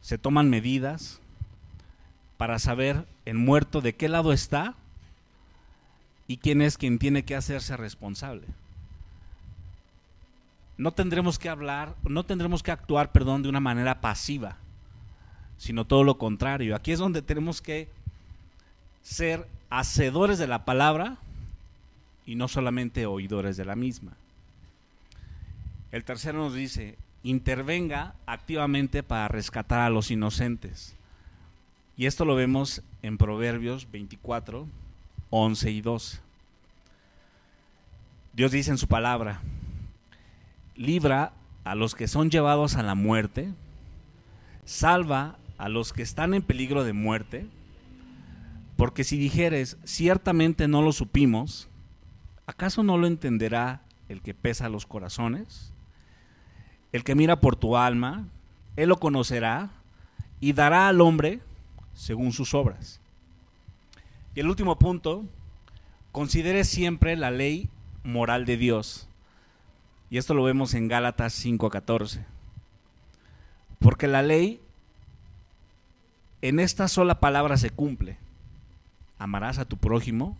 se 0.00 0.18
toman 0.18 0.50
medidas 0.50 1.20
para 2.36 2.58
saber 2.58 3.06
el 3.24 3.36
muerto 3.36 3.80
de 3.80 3.94
qué 3.94 4.08
lado 4.08 4.32
está 4.32 4.74
y 6.26 6.38
quién 6.38 6.62
es 6.62 6.78
quien 6.78 6.98
tiene 6.98 7.24
que 7.24 7.36
hacerse 7.36 7.76
responsable. 7.76 8.46
No 10.78 10.92
tendremos 10.92 11.38
que 11.38 11.48
hablar, 11.48 11.94
no 12.02 12.24
tendremos 12.24 12.62
que 12.62 12.70
actuar, 12.70 13.12
perdón, 13.12 13.42
de 13.42 13.48
una 13.48 13.60
manera 13.60 14.00
pasiva, 14.00 14.56
sino 15.58 15.84
todo 15.84 16.04
lo 16.04 16.18
contrario. 16.18 16.74
Aquí 16.74 16.92
es 16.92 16.98
donde 16.98 17.22
tenemos 17.22 17.60
que 17.60 17.88
ser 19.02 19.46
hacedores 19.70 20.38
de 20.38 20.46
la 20.46 20.64
palabra 20.64 21.18
y 22.26 22.34
no 22.34 22.48
solamente 22.48 23.06
oidores 23.06 23.56
de 23.56 23.64
la 23.64 23.76
misma. 23.76 24.12
El 25.90 26.04
tercero 26.04 26.38
nos 26.38 26.54
dice, 26.54 26.96
intervenga 27.22 28.14
activamente 28.26 29.02
para 29.02 29.28
rescatar 29.28 29.80
a 29.80 29.90
los 29.90 30.10
inocentes. 30.10 30.94
Y 31.96 32.06
esto 32.06 32.24
lo 32.24 32.34
vemos 32.34 32.82
en 33.02 33.18
Proverbios 33.18 33.90
24, 33.92 34.66
11 35.34 35.70
y 35.70 35.80
12. 35.80 36.18
Dios 38.34 38.52
dice 38.52 38.70
en 38.70 38.76
su 38.78 38.86
palabra, 38.86 39.40
libra 40.76 41.32
a 41.64 41.74
los 41.74 41.94
que 41.94 42.06
son 42.06 42.30
llevados 42.30 42.76
a 42.76 42.82
la 42.82 42.94
muerte, 42.94 43.48
salva 44.66 45.38
a 45.56 45.70
los 45.70 45.94
que 45.94 46.02
están 46.02 46.34
en 46.34 46.42
peligro 46.42 46.84
de 46.84 46.92
muerte, 46.92 47.46
porque 48.76 49.04
si 49.04 49.16
dijeres, 49.16 49.78
ciertamente 49.84 50.68
no 50.68 50.82
lo 50.82 50.92
supimos, 50.92 51.68
¿acaso 52.46 52.82
no 52.82 52.98
lo 52.98 53.06
entenderá 53.06 53.80
el 54.10 54.20
que 54.20 54.34
pesa 54.34 54.68
los 54.68 54.84
corazones? 54.84 55.72
El 56.92 57.04
que 57.04 57.14
mira 57.14 57.40
por 57.40 57.56
tu 57.56 57.78
alma, 57.78 58.26
él 58.76 58.90
lo 58.90 58.98
conocerá 58.98 59.70
y 60.40 60.52
dará 60.52 60.88
al 60.88 61.00
hombre 61.00 61.40
según 61.94 62.32
sus 62.32 62.52
obras. 62.52 63.01
Y 64.34 64.40
el 64.40 64.48
último 64.48 64.78
punto, 64.78 65.24
considere 66.10 66.64
siempre 66.64 67.16
la 67.16 67.30
ley 67.30 67.68
moral 68.04 68.44
de 68.44 68.56
Dios. 68.56 69.08
Y 70.10 70.18
esto 70.18 70.34
lo 70.34 70.42
vemos 70.42 70.74
en 70.74 70.88
Gálatas 70.88 71.32
5:14. 71.34 72.24
Porque 73.78 74.06
la 74.06 74.22
ley 74.22 74.60
en 76.40 76.60
esta 76.60 76.88
sola 76.88 77.20
palabra 77.20 77.56
se 77.56 77.70
cumple. 77.70 78.18
Amarás 79.18 79.58
a 79.58 79.64
tu 79.64 79.76
prójimo 79.76 80.36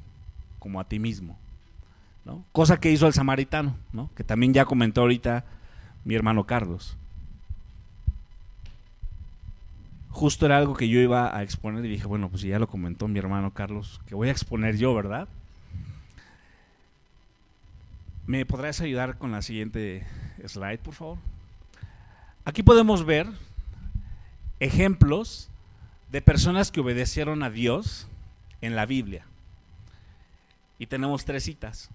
como 0.59 0.81
a 0.81 0.85
ti 0.85 0.99
mismo. 0.99 1.37
Cosa 2.53 2.79
que 2.79 2.91
hizo 2.91 3.07
el 3.07 3.13
samaritano, 3.13 3.77
¿no? 3.93 4.09
que 4.15 4.23
también 4.23 4.55
ya 4.55 4.65
comentó 4.65 5.01
ahorita 5.01 5.45
mi 6.05 6.15
hermano 6.15 6.45
Carlos. 6.45 6.97
Justo 10.12 10.46
era 10.46 10.59
algo 10.59 10.75
que 10.75 10.88
yo 10.88 11.01
iba 11.01 11.37
a 11.37 11.42
exponer 11.42 11.85
y 11.85 11.88
dije, 11.88 12.07
bueno, 12.07 12.29
pues 12.29 12.42
ya 12.42 12.59
lo 12.59 12.68
comentó 12.68 13.09
mi 13.09 13.18
hermano 13.18 13.53
Carlos, 13.53 14.01
que 14.07 14.14
voy 14.14 14.29
a 14.29 14.33
exponer 14.33 14.77
yo, 14.77 14.94
¿verdad? 14.94 15.27
¿Me 18.27 18.46
podrás 18.46 18.81
ayudar 18.81 19.18
con 19.18 19.33
la 19.33 19.42
siguiente 19.42 20.07
slide, 20.46 20.79
por 20.79 20.94
favor? 20.94 21.18
Aquí 22.44 22.62
podemos 22.62 23.05
ver 23.05 23.27
ejemplos 24.61 25.48
de 26.11 26.20
personas 26.20 26.70
que 26.70 26.81
obedecieron 26.81 27.42
a 27.42 27.51
Dios 27.51 28.07
en 28.61 28.77
la 28.77 28.87
Biblia. 28.87 29.25
Y 30.79 30.87
tenemos 30.87 31.25
tres 31.25 31.44
citas. 31.44 31.88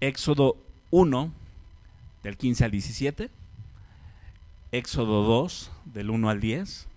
Éxodo 0.00 0.56
1, 0.90 1.32
del 2.22 2.36
15 2.36 2.64
al 2.64 2.70
17. 2.70 3.30
Éxodo 4.72 5.22
2, 5.22 5.70
del 5.84 6.10
1 6.10 6.30
al 6.30 6.40
10. 6.40 6.88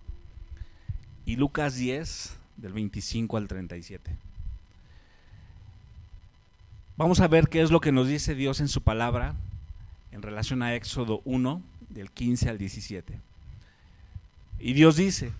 Y 1.27 1.35
Lucas 1.35 1.75
10, 1.75 2.37
del 2.55 2.71
25 2.71 3.35
al 3.35 3.49
37. 3.49 4.15
Vamos 6.95 7.19
a 7.19 7.27
ver 7.27 7.49
qué 7.49 7.61
es 7.61 7.69
lo 7.69 7.81
que 7.81 7.91
nos 7.91 8.07
dice 8.07 8.33
Dios 8.33 8.61
en 8.61 8.69
su 8.69 8.81
palabra 8.81 9.35
en 10.13 10.21
relación 10.21 10.63
a 10.63 10.73
Éxodo 10.73 11.21
1, 11.25 11.61
del 11.89 12.11
15 12.11 12.49
al 12.49 12.57
17. 12.57 13.19
Y 14.59 14.71
Dios 14.71 14.95
dice, 14.95 15.33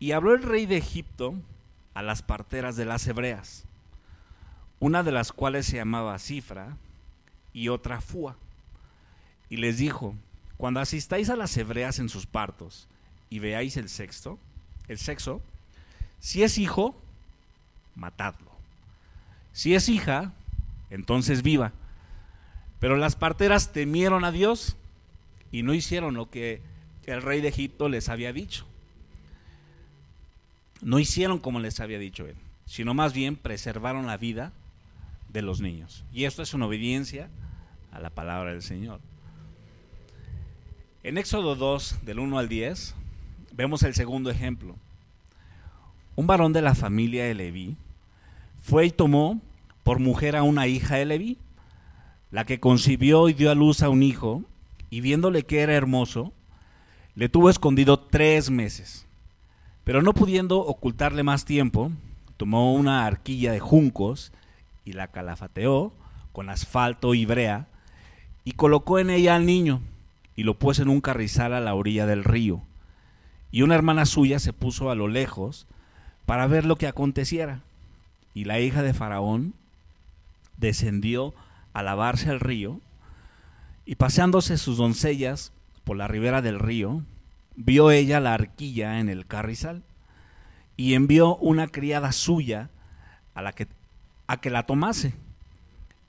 y 0.00 0.10
habló 0.10 0.34
el 0.34 0.42
rey 0.42 0.66
de 0.66 0.78
Egipto 0.78 1.36
a 1.94 2.02
las 2.02 2.22
parteras 2.22 2.74
de 2.74 2.86
las 2.86 3.06
hebreas, 3.06 3.62
una 4.80 5.04
de 5.04 5.12
las 5.12 5.30
cuales 5.30 5.66
se 5.66 5.76
llamaba 5.76 6.18
Cifra 6.18 6.76
y 7.52 7.68
otra 7.68 8.00
Fua, 8.00 8.34
y 9.48 9.58
les 9.58 9.78
dijo, 9.78 10.16
cuando 10.56 10.80
asistáis 10.80 11.30
a 11.30 11.36
las 11.36 11.56
hebreas 11.56 12.00
en 12.00 12.08
sus 12.08 12.26
partos 12.26 12.88
y 13.30 13.38
veáis 13.38 13.76
el 13.76 13.88
sexo, 13.88 14.38
el 14.88 14.98
sexo, 14.98 15.40
si 16.18 16.42
es 16.42 16.58
hijo, 16.58 16.94
matadlo 17.94 18.50
si 19.52 19.74
es 19.74 19.88
hija, 19.88 20.32
entonces 20.90 21.42
viva. 21.42 21.72
Pero 22.78 22.96
las 22.96 23.16
parteras 23.16 23.72
temieron 23.72 24.24
a 24.24 24.32
Dios 24.32 24.76
y 25.52 25.62
no 25.62 25.74
hicieron 25.74 26.14
lo 26.14 26.30
que 26.30 26.62
el 27.06 27.22
rey 27.22 27.40
de 27.40 27.48
Egipto 27.48 27.88
les 27.88 28.08
había 28.08 28.32
dicho. 28.32 28.66
No 30.80 30.98
hicieron 30.98 31.40
como 31.40 31.60
les 31.60 31.80
había 31.80 31.98
dicho 31.98 32.26
él, 32.26 32.36
sino 32.64 32.94
más 32.94 33.12
bien 33.12 33.36
preservaron 33.36 34.06
la 34.06 34.16
vida 34.16 34.52
de 35.28 35.42
los 35.42 35.60
niños. 35.60 36.04
Y 36.12 36.24
esto 36.24 36.42
es 36.42 36.54
una 36.54 36.66
obediencia 36.66 37.28
a 37.92 38.00
la 38.00 38.10
palabra 38.10 38.52
del 38.52 38.62
Señor. 38.62 39.00
En 41.02 41.18
Éxodo 41.18 41.54
2, 41.54 41.98
del 42.02 42.18
1 42.18 42.38
al 42.38 42.48
10, 42.48 42.94
vemos 43.60 43.82
el 43.82 43.94
segundo 43.94 44.30
ejemplo. 44.30 44.74
Un 46.16 46.26
varón 46.26 46.54
de 46.54 46.62
la 46.62 46.74
familia 46.74 47.24
de 47.24 47.34
Leví 47.34 47.76
fue 48.62 48.86
y 48.86 48.90
tomó 48.90 49.38
por 49.84 49.98
mujer 49.98 50.34
a 50.34 50.42
una 50.42 50.66
hija 50.66 50.96
de 50.96 51.04
Leví, 51.04 51.36
la 52.30 52.46
que 52.46 52.58
concibió 52.58 53.28
y 53.28 53.34
dio 53.34 53.50
a 53.50 53.54
luz 53.54 53.82
a 53.82 53.90
un 53.90 54.02
hijo, 54.02 54.44
y 54.88 55.02
viéndole 55.02 55.42
que 55.42 55.60
era 55.60 55.74
hermoso, 55.74 56.32
le 57.14 57.28
tuvo 57.28 57.50
escondido 57.50 58.00
tres 58.00 58.50
meses. 58.50 59.06
Pero 59.84 60.00
no 60.00 60.14
pudiendo 60.14 60.60
ocultarle 60.60 61.22
más 61.22 61.44
tiempo, 61.44 61.92
tomó 62.38 62.72
una 62.72 63.04
arquilla 63.04 63.52
de 63.52 63.60
juncos 63.60 64.32
y 64.86 64.94
la 64.94 65.08
calafateó 65.08 65.92
con 66.32 66.48
asfalto 66.48 67.12
y 67.12 67.26
brea, 67.26 67.66
y 68.42 68.52
colocó 68.52 68.98
en 68.98 69.10
ella 69.10 69.36
al 69.36 69.44
niño, 69.44 69.82
y 70.34 70.44
lo 70.44 70.58
puso 70.58 70.80
en 70.80 70.88
un 70.88 71.02
carrizal 71.02 71.52
a 71.52 71.60
la 71.60 71.74
orilla 71.74 72.06
del 72.06 72.24
río. 72.24 72.62
Y 73.52 73.62
una 73.62 73.74
hermana 73.74 74.06
suya 74.06 74.38
se 74.38 74.52
puso 74.52 74.90
a 74.90 74.94
lo 74.94 75.08
lejos 75.08 75.66
para 76.26 76.46
ver 76.46 76.64
lo 76.64 76.76
que 76.76 76.86
aconteciera. 76.86 77.60
Y 78.34 78.44
la 78.44 78.60
hija 78.60 78.82
de 78.82 78.94
Faraón 78.94 79.54
descendió 80.56 81.34
a 81.72 81.82
lavarse 81.82 82.30
al 82.30 82.40
río 82.40 82.80
y 83.84 83.96
paseándose 83.96 84.58
sus 84.58 84.76
doncellas 84.76 85.52
por 85.84 85.96
la 85.96 86.06
ribera 86.06 86.42
del 86.42 86.58
río, 86.58 87.02
vio 87.56 87.90
ella 87.90 88.20
la 88.20 88.34
arquilla 88.34 89.00
en 89.00 89.08
el 89.08 89.26
carrizal 89.26 89.82
y 90.76 90.94
envió 90.94 91.36
una 91.36 91.66
criada 91.66 92.12
suya 92.12 92.70
a 93.34 93.42
la 93.42 93.52
que 93.52 93.66
a 94.26 94.36
que 94.36 94.50
la 94.50 94.64
tomase. 94.64 95.12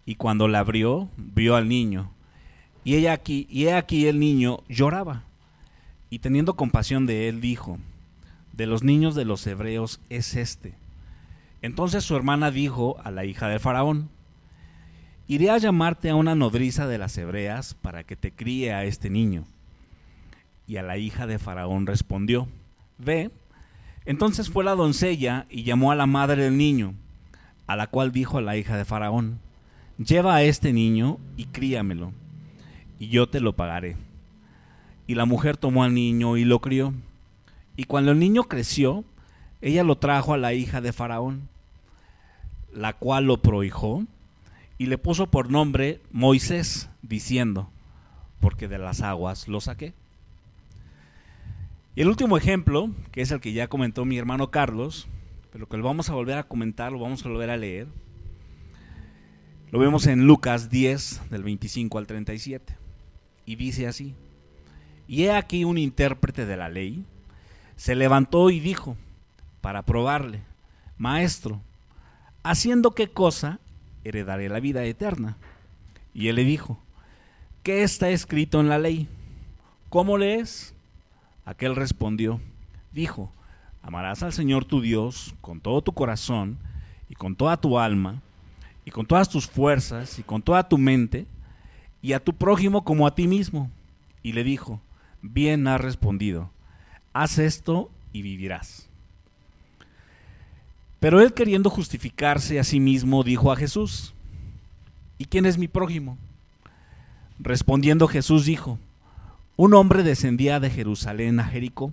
Y 0.06 0.16
cuando 0.16 0.48
la 0.48 0.60
abrió, 0.60 1.10
vio 1.18 1.56
al 1.56 1.68
niño. 1.68 2.12
Y 2.84 2.96
ella 2.96 3.20
y 3.26 3.66
he 3.66 3.74
aquí 3.74 4.06
el 4.06 4.20
niño 4.20 4.60
lloraba. 4.70 5.24
Y 6.12 6.20
teniendo 6.20 6.56
compasión 6.56 7.08
de 7.08 7.28
él, 7.28 7.42
dijo: 7.42 7.80
De 8.54 8.68
los 8.68 8.84
niños 8.84 9.16
de 9.16 9.26
los 9.26 9.48
hebreos 9.48 10.00
es 10.10 10.36
este. 10.36 10.76
Entonces 11.64 12.04
su 12.04 12.16
hermana 12.16 12.52
dijo 12.52 12.98
a 13.04 13.10
la 13.10 13.26
hija 13.26 13.48
del 13.48 13.60
faraón: 13.60 14.10
Iré 15.32 15.50
a 15.50 15.58
llamarte 15.58 16.10
a 16.10 16.16
una 16.16 16.36
nodriza 16.36 16.88
de 16.88 16.98
las 16.98 17.18
hebreas 17.18 17.74
para 17.76 18.04
que 18.04 18.18
te 18.18 18.32
críe 18.32 18.74
a 18.74 18.84
este 18.84 19.10
niño. 19.10 19.46
Y 20.68 20.76
a 20.76 20.84
la 20.84 20.98
hija 20.98 21.26
de 21.26 21.40
Faraón 21.40 21.88
respondió, 21.88 22.50
Ve. 22.98 23.32
Entonces 24.06 24.50
fue 24.50 24.66
la 24.66 24.76
doncella 24.76 25.46
y 25.50 25.64
llamó 25.64 25.94
a 25.94 25.96
la 25.96 26.06
madre 26.06 26.44
del 26.44 26.58
niño, 26.58 26.96
a 27.66 27.78
la 27.78 27.88
cual 27.88 28.12
dijo 28.12 28.40
a 28.40 28.42
la 28.42 28.58
hija 28.58 28.76
de 28.76 28.84
Faraón, 28.84 29.40
Lleva 29.98 30.36
a 30.36 30.44
este 30.44 30.74
niño 30.74 31.18
y 31.38 31.46
críamelo, 31.46 32.12
y 33.00 33.08
yo 33.08 33.30
te 33.30 33.40
lo 33.40 33.54
pagaré. 33.54 33.96
Y 35.12 35.16
la 35.16 35.26
mujer 35.26 35.58
tomó 35.58 35.84
al 35.84 35.94
niño 35.94 36.38
y 36.38 36.46
lo 36.46 36.62
crió. 36.62 36.94
Y 37.76 37.84
cuando 37.84 38.14
el 38.14 38.20
niño 38.20 38.44
creció, 38.44 39.04
ella 39.60 39.84
lo 39.84 39.98
trajo 39.98 40.34
a 40.34 40.38
la 40.38 40.54
hija 40.54 40.80
de 40.80 40.94
Faraón, 40.94 41.50
la 42.74 42.94
cual 42.94 43.26
lo 43.26 43.42
prohijó 43.42 44.06
y 44.78 44.86
le 44.86 44.98
puso 44.98 45.28
por 45.28 45.52
nombre 45.52 46.00
Moisés, 46.14 46.88
diciendo, 47.02 47.70
porque 48.40 48.70
de 48.70 48.78
las 48.78 49.02
aguas 49.02 49.50
lo 49.50 49.60
saqué. 49.60 49.92
Y 51.94 52.04
el 52.04 52.08
último 52.08 52.38
ejemplo, 52.38 52.90
que 53.12 53.20
es 53.20 53.32
el 53.32 53.42
que 53.42 53.52
ya 53.52 53.68
comentó 53.68 54.06
mi 54.06 54.18
hermano 54.18 54.50
Carlos, 54.50 55.10
pero 55.52 55.68
que 55.68 55.76
lo 55.76 55.84
vamos 55.84 56.10
a 56.10 56.14
volver 56.14 56.38
a 56.38 56.48
comentar, 56.48 56.94
lo 56.94 57.00
vamos 57.00 57.26
a 57.26 57.28
volver 57.28 57.50
a 57.50 57.58
leer, 57.58 57.88
lo 59.72 59.80
vemos 59.80 60.08
en 60.08 60.26
Lucas 60.26 60.70
10, 60.70 61.30
del 61.30 61.44
25 61.44 61.98
al 61.98 62.08
37. 62.08 62.78
Y 63.46 63.58
dice 63.58 63.88
así, 63.88 64.16
y 65.12 65.26
he 65.26 65.32
aquí 65.34 65.66
un 65.66 65.78
intérprete 65.78 66.46
de 66.46 66.56
la 66.56 66.70
ley, 66.70 67.04
se 67.76 67.96
levantó 67.96 68.50
y 68.50 68.62
dijo, 68.62 68.96
para 69.60 69.82
probarle, 69.82 70.40
Maestro, 70.98 71.60
¿haciendo 72.44 72.92
qué 72.92 73.10
cosa 73.10 73.60
heredaré 74.06 74.48
la 74.48 74.62
vida 74.62 74.86
eterna. 74.86 75.36
Y 76.14 76.30
él 76.30 76.38
le 76.38 76.46
dijo, 76.46 76.80
¿qué 77.62 77.84
está 77.84 78.10
escrito 78.10 78.62
en 78.62 78.70
la 78.70 78.80
ley? 78.80 79.10
¿Cómo 79.90 80.18
lees? 80.18 80.74
Aquel 81.44 81.76
respondió, 81.76 82.40
dijo, 82.94 83.34
amarás 83.84 84.24
al 84.24 84.32
Señor 84.32 84.64
tu 84.64 84.80
Dios 84.80 85.36
con 85.42 85.60
todo 85.60 85.82
tu 85.82 85.92
corazón 85.92 86.58
y 87.10 87.16
con 87.16 87.36
toda 87.36 87.58
tu 87.58 87.78
alma 87.78 88.22
y 88.86 88.92
con 88.92 89.06
todas 89.06 89.28
tus 89.28 89.46
fuerzas 89.46 90.20
y 90.20 90.24
con 90.24 90.42
toda 90.42 90.70
tu 90.70 90.78
mente 90.78 91.26
y 92.02 92.14
a 92.14 92.24
tu 92.24 92.34
prójimo 92.34 92.86
como 92.86 93.06
a 93.06 93.14
ti 93.14 93.28
mismo. 93.28 93.70
Y 94.24 94.32
le 94.32 94.46
dijo, 94.46 94.80
bien 95.22 95.68
has 95.68 95.82
respondido, 95.82 96.50
haz 97.14 97.38
esto 97.38 97.90
y 98.14 98.22
vivirás. 98.22 98.88
Pero 101.00 101.20
él 101.20 101.34
queriendo 101.34 101.70
justificarse 101.70 102.60
a 102.60 102.64
sí 102.64 102.80
mismo, 102.80 103.24
dijo 103.24 103.52
a 103.52 103.56
Jesús, 103.56 104.14
¿y 105.18 105.26
quién 105.26 105.46
es 105.46 105.58
mi 105.58 105.68
prójimo? 105.68 106.18
Respondiendo 107.40 108.08
Jesús 108.08 108.46
dijo, 108.46 108.78
un 109.58 109.74
hombre 109.74 110.04
descendía 110.04 110.60
de 110.60 110.70
Jerusalén 110.70 111.40
a 111.40 111.46
Jericó 111.46 111.92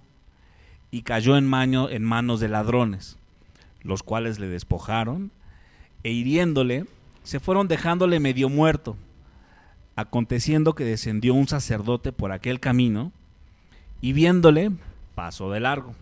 y 0.91 1.03
cayó 1.03 1.37
en, 1.37 1.53
en 1.53 2.05
manos 2.05 2.41
de 2.41 2.49
ladrones, 2.49 3.17
los 3.83 4.03
cuales 4.03 4.39
le 4.39 4.49
despojaron 4.49 5.31
e 6.03 6.11
hiriéndole, 6.11 6.87
se 7.25 7.41
fueron 7.41 7.69
dejándole 7.69 8.21
medio 8.21 8.49
muerto. 8.49 8.97
Aconteciendo 9.99 10.77
que 10.77 10.85
descendió 10.85 11.35
un 11.35 11.49
sacerdote 11.49 12.13
por 12.13 12.31
aquel 12.31 12.61
camino 12.61 13.11
y 14.01 14.13
viéndole, 14.13 14.71
pasó 15.17 15.51
de 15.51 15.59
largo. 15.59 15.93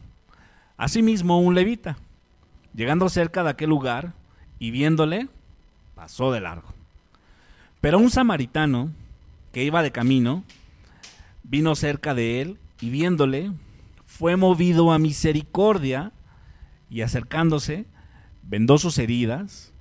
Asimismo 0.76 1.40
un 1.40 1.54
levita 1.54 1.96
Llegando 2.74 3.08
cerca 3.08 3.42
de 3.42 3.48
aquel 3.48 3.70
lugar 3.70 4.12
y 4.58 4.70
viéndole, 4.70 5.28
pasó 5.94 6.30
de 6.30 6.42
largo. 6.42 6.74
Pero 7.80 7.98
un 7.98 8.10
samaritano 8.10 8.90
que 9.50 9.64
iba 9.64 9.82
de 9.82 9.92
camino 9.92 10.44
vino 11.42 11.74
cerca 11.74 12.14
de 12.14 12.42
él 12.42 12.58
y 12.82 12.90
viéndole, 12.90 13.50
fue 14.04 14.36
movido 14.36 14.92
a 14.92 14.98
misericordia 14.98 16.12
y 16.90 17.00
acercándose, 17.00 17.86
vendó 18.42 18.76
sus 18.76 18.98
heridas, 18.98 19.72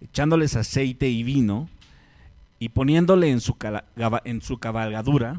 echándoles 0.00 0.56
aceite 0.56 1.08
y 1.08 1.22
vino, 1.22 1.68
y 2.64 2.70
poniéndole 2.70 3.28
en 3.28 3.42
su, 3.42 3.58
cabalgadura, 4.58 5.38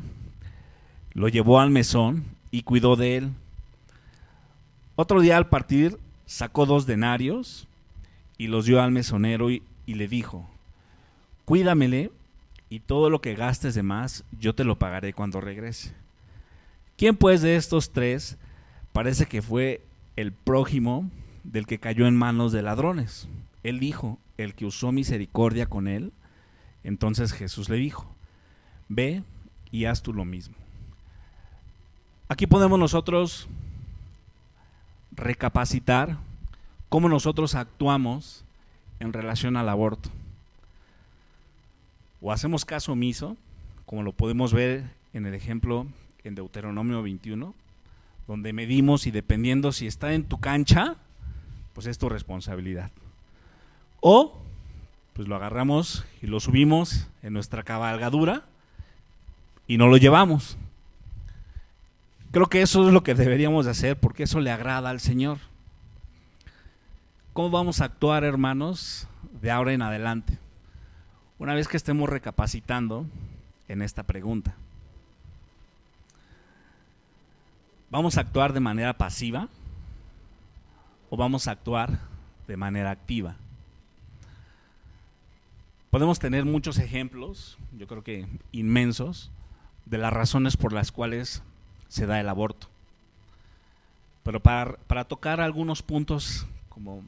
lo 1.15 1.27
llevó 1.27 1.59
al 1.59 1.71
mesón 1.71 2.23
y 2.51 2.61
cuidó 2.61 2.95
de 2.95 3.17
él. 3.17 3.31
Otro 4.95 5.21
día 5.21 5.35
al 5.35 5.49
partir 5.49 5.97
sacó 6.27 6.67
dos 6.67 6.85
denarios 6.85 7.67
y 8.37 8.45
los 8.45 8.67
dio 8.67 8.79
al 8.79 8.91
mesonero 8.91 9.49
y, 9.49 9.63
le 9.87 10.07
dijo, 10.07 10.47
cuídamele 11.45 12.11
y 12.69 12.81
todo 12.81 13.09
lo 13.09 13.21
que 13.21 13.33
gastes 13.33 13.73
de 13.73 13.81
más 13.81 14.23
yo 14.39 14.53
te 14.53 14.63
lo 14.63 14.77
pagaré 14.77 15.11
cuando 15.11 15.41
regrese. 15.41 15.93
¿Quién 16.95 17.15
pues 17.15 17.41
de 17.41 17.55
estos 17.55 17.91
tres 17.91 18.37
parece 18.93 19.25
que 19.25 19.41
fue 19.41 19.81
el 20.15 20.31
prójimo 20.31 21.09
del 21.43 21.65
que 21.65 21.79
cayó 21.79 22.05
en 22.05 22.15
manos 22.15 22.51
de 22.51 22.61
ladrones? 22.61 23.27
Él 23.63 23.79
dijo, 23.79 24.19
el 24.37 24.53
que 24.53 24.67
usó 24.67 24.91
misericordia 24.91 25.65
con 25.65 25.87
él. 25.87 26.11
Entonces 26.85 27.33
Jesús 27.33 27.67
le 27.67 27.77
dijo, 27.77 28.05
ve 28.87 29.23
y 29.71 29.85
haz 29.85 30.03
tú 30.03 30.13
lo 30.13 30.23
mismo. 30.23 30.55
Aquí 32.29 32.45
podemos 32.45 32.77
nosotros 32.77 33.47
recapacitar 35.11 36.19
cómo 36.87 37.09
nosotros 37.09 37.55
actuamos 37.55 38.45
en 38.99 39.13
relación 39.13 39.57
al 39.57 39.67
aborto. 39.67 40.11
O 42.21 42.31
hacemos 42.31 42.65
caso 42.65 42.91
omiso, 42.91 43.35
como 43.87 44.03
lo 44.03 44.13
podemos 44.13 44.53
ver 44.53 44.83
en 45.13 45.25
el 45.25 45.33
ejemplo 45.33 45.87
en 46.23 46.35
Deuteronomio 46.35 47.01
21, 47.01 47.55
donde 48.27 48.53
medimos 48.53 49.07
y 49.07 49.11
dependiendo 49.11 49.71
si 49.71 49.87
está 49.87 50.13
en 50.13 50.23
tu 50.23 50.39
cancha, 50.39 50.97
pues 51.73 51.87
es 51.87 51.97
tu 51.97 52.09
responsabilidad. 52.09 52.91
O 54.01 54.44
pues 55.15 55.29
lo 55.29 55.35
agarramos 55.37 56.05
y 56.21 56.27
lo 56.27 56.41
subimos 56.41 57.07
en 57.23 57.31
nuestra 57.31 57.63
cabalgadura 57.63 58.43
y 59.65 59.77
no 59.77 59.87
lo 59.87 59.95
llevamos. 59.95 60.57
Creo 62.31 62.47
que 62.47 62.61
eso 62.61 62.85
es 62.85 62.93
lo 62.93 63.01
que 63.01 63.15
deberíamos 63.15 63.63
de 63.63 63.71
hacer 63.71 63.97
porque 63.97 64.23
eso 64.23 64.41
le 64.41 64.51
agrada 64.51 64.89
al 64.89 64.99
Señor. 64.99 65.37
¿Cómo 67.31 67.49
vamos 67.49 67.79
a 67.79 67.85
actuar, 67.85 68.25
hermanos, 68.25 69.07
de 69.41 69.51
ahora 69.51 69.71
en 69.71 69.81
adelante? 69.81 70.37
Una 71.39 71.53
vez 71.53 71.69
que 71.69 71.77
estemos 71.77 72.09
recapacitando 72.09 73.05
en 73.69 73.81
esta 73.81 74.03
pregunta. 74.03 74.53
¿Vamos 77.89 78.17
a 78.17 78.21
actuar 78.21 78.51
de 78.51 78.59
manera 78.59 78.97
pasiva 78.97 79.47
o 81.09 81.15
vamos 81.15 81.47
a 81.47 81.51
actuar 81.51 81.99
de 82.49 82.57
manera 82.57 82.91
activa? 82.91 83.35
Podemos 85.95 86.19
tener 86.19 86.43
muchos 86.43 86.77
ejemplos, 86.77 87.57
yo 87.71 87.87
creo 87.87 88.03
que 88.03 88.27
inmensos, 88.51 89.31
de 89.85 89.97
las 89.97 90.11
razones 90.11 90.57
por 90.57 90.73
las 90.73 90.91
cuales 90.91 91.41
se 91.87 92.05
da 92.05 92.19
el 92.19 92.27
aborto. 92.27 92.67
Pero 94.23 94.41
para, 94.41 95.05
tocar 95.07 95.39
algunos 95.39 95.81
puntos 95.81 96.47
como 96.67 97.01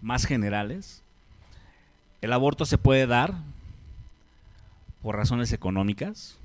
más 0.00 0.26
generales, 0.26 1.02
el 2.20 2.32
aborto 2.32 2.66
se 2.66 2.78
puede 2.78 3.08
dar 3.08 3.34
por 5.02 5.16
razones 5.16 5.52
económicas, 5.52 6.38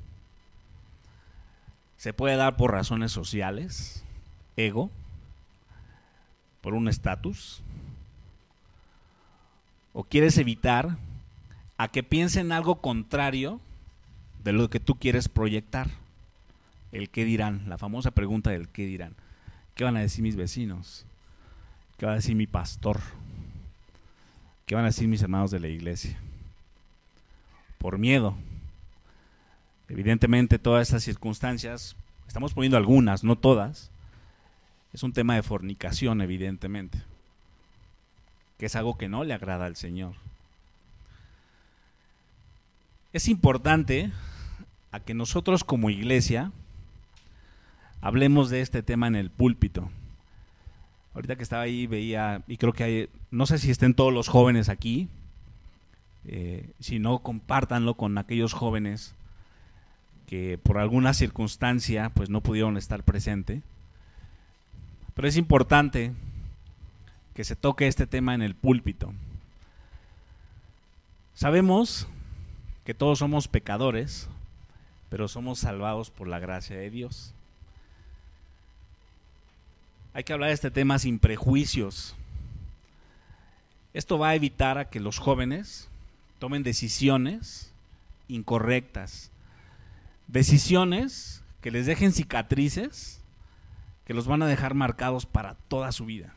se 1.97 2.13
puede 2.13 2.35
dar 2.35 2.57
por 2.57 2.71
razones 2.71 3.11
sociales, 3.11 4.03
ego, 4.57 4.89
por 6.61 6.73
un 6.73 6.87
estatus, 6.87 7.61
o 9.93 10.03
quieres 10.03 10.39
evitar 10.39 10.97
a 11.83 11.89
que 11.89 12.01
piensen 12.01 12.53
algo 12.53 12.79
contrario 12.79 13.59
de 14.41 14.53
lo 14.53 14.69
que 14.69 14.79
tú 14.79 14.95
quieres 14.95 15.27
proyectar 15.27 15.89
el 16.93 17.09
qué 17.09 17.25
dirán, 17.25 17.67
la 17.67 17.77
famosa 17.77 18.11
pregunta 18.11 18.51
del 18.51 18.69
qué 18.69 18.85
dirán. 18.85 19.15
¿Qué 19.75 19.83
van 19.83 19.97
a 19.97 19.99
decir 19.99 20.23
mis 20.23 20.37
vecinos? 20.37 21.05
¿Qué 21.97 22.05
va 22.05 22.13
a 22.13 22.15
decir 22.15 22.35
mi 22.35 22.47
pastor? 22.47 23.01
¿Qué 24.65 24.75
van 24.75 24.85
a 24.85 24.87
decir 24.87 25.09
mis 25.09 25.23
hermanos 25.23 25.51
de 25.51 25.59
la 25.59 25.67
iglesia? 25.67 26.17
Por 27.79 27.97
miedo. 27.97 28.33
Evidentemente 29.89 30.59
todas 30.59 30.87
estas 30.87 31.03
circunstancias 31.03 31.97
estamos 32.29 32.53
poniendo 32.53 32.77
algunas, 32.77 33.25
no 33.25 33.37
todas, 33.37 33.91
es 34.93 35.03
un 35.03 35.11
tema 35.11 35.35
de 35.35 35.43
fornicación, 35.43 36.21
evidentemente, 36.21 37.01
que 38.57 38.67
es 38.67 38.75
algo 38.77 38.97
que 38.97 39.09
no 39.09 39.25
le 39.25 39.33
agrada 39.33 39.65
al 39.65 39.75
Señor. 39.75 40.13
Es 43.13 43.27
importante 43.27 44.11
a 44.91 44.99
que 44.99 45.13
nosotros 45.13 45.63
como 45.63 45.91
iglesia 45.91 46.51
hablemos 48.01 48.49
de 48.49 48.61
este 48.61 48.81
tema 48.81 49.05
en 49.07 49.15
el 49.15 49.29
púlpito. 49.29 49.89
Ahorita 51.13 51.35
que 51.35 51.43
estaba 51.43 51.61
ahí 51.61 51.85
veía, 51.85 52.41
y 52.47 52.57
creo 52.57 52.73
que 52.73 52.83
hay, 52.83 53.09
no 53.29 53.45
sé 53.45 53.59
si 53.59 53.69
estén 53.69 53.93
todos 53.93 54.11
los 54.11 54.29
jóvenes 54.29 54.67
aquí, 54.67 55.09
eh, 56.25 56.67
si 56.79 56.97
no, 56.97 57.19
compártanlo 57.19 57.93
con 57.93 58.17
aquellos 58.17 58.53
jóvenes 58.53 59.13
que 60.25 60.57
por 60.57 60.79
alguna 60.79 61.13
circunstancia 61.13 62.09
pues 62.15 62.31
no 62.31 62.41
pudieron 62.41 62.77
estar 62.77 63.03
presente. 63.03 63.61
Pero 65.13 65.27
es 65.27 65.37
importante 65.37 66.13
que 67.35 67.43
se 67.43 67.55
toque 67.55 67.87
este 67.87 68.07
tema 68.07 68.33
en 68.33 68.41
el 68.41 68.55
púlpito. 68.55 69.13
Sabemos 71.35 72.07
que 72.85 72.93
todos 72.93 73.19
somos 73.19 73.47
pecadores, 73.47 74.27
pero 75.09 75.27
somos 75.27 75.59
salvados 75.59 76.09
por 76.09 76.27
la 76.27 76.39
gracia 76.39 76.75
de 76.75 76.89
Dios. 76.89 77.33
Hay 80.13 80.23
que 80.23 80.33
hablar 80.33 80.49
de 80.49 80.55
este 80.55 80.71
tema 80.71 80.99
sin 80.99 81.19
prejuicios. 81.19 82.15
Esto 83.93 84.17
va 84.17 84.29
a 84.29 84.35
evitar 84.35 84.77
a 84.77 84.89
que 84.89 84.99
los 84.99 85.19
jóvenes 85.19 85.87
tomen 86.39 86.63
decisiones 86.63 87.71
incorrectas, 88.27 89.31
decisiones 90.27 91.41
que 91.61 91.71
les 91.71 91.85
dejen 91.85 92.11
cicatrices 92.11 93.19
que 94.05 94.13
los 94.13 94.27
van 94.27 94.41
a 94.41 94.47
dejar 94.47 94.73
marcados 94.73 95.25
para 95.25 95.55
toda 95.67 95.91
su 95.91 96.05
vida. 96.05 96.33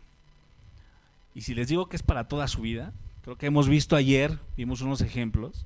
Y 1.35 1.43
si 1.43 1.55
les 1.55 1.69
digo 1.69 1.89
que 1.89 1.97
es 1.97 2.03
para 2.03 2.29
toda 2.29 2.49
su 2.49 2.61
vida, 2.61 2.93
creo 3.23 3.37
que 3.37 3.47
hemos 3.47 3.69
visto 3.69 3.97
ayer, 3.97 4.39
vimos 4.57 4.81
unos 4.81 5.01
ejemplos, 5.01 5.65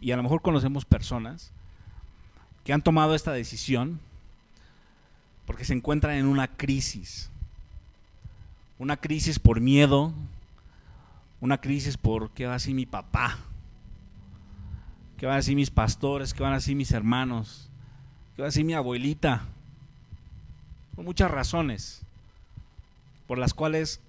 y, 0.00 0.12
a 0.12 0.16
lo 0.16 0.22
mejor 0.22 0.42
conocemos 0.42 0.84
personas 0.84 1.52
que 2.64 2.72
han 2.72 2.82
tomado 2.82 3.14
esta 3.14 3.32
decisión 3.32 4.00
porque 5.46 5.64
se 5.64 5.72
encuentran 5.72 6.16
en 6.16 6.26
una 6.26 6.48
crisis. 6.48 7.30
Una 8.78 8.96
crisis 8.96 9.38
por 9.38 9.60
miedo, 9.60 10.12
una 11.40 11.60
crisis 11.60 11.96
por 11.96 12.30
qué 12.30 12.46
va 12.46 12.52
a 12.52 12.56
decir 12.56 12.74
mi 12.74 12.86
papá, 12.86 13.38
qué 15.16 15.26
van 15.26 15.34
a 15.34 15.38
decir 15.38 15.56
mis 15.56 15.70
pastores, 15.70 16.34
qué 16.34 16.42
van 16.42 16.52
a 16.52 16.56
decir 16.56 16.76
mis 16.76 16.92
hermanos, 16.92 17.70
qué 18.36 18.42
va 18.42 18.46
a 18.46 18.50
decir 18.50 18.64
mi 18.64 18.74
abuelita. 18.74 19.42
Por 20.94 21.04
muchas 21.04 21.30
razones 21.30 22.02
por 23.28 23.38
las 23.38 23.54
cuales 23.54 24.00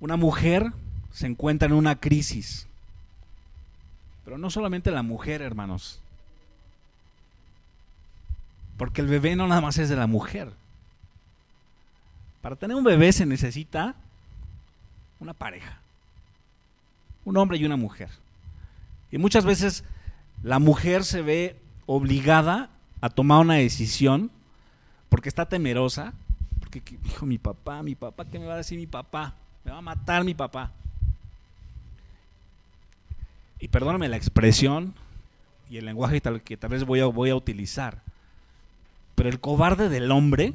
una 0.00 0.16
mujer 0.16 0.72
se 1.12 1.26
encuentra 1.26 1.66
en 1.66 1.74
una 1.74 2.00
crisis. 2.00 2.66
Pero 4.24 4.38
no 4.38 4.50
solamente 4.50 4.90
la 4.90 5.02
mujer, 5.02 5.42
hermanos. 5.42 6.00
Porque 8.76 9.02
el 9.02 9.06
bebé 9.06 9.36
no 9.36 9.46
nada 9.46 9.60
más 9.60 9.78
es 9.78 9.88
de 9.88 9.96
la 9.96 10.06
mujer. 10.06 10.50
Para 12.40 12.56
tener 12.56 12.76
un 12.76 12.84
bebé 12.84 13.12
se 13.12 13.26
necesita 13.26 13.94
una 15.20 15.34
pareja. 15.34 15.78
Un 17.24 17.36
hombre 17.36 17.58
y 17.58 17.64
una 17.64 17.76
mujer. 17.76 18.08
Y 19.10 19.18
muchas 19.18 19.44
veces 19.44 19.84
la 20.42 20.58
mujer 20.58 21.04
se 21.04 21.22
ve 21.22 21.56
obligada 21.86 22.70
a 23.00 23.10
tomar 23.10 23.40
una 23.40 23.54
decisión 23.54 24.30
porque 25.08 25.28
está 25.28 25.46
temerosa. 25.46 26.14
Porque 26.58 26.82
dijo 27.02 27.26
mi 27.26 27.38
papá, 27.38 27.82
mi 27.82 27.94
papá, 27.94 28.24
¿qué 28.24 28.38
me 28.38 28.46
va 28.46 28.54
a 28.54 28.58
decir 28.58 28.78
mi 28.78 28.86
papá? 28.86 29.34
Me 29.64 29.70
va 29.70 29.78
a 29.78 29.82
matar 29.82 30.24
mi 30.24 30.34
papá 30.34 30.72
y 33.64 33.68
perdóname 33.68 34.10
la 34.10 34.18
expresión 34.18 34.92
y 35.70 35.78
el 35.78 35.86
lenguaje 35.86 36.20
tal, 36.20 36.42
que 36.42 36.58
tal 36.58 36.68
vez 36.68 36.84
voy 36.84 37.00
a, 37.00 37.06
voy 37.06 37.30
a 37.30 37.34
utilizar, 37.34 38.02
pero 39.14 39.30
el 39.30 39.40
cobarde 39.40 39.88
del 39.88 40.10
hombre 40.10 40.52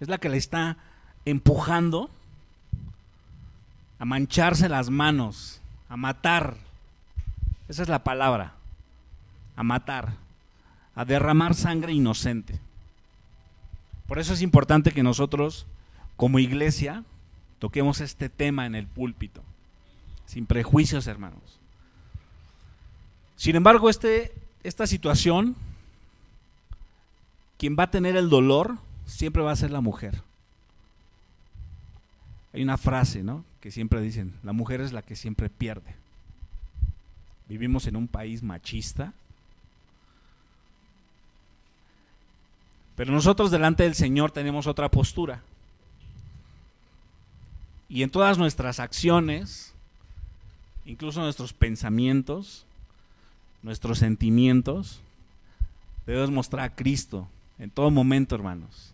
es 0.00 0.08
la 0.08 0.18
que 0.18 0.28
le 0.28 0.36
está 0.36 0.78
empujando 1.24 2.10
a 4.00 4.04
mancharse 4.04 4.68
las 4.68 4.90
manos, 4.90 5.60
a 5.88 5.96
matar. 5.96 6.56
Esa 7.68 7.82
es 7.82 7.88
la 7.88 8.02
palabra, 8.02 8.54
a 9.54 9.62
matar, 9.62 10.14
a 10.96 11.04
derramar 11.04 11.54
sangre 11.54 11.92
inocente. 11.92 12.58
Por 14.08 14.18
eso 14.18 14.32
es 14.32 14.42
importante 14.42 14.90
que 14.90 15.04
nosotros, 15.04 15.66
como 16.16 16.40
iglesia, 16.40 17.04
toquemos 17.60 18.00
este 18.00 18.28
tema 18.28 18.66
en 18.66 18.74
el 18.74 18.88
púlpito, 18.88 19.40
sin 20.26 20.46
prejuicios, 20.46 21.06
hermanos. 21.06 21.57
Sin 23.38 23.54
embargo, 23.54 23.88
este, 23.88 24.32
esta 24.64 24.88
situación, 24.88 25.54
quien 27.56 27.76
va 27.78 27.84
a 27.84 27.90
tener 27.90 28.16
el 28.16 28.28
dolor 28.28 28.78
siempre 29.06 29.42
va 29.42 29.52
a 29.52 29.56
ser 29.56 29.70
la 29.70 29.80
mujer. 29.80 30.22
Hay 32.52 32.64
una 32.64 32.76
frase, 32.76 33.22
¿no? 33.22 33.44
Que 33.60 33.70
siempre 33.70 34.00
dicen, 34.00 34.34
la 34.42 34.52
mujer 34.52 34.80
es 34.80 34.92
la 34.92 35.02
que 35.02 35.14
siempre 35.14 35.48
pierde. 35.48 35.94
Vivimos 37.48 37.86
en 37.86 37.94
un 37.94 38.08
país 38.08 38.42
machista. 38.42 39.12
Pero 42.96 43.12
nosotros 43.12 43.52
delante 43.52 43.84
del 43.84 43.94
Señor 43.94 44.32
tenemos 44.32 44.66
otra 44.66 44.90
postura. 44.90 45.42
Y 47.88 48.02
en 48.02 48.10
todas 48.10 48.36
nuestras 48.36 48.80
acciones, 48.80 49.74
incluso 50.84 51.20
nuestros 51.20 51.52
pensamientos, 51.52 52.66
nuestros 53.62 53.98
sentimientos, 53.98 55.00
debemos 56.06 56.30
mostrar 56.30 56.64
a 56.64 56.74
Cristo 56.74 57.28
en 57.58 57.70
todo 57.70 57.90
momento, 57.90 58.34
hermanos. 58.34 58.92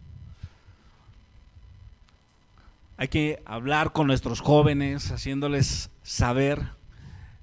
Hay 2.96 3.08
que 3.08 3.42
hablar 3.44 3.92
con 3.92 4.06
nuestros 4.06 4.40
jóvenes, 4.40 5.10
haciéndoles 5.10 5.90
saber 6.02 6.62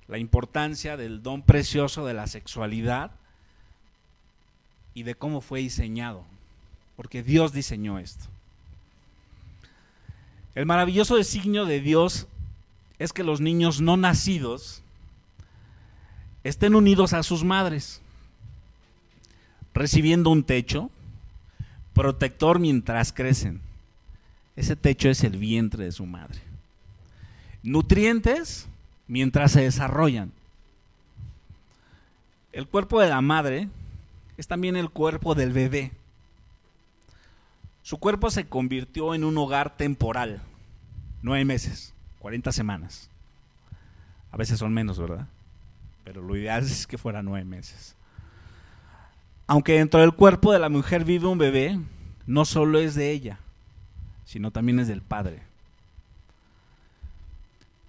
la 0.07 0.17
importancia 0.17 0.97
del 0.97 1.23
don 1.23 1.41
precioso 1.41 2.05
de 2.05 2.13
la 2.13 2.27
sexualidad 2.27 3.11
y 4.93 5.03
de 5.03 5.15
cómo 5.15 5.41
fue 5.41 5.59
diseñado, 5.59 6.23
porque 6.95 7.23
Dios 7.23 7.53
diseñó 7.53 7.99
esto. 7.99 8.25
El 10.55 10.65
maravilloso 10.65 11.15
designio 11.15 11.65
de 11.65 11.79
Dios 11.79 12.27
es 12.99 13.13
que 13.13 13.23
los 13.23 13.39
niños 13.39 13.79
no 13.79 13.95
nacidos 13.95 14.83
estén 16.43 16.75
unidos 16.75 17.13
a 17.13 17.23
sus 17.23 17.43
madres, 17.43 18.01
recibiendo 19.73 20.29
un 20.29 20.43
techo 20.43 20.89
protector 21.93 22.59
mientras 22.59 23.13
crecen. 23.13 23.61
Ese 24.55 24.75
techo 24.75 25.09
es 25.09 25.23
el 25.23 25.37
vientre 25.37 25.85
de 25.85 25.91
su 25.91 26.05
madre. 26.05 26.39
Nutrientes 27.63 28.67
mientras 29.07 29.51
se 29.51 29.61
desarrollan. 29.61 30.31
El 32.51 32.67
cuerpo 32.67 32.99
de 32.99 33.09
la 33.09 33.21
madre 33.21 33.69
es 34.37 34.47
también 34.47 34.75
el 34.75 34.89
cuerpo 34.89 35.35
del 35.35 35.53
bebé. 35.53 35.91
Su 37.83 37.97
cuerpo 37.97 38.29
se 38.29 38.47
convirtió 38.47 39.13
en 39.15 39.23
un 39.23 39.37
hogar 39.37 39.75
temporal. 39.77 40.41
Nueve 41.21 41.45
meses, 41.45 41.93
40 42.19 42.51
semanas. 42.51 43.09
A 44.31 44.37
veces 44.37 44.59
son 44.59 44.73
menos, 44.73 44.99
¿verdad? 44.99 45.27
Pero 46.03 46.21
lo 46.21 46.35
ideal 46.35 46.63
es 46.63 46.87
que 46.87 46.97
fuera 46.97 47.21
nueve 47.21 47.45
meses. 47.45 47.95
Aunque 49.47 49.73
dentro 49.73 49.99
del 49.99 50.13
cuerpo 50.13 50.53
de 50.53 50.59
la 50.59 50.69
mujer 50.69 51.03
vive 51.03 51.27
un 51.27 51.37
bebé, 51.37 51.79
no 52.25 52.45
solo 52.45 52.79
es 52.79 52.95
de 52.95 53.11
ella, 53.11 53.39
sino 54.25 54.51
también 54.51 54.79
es 54.79 54.87
del 54.87 55.01
padre. 55.01 55.43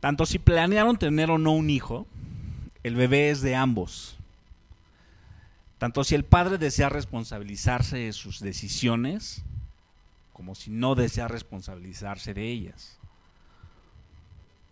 Tanto 0.00 0.26
si 0.26 0.38
planearon 0.40 0.96
tener 0.96 1.30
o 1.30 1.38
no 1.38 1.52
un 1.52 1.70
hijo, 1.70 2.06
el 2.82 2.96
bebé 2.96 3.30
es 3.30 3.40
de 3.42 3.54
ambos. 3.54 4.16
Tanto 5.78 6.02
si 6.02 6.16
el 6.16 6.24
padre 6.24 6.58
desea 6.58 6.88
responsabilizarse 6.88 7.98
de 7.98 8.12
sus 8.12 8.40
decisiones, 8.40 9.42
como 10.32 10.56
si 10.56 10.70
no 10.70 10.96
desea 10.96 11.28
responsabilizarse 11.28 12.34
de 12.34 12.50
ellas. 12.50 12.98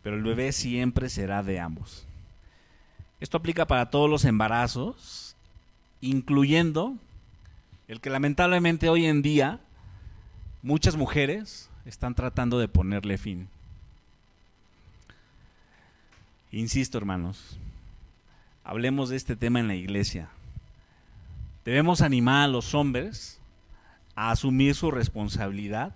Pero 0.03 0.17
el 0.17 0.23
bebé 0.25 0.51
siempre 0.51 1.09
será 1.09 1.43
de 1.43 1.61
ambos. 1.61 2.07
Esto 3.21 3.37
aplica 3.37 3.67
para 3.67 3.91
todos 3.91 4.09
los 4.09 4.25
embarazos, 4.25 5.37
incluyendo 6.01 6.95
el 7.87 8.01
que 8.01 8.11
lamentablemente 8.11 8.89
hoy 8.89 9.07
en 9.07 9.21
día 9.21 9.61
muchas 10.63 10.97
mujeres 10.97 11.69
están 11.85 12.15
tratando 12.15 12.59
de 12.59 12.69
ponerle 12.69 13.19
fin. 13.19 13.49
Insisto, 16.53 16.99
hermanos, 16.99 17.59
hablemos 18.65 19.11
de 19.11 19.17
este 19.17 19.37
tema 19.37 19.61
en 19.61 19.69
la 19.69 19.75
iglesia. 19.75 20.29
Debemos 21.65 22.01
animar 22.01 22.45
a 22.45 22.49
los 22.49 22.75
hombres 22.75 23.39
a 24.17 24.31
asumir 24.31 24.75
su 24.75 24.91
responsabilidad 24.91 25.93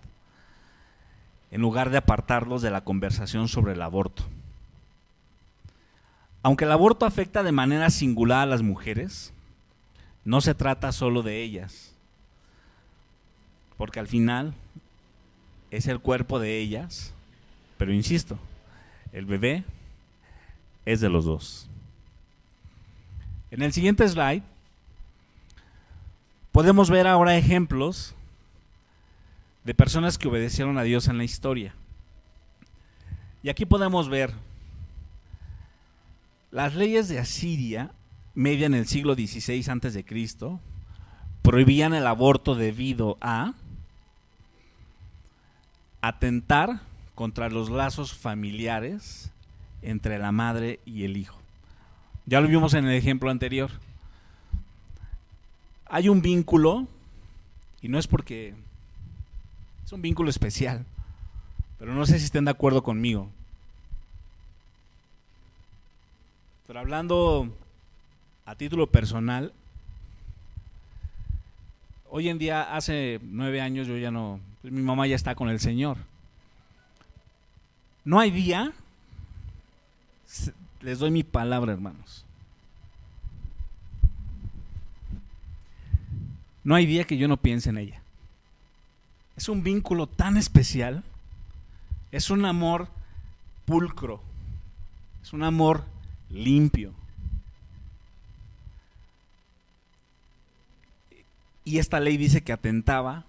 en 1.50 1.60
lugar 1.60 1.90
de 1.90 1.98
apartarlos 1.98 2.62
de 2.62 2.70
la 2.70 2.82
conversación 2.82 3.48
sobre 3.48 3.72
el 3.72 3.82
aborto. 3.82 4.24
Aunque 6.44 6.66
el 6.66 6.72
aborto 6.72 7.06
afecta 7.06 7.42
de 7.42 7.52
manera 7.52 7.88
singular 7.88 8.42
a 8.42 8.46
las 8.46 8.60
mujeres, 8.60 9.32
no 10.26 10.42
se 10.42 10.54
trata 10.54 10.92
solo 10.92 11.22
de 11.22 11.42
ellas, 11.42 11.94
porque 13.78 13.98
al 13.98 14.06
final 14.06 14.52
es 15.70 15.86
el 15.86 16.00
cuerpo 16.00 16.38
de 16.38 16.58
ellas, 16.58 17.14
pero 17.78 17.94
insisto, 17.94 18.38
el 19.14 19.24
bebé 19.24 19.64
es 20.84 21.00
de 21.00 21.08
los 21.08 21.24
dos. 21.24 21.66
En 23.50 23.62
el 23.62 23.72
siguiente 23.72 24.06
slide 24.06 24.42
podemos 26.52 26.90
ver 26.90 27.06
ahora 27.06 27.38
ejemplos 27.38 28.14
de 29.64 29.72
personas 29.72 30.18
que 30.18 30.28
obedecieron 30.28 30.76
a 30.76 30.82
Dios 30.82 31.08
en 31.08 31.16
la 31.16 31.24
historia. 31.24 31.74
Y 33.42 33.48
aquí 33.48 33.64
podemos 33.64 34.10
ver 34.10 34.34
las 36.54 36.76
leyes 36.76 37.08
de 37.08 37.18
Asiria, 37.18 37.90
media 38.36 38.66
en 38.66 38.74
el 38.74 38.86
siglo 38.86 39.14
XVI 39.14 40.04
Cristo, 40.04 40.60
prohibían 41.42 41.94
el 41.94 42.06
aborto 42.06 42.54
debido 42.54 43.18
a 43.20 43.54
atentar 46.00 46.78
contra 47.16 47.48
los 47.48 47.70
lazos 47.70 48.14
familiares 48.14 49.32
entre 49.82 50.16
la 50.16 50.30
madre 50.30 50.78
y 50.86 51.02
el 51.02 51.16
hijo. 51.16 51.36
Ya 52.24 52.40
lo 52.40 52.46
vimos 52.46 52.74
en 52.74 52.84
el 52.84 52.94
ejemplo 52.94 53.30
anterior. 53.30 53.72
Hay 55.86 56.08
un 56.08 56.22
vínculo, 56.22 56.86
y 57.82 57.88
no 57.88 57.98
es 57.98 58.06
porque 58.06 58.54
es 59.84 59.92
un 59.92 60.02
vínculo 60.02 60.30
especial, 60.30 60.86
pero 61.80 61.94
no 61.94 62.06
sé 62.06 62.20
si 62.20 62.26
estén 62.26 62.44
de 62.44 62.52
acuerdo 62.52 62.84
conmigo. 62.84 63.28
Pero 66.66 66.80
hablando 66.80 67.48
a 68.46 68.54
título 68.54 68.86
personal, 68.86 69.52
hoy 72.08 72.30
en 72.30 72.38
día, 72.38 72.74
hace 72.74 73.20
nueve 73.22 73.60
años, 73.60 73.86
yo 73.86 73.98
ya 73.98 74.10
no, 74.10 74.40
pues 74.62 74.72
mi 74.72 74.80
mamá 74.80 75.06
ya 75.06 75.14
está 75.14 75.34
con 75.34 75.50
el 75.50 75.60
Señor. 75.60 75.98
No 78.04 78.18
hay 78.18 78.30
día, 78.30 78.72
les 80.80 80.98
doy 80.98 81.10
mi 81.10 81.22
palabra, 81.22 81.72
hermanos. 81.72 82.24
No 86.64 86.74
hay 86.74 86.86
día 86.86 87.04
que 87.04 87.18
yo 87.18 87.28
no 87.28 87.36
piense 87.36 87.68
en 87.68 87.76
ella. 87.76 88.00
Es 89.36 89.50
un 89.50 89.62
vínculo 89.62 90.06
tan 90.06 90.38
especial. 90.38 91.04
Es 92.10 92.30
un 92.30 92.46
amor 92.46 92.88
pulcro. 93.66 94.22
Es 95.22 95.34
un 95.34 95.42
amor 95.42 95.84
limpio. 96.34 96.92
Y 101.64 101.78
esta 101.78 102.00
ley 102.00 102.16
dice 102.16 102.42
que 102.42 102.52
atentaba 102.52 103.24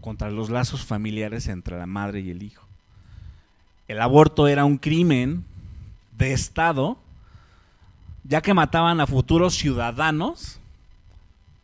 contra 0.00 0.30
los 0.30 0.48
lazos 0.48 0.84
familiares 0.84 1.46
entre 1.48 1.76
la 1.78 1.86
madre 1.86 2.20
y 2.20 2.30
el 2.30 2.42
hijo. 2.42 2.64
El 3.86 4.00
aborto 4.00 4.48
era 4.48 4.64
un 4.64 4.78
crimen 4.78 5.44
de 6.16 6.32
Estado, 6.32 6.96
ya 8.24 8.40
que 8.40 8.54
mataban 8.54 9.00
a 9.00 9.06
futuros 9.06 9.54
ciudadanos 9.54 10.60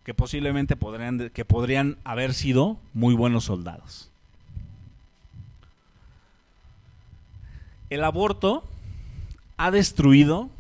que 0.05 0.15
posiblemente 0.15 0.77
podrían, 0.77 1.31
que 1.31 1.45
podrían 1.45 1.99
haber 2.05 2.35
sido 2.35 2.79
muy 2.95 3.15
buenos 3.15 3.45
soldados. 3.45 4.11
El 7.91 8.05
aborto 8.05 8.65
ha 9.57 9.71
destruido 9.71 10.51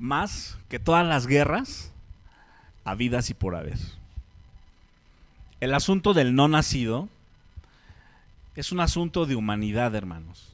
más 0.00 0.58
que 0.70 0.80
todas 0.80 1.06
las 1.06 1.26
guerras 1.28 1.92
habidas 2.84 3.30
y 3.30 3.34
por 3.34 3.54
haber. 3.54 3.78
El 5.60 5.74
asunto 5.74 6.14
del 6.14 6.34
no 6.34 6.48
nacido 6.48 7.08
es 8.56 8.72
un 8.72 8.80
asunto 8.80 9.26
de 9.26 9.36
humanidad, 9.36 9.94
hermanos. 9.94 10.48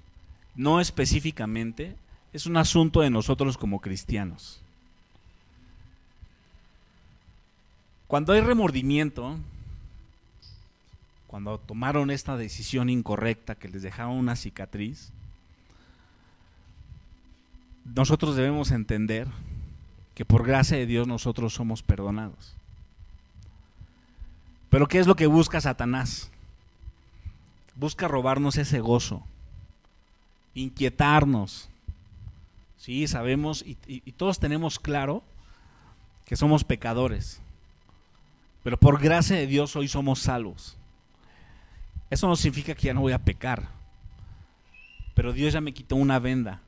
No 0.57 0.80
específicamente, 0.80 1.94
es 2.32 2.47
un 2.47 2.57
asunto 2.57 3.01
de 3.01 3.11
nosotros 3.11 3.57
como 3.57 3.80
cristianos. 3.80 4.61
Cuando 8.09 8.32
hay 8.32 8.40
remordimiento, 8.40 9.38
cuando 11.28 11.59
tomaron 11.59 12.11
esta 12.11 12.36
decisión 12.36 12.88
incorrecta 12.88 13.55
que 13.55 13.68
les 13.68 13.82
dejaba 13.82 14.11
una 14.11 14.34
cicatriz, 14.34 15.12
nosotros 17.95 18.37
debemos 18.37 18.70
entender 18.70 19.28
que 20.14 20.24
por 20.24 20.47
gracia 20.47 20.76
de 20.76 20.87
Dios 20.87 21.07
nosotros 21.07 21.55
somos 21.55 21.82
perdonados. 21.82 22.55
Pero 24.70 24.89
¿qué 24.89 24.99
es 24.99 25.07
lo 25.07 25.16
que 25.16 25.26
busca 25.26 25.61
Satanás? 25.61 26.30
Busca 27.74 28.09
robarnos 28.09 28.57
ese 28.57 28.80
gozo, 28.80 29.22
inquietarnos. 30.55 31.68
Sí, 32.78 33.07
sabemos 33.07 33.62
y, 33.66 33.76
y 33.87 34.12
todos 34.12 34.39
tenemos 34.39 34.78
claro 34.78 35.22
que 36.24 36.37
somos 36.37 36.64
pecadores 36.64 37.41
pero 38.66 38.80
por 38.80 39.01
gracia 39.01 39.37
de 39.37 39.47
Dios 39.47 39.76
hoy 39.76 39.87
somos 39.87 40.18
salvos. 40.18 40.76
Eso 42.11 42.26
no 42.26 42.34
significa 42.34 42.74
que 42.74 42.89
ya 42.89 42.95
no 42.95 43.03
voy 43.03 43.12
a 43.12 43.22
pecar. 43.22 43.68
Pero 45.14 45.32
Dios 45.32 45.53
ya 45.53 45.61
me 45.61 45.72
quitó 45.72 45.95
una 45.95 46.18
venda. 46.18 46.61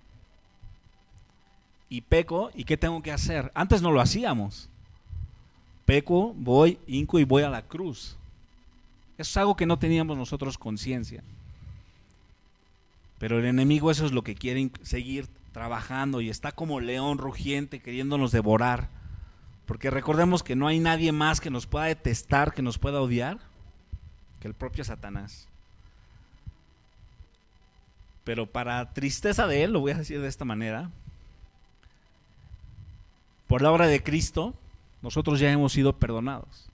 Y 1.88 2.02
peco, 2.02 2.50
¿y 2.54 2.64
qué 2.64 2.76
tengo 2.76 3.02
que 3.02 3.12
hacer? 3.12 3.50
Antes 3.54 3.80
no 3.80 3.90
lo 3.90 4.00
hacíamos. 4.00 4.68
Peco, 5.86 6.34
voy, 6.36 6.78
hinco 6.86 7.18
y 7.18 7.24
voy 7.24 7.42
a 7.42 7.48
la 7.48 7.62
cruz. 7.62 8.16
Es 9.16 9.36
algo 9.36 9.56
que 9.56 9.66
no 9.66 9.78
teníamos 9.78 10.18
nosotros 10.18 10.58
conciencia. 10.58 11.22
Pero 13.18 13.38
el 13.38 13.46
enemigo 13.46 13.90
eso 13.90 14.06
es 14.06 14.12
lo 14.12 14.22
que 14.22 14.34
quiere 14.34 14.70
seguir 14.82 15.26
trabajando 15.52 16.20
y 16.20 16.30
está 16.30 16.52
como 16.52 16.78
león 16.78 17.18
rugiente 17.18 17.80
queriéndonos 17.80 18.32
devorar. 18.32 18.88
Porque 19.66 19.90
recordemos 19.90 20.42
que 20.42 20.56
no 20.56 20.68
hay 20.68 20.78
nadie 20.78 21.10
más 21.12 21.40
que 21.40 21.50
nos 21.50 21.66
pueda 21.66 21.86
detestar, 21.86 22.54
que 22.54 22.62
nos 22.62 22.78
pueda 22.78 23.00
odiar, 23.00 23.38
que 24.40 24.48
el 24.48 24.54
propio 24.54 24.84
Satanás. 24.84 25.48
Pero 28.24 28.46
para 28.46 28.92
tristeza 28.92 29.46
de 29.46 29.64
él, 29.64 29.72
lo 29.72 29.80
voy 29.80 29.92
a 29.92 29.98
decir 29.98 30.20
de 30.20 30.28
esta 30.28 30.44
manera, 30.44 30.90
por 33.48 33.62
la 33.62 33.72
obra 33.72 33.86
de 33.86 34.02
Cristo, 34.02 34.54
nosotros 35.02 35.40
ya 35.40 35.50
hemos 35.50 35.72
sido 35.72 35.94
perdonados. 35.94 36.68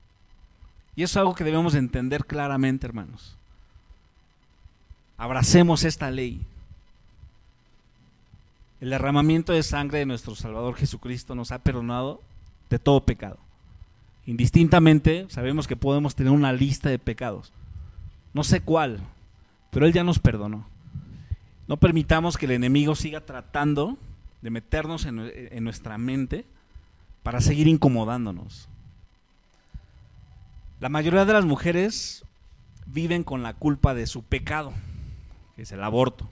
Y 0.96 1.02
eso 1.02 1.12
es 1.12 1.16
algo 1.18 1.34
que 1.34 1.44
debemos 1.44 1.74
entender 1.74 2.26
claramente, 2.26 2.86
hermanos. 2.86 3.36
Abracemos 5.16 5.84
esta 5.84 6.10
ley. 6.10 6.40
El 8.80 8.90
derramamiento 8.90 9.52
de 9.52 9.62
sangre 9.62 10.00
de 10.00 10.06
nuestro 10.06 10.34
Salvador 10.34 10.74
Jesucristo 10.74 11.34
nos 11.34 11.52
ha 11.52 11.60
perdonado 11.60 12.20
de 12.68 12.78
todo 12.78 13.00
pecado. 13.00 13.38
Indistintamente, 14.26 15.26
sabemos 15.28 15.66
que 15.66 15.76
podemos 15.76 16.14
tener 16.14 16.32
una 16.32 16.52
lista 16.52 16.88
de 16.88 16.98
pecados. 16.98 17.52
No 18.32 18.42
sé 18.42 18.60
cuál, 18.60 19.00
pero 19.70 19.86
Él 19.86 19.92
ya 19.92 20.02
nos 20.02 20.18
perdonó. 20.18 20.66
No 21.68 21.76
permitamos 21.76 22.36
que 22.36 22.46
el 22.46 22.52
enemigo 22.52 22.94
siga 22.94 23.20
tratando 23.20 23.96
de 24.42 24.50
meternos 24.50 25.06
en, 25.06 25.18
en 25.20 25.64
nuestra 25.64 25.98
mente 25.98 26.44
para 27.24 27.40
seguir 27.40 27.66
incomodándonos. 27.66 28.68
La 30.78 30.88
mayoría 30.88 31.24
de 31.24 31.32
las 31.32 31.44
mujeres 31.44 32.24
viven 32.86 33.24
con 33.24 33.42
la 33.42 33.54
culpa 33.54 33.94
de 33.94 34.06
su 34.06 34.22
pecado, 34.22 34.72
que 35.56 35.62
es 35.62 35.72
el 35.72 35.82
aborto. 35.82 36.28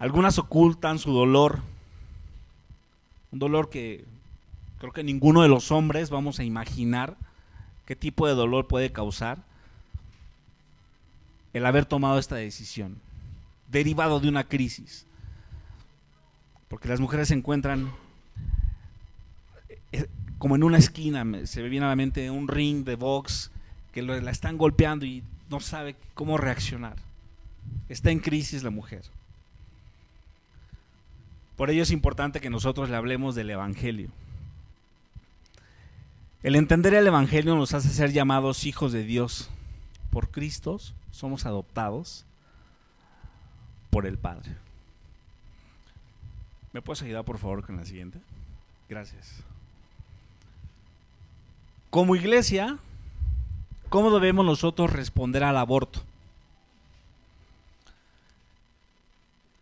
Algunas 0.00 0.38
ocultan 0.38 0.98
su 0.98 1.12
dolor, 1.12 1.60
un 3.30 3.38
dolor 3.38 3.70
que 3.70 4.04
Creo 4.80 4.92
que 4.92 5.04
ninguno 5.04 5.42
de 5.42 5.48
los 5.48 5.70
hombres 5.70 6.08
vamos 6.08 6.40
a 6.40 6.44
imaginar 6.44 7.14
qué 7.84 7.94
tipo 7.94 8.26
de 8.26 8.34
dolor 8.34 8.66
puede 8.66 8.90
causar 8.90 9.44
el 11.52 11.66
haber 11.66 11.84
tomado 11.84 12.18
esta 12.18 12.36
decisión, 12.36 12.96
derivado 13.70 14.20
de 14.20 14.28
una 14.28 14.44
crisis. 14.44 15.04
Porque 16.68 16.88
las 16.88 16.98
mujeres 16.98 17.28
se 17.28 17.34
encuentran 17.34 17.92
como 20.38 20.56
en 20.56 20.62
una 20.62 20.78
esquina, 20.78 21.24
se 21.44 21.62
ve 21.62 21.68
bien 21.68 21.82
a 21.82 21.88
la 21.88 21.96
mente 21.96 22.30
un 22.30 22.48
ring 22.48 22.84
de 22.84 22.96
box 22.96 23.50
que 23.92 24.02
la 24.02 24.30
están 24.30 24.56
golpeando 24.56 25.04
y 25.04 25.22
no 25.50 25.60
sabe 25.60 25.96
cómo 26.14 26.38
reaccionar. 26.38 26.96
Está 27.88 28.10
en 28.10 28.20
crisis 28.20 28.62
la 28.62 28.70
mujer. 28.70 29.02
Por 31.56 31.68
ello 31.68 31.82
es 31.82 31.90
importante 31.90 32.40
que 32.40 32.48
nosotros 32.48 32.88
le 32.88 32.96
hablemos 32.96 33.34
del 33.34 33.50
Evangelio. 33.50 34.08
El 36.42 36.56
entender 36.56 36.94
el 36.94 37.06
Evangelio 37.06 37.54
nos 37.54 37.74
hace 37.74 37.90
ser 37.90 38.12
llamados 38.12 38.64
hijos 38.64 38.92
de 38.92 39.04
Dios. 39.04 39.50
Por 40.10 40.30
Cristo 40.30 40.80
somos 41.10 41.44
adoptados 41.44 42.24
por 43.90 44.06
el 44.06 44.16
Padre. 44.16 44.56
¿Me 46.72 46.80
puedes 46.80 47.02
ayudar 47.02 47.24
por 47.24 47.38
favor 47.38 47.66
con 47.66 47.76
la 47.76 47.84
siguiente? 47.84 48.20
Gracias. 48.88 49.42
Como 51.90 52.14
iglesia, 52.14 52.78
¿cómo 53.88 54.12
debemos 54.12 54.46
nosotros 54.46 54.92
responder 54.92 55.42
al 55.42 55.56
aborto? 55.56 56.00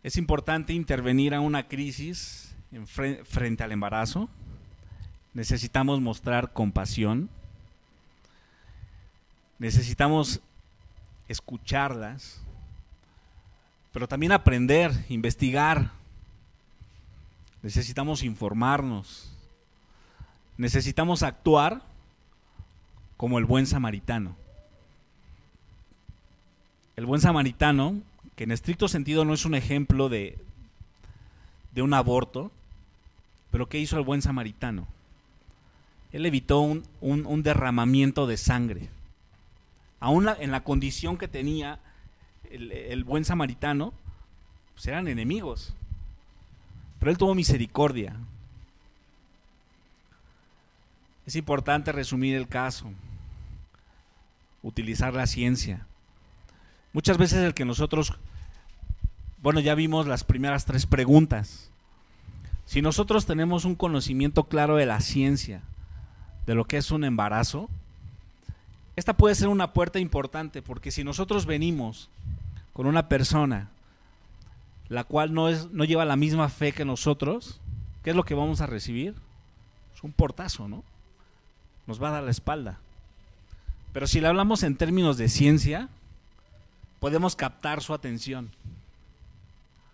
Es 0.03 0.15
importante 0.15 0.73
intervenir 0.73 1.33
a 1.33 1.39
una 1.39 1.67
crisis 1.67 2.53
en 2.71 2.85
frente 2.85 3.63
al 3.63 3.71
embarazo. 3.71 4.29
Necesitamos 5.33 6.01
mostrar 6.01 6.53
compasión. 6.53 7.31
Necesitamos 9.57 10.39
escucharlas, 11.27 12.39
pero 13.91 14.07
también 14.07 14.33
aprender, 14.33 14.91
investigar. 15.09 15.91
Necesitamos 17.63 18.21
informarnos. 18.21 19.31
Necesitamos 20.57 21.23
actuar 21.23 21.88
como 23.19 23.37
el 23.37 23.43
buen 23.43 23.67
samaritano. 23.67 24.33
El 26.95 27.05
buen 27.05 27.19
samaritano, 27.19 27.99
que 28.37 28.45
en 28.45 28.51
estricto 28.53 28.87
sentido 28.87 29.25
no 29.25 29.33
es 29.33 29.43
un 29.43 29.55
ejemplo 29.55 30.07
de, 30.07 30.37
de 31.73 31.81
un 31.81 31.93
aborto, 31.93 32.49
pero 33.51 33.67
¿qué 33.67 33.77
hizo 33.77 33.97
el 33.97 34.05
buen 34.05 34.21
samaritano? 34.21 34.87
Él 36.13 36.25
evitó 36.25 36.61
un, 36.61 36.85
un, 37.01 37.43
derramamiento 37.43 38.25
de 38.25 38.37
sangre. 38.37 38.87
Aún 39.99 40.29
en 40.39 40.51
la 40.51 40.63
condición 40.63 41.17
que 41.17 41.27
tenía 41.27 41.79
el, 42.49 42.71
el 42.71 43.03
buen 43.03 43.25
samaritano, 43.25 43.91
pues 44.75 44.87
eran 44.87 45.09
enemigos. 45.09 45.73
Pero 46.99 47.11
él 47.11 47.17
tuvo 47.17 47.35
misericordia. 47.35 48.15
Es 51.25 51.35
importante 51.35 51.91
resumir 51.91 52.37
el 52.37 52.47
caso 52.47 52.93
utilizar 54.63 55.13
la 55.13 55.27
ciencia. 55.27 55.85
Muchas 56.93 57.17
veces 57.17 57.39
el 57.39 57.53
que 57.53 57.65
nosotros, 57.65 58.13
bueno, 59.41 59.59
ya 59.59 59.75
vimos 59.75 60.07
las 60.07 60.23
primeras 60.23 60.65
tres 60.65 60.85
preguntas. 60.85 61.69
Si 62.65 62.81
nosotros 62.81 63.25
tenemos 63.25 63.65
un 63.65 63.75
conocimiento 63.75 64.45
claro 64.45 64.75
de 64.75 64.85
la 64.85 65.01
ciencia, 65.01 65.61
de 66.45 66.55
lo 66.55 66.65
que 66.65 66.77
es 66.77 66.91
un 66.91 67.03
embarazo, 67.03 67.69
esta 68.95 69.13
puede 69.15 69.35
ser 69.35 69.47
una 69.47 69.73
puerta 69.73 69.99
importante, 69.99 70.61
porque 70.61 70.91
si 70.91 71.03
nosotros 71.03 71.45
venimos 71.45 72.09
con 72.73 72.85
una 72.85 73.07
persona 73.07 73.69
la 74.89 75.03
cual 75.03 75.33
no, 75.33 75.49
es, 75.49 75.69
no 75.71 75.85
lleva 75.85 76.03
la 76.03 76.15
misma 76.15 76.49
fe 76.49 76.71
que 76.71 76.83
nosotros, 76.83 77.61
¿qué 78.03 78.09
es 78.09 78.15
lo 78.15 78.23
que 78.23 78.33
vamos 78.33 78.59
a 78.59 78.65
recibir? 78.65 79.15
Es 79.95 80.03
un 80.03 80.11
portazo, 80.11 80.67
¿no? 80.67 80.83
Nos 81.85 82.01
va 82.01 82.09
a 82.09 82.13
dar 82.13 82.23
la 82.23 82.31
espalda. 82.31 82.79
Pero 83.93 84.07
si 84.07 84.21
le 84.21 84.27
hablamos 84.27 84.63
en 84.63 84.75
términos 84.75 85.17
de 85.17 85.29
ciencia, 85.29 85.89
podemos 86.99 87.35
captar 87.35 87.81
su 87.81 87.93
atención. 87.93 88.51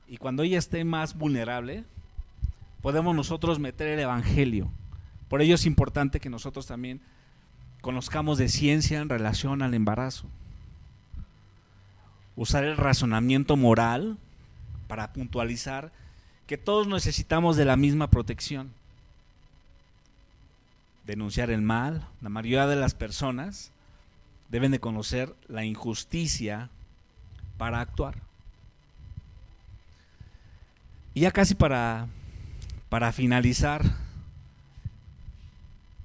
Y 0.08 0.18
cuando 0.18 0.44
ella 0.44 0.60
esté 0.60 0.84
más 0.84 1.18
vulnerable, 1.18 1.84
podemos 2.82 3.16
nosotros 3.16 3.60
meter 3.60 3.88
el 3.88 4.00
Evangelio. 4.00 4.70
Por 5.30 5.42
ello 5.42 5.56
es 5.56 5.66
importante 5.66 6.20
que 6.20 6.30
nosotros 6.30 6.68
también 6.68 7.02
conozcamos 7.82 8.38
de 8.38 8.50
ciencia 8.50 9.00
en 9.00 9.10
relación 9.10 9.62
al 9.62 9.74
embarazo. 9.74 10.28
Usar 12.36 12.64
el 12.64 12.78
razonamiento 12.78 13.56
moral 13.56 14.18
para 14.88 15.14
puntualizar 15.14 15.92
que 16.48 16.58
todos 16.58 16.88
necesitamos 16.88 17.56
de 17.56 17.66
la 17.66 17.78
misma 17.78 18.10
protección. 18.10 18.72
Denunciar 21.08 21.50
el 21.50 21.62
mal. 21.62 22.08
La 22.22 22.30
mayoría 22.30 22.68
de 22.68 22.76
las 22.76 22.94
personas 22.94 23.72
deben 24.50 24.72
de 24.72 24.80
conocer 24.80 25.36
la 25.48 25.66
injusticia 25.66 26.70
para 27.58 27.80
actuar. 27.80 28.16
Y 31.14 31.22
ya 31.22 31.32
casi 31.32 31.56
para, 31.56 32.08
para 32.90 33.12
finalizar 33.12 33.84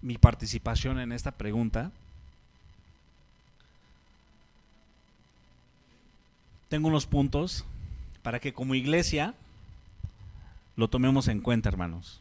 mi 0.02 0.16
participación 0.16 0.98
en 1.00 1.12
esta 1.12 1.32
pregunta, 1.32 1.90
tengo 6.68 6.88
unos 6.88 7.06
puntos 7.06 7.64
para 8.22 8.38
que 8.38 8.52
como 8.52 8.74
iglesia 8.74 9.34
lo 10.76 10.88
tomemos 10.88 11.28
en 11.28 11.40
cuenta, 11.40 11.68
hermanos. 11.68 12.20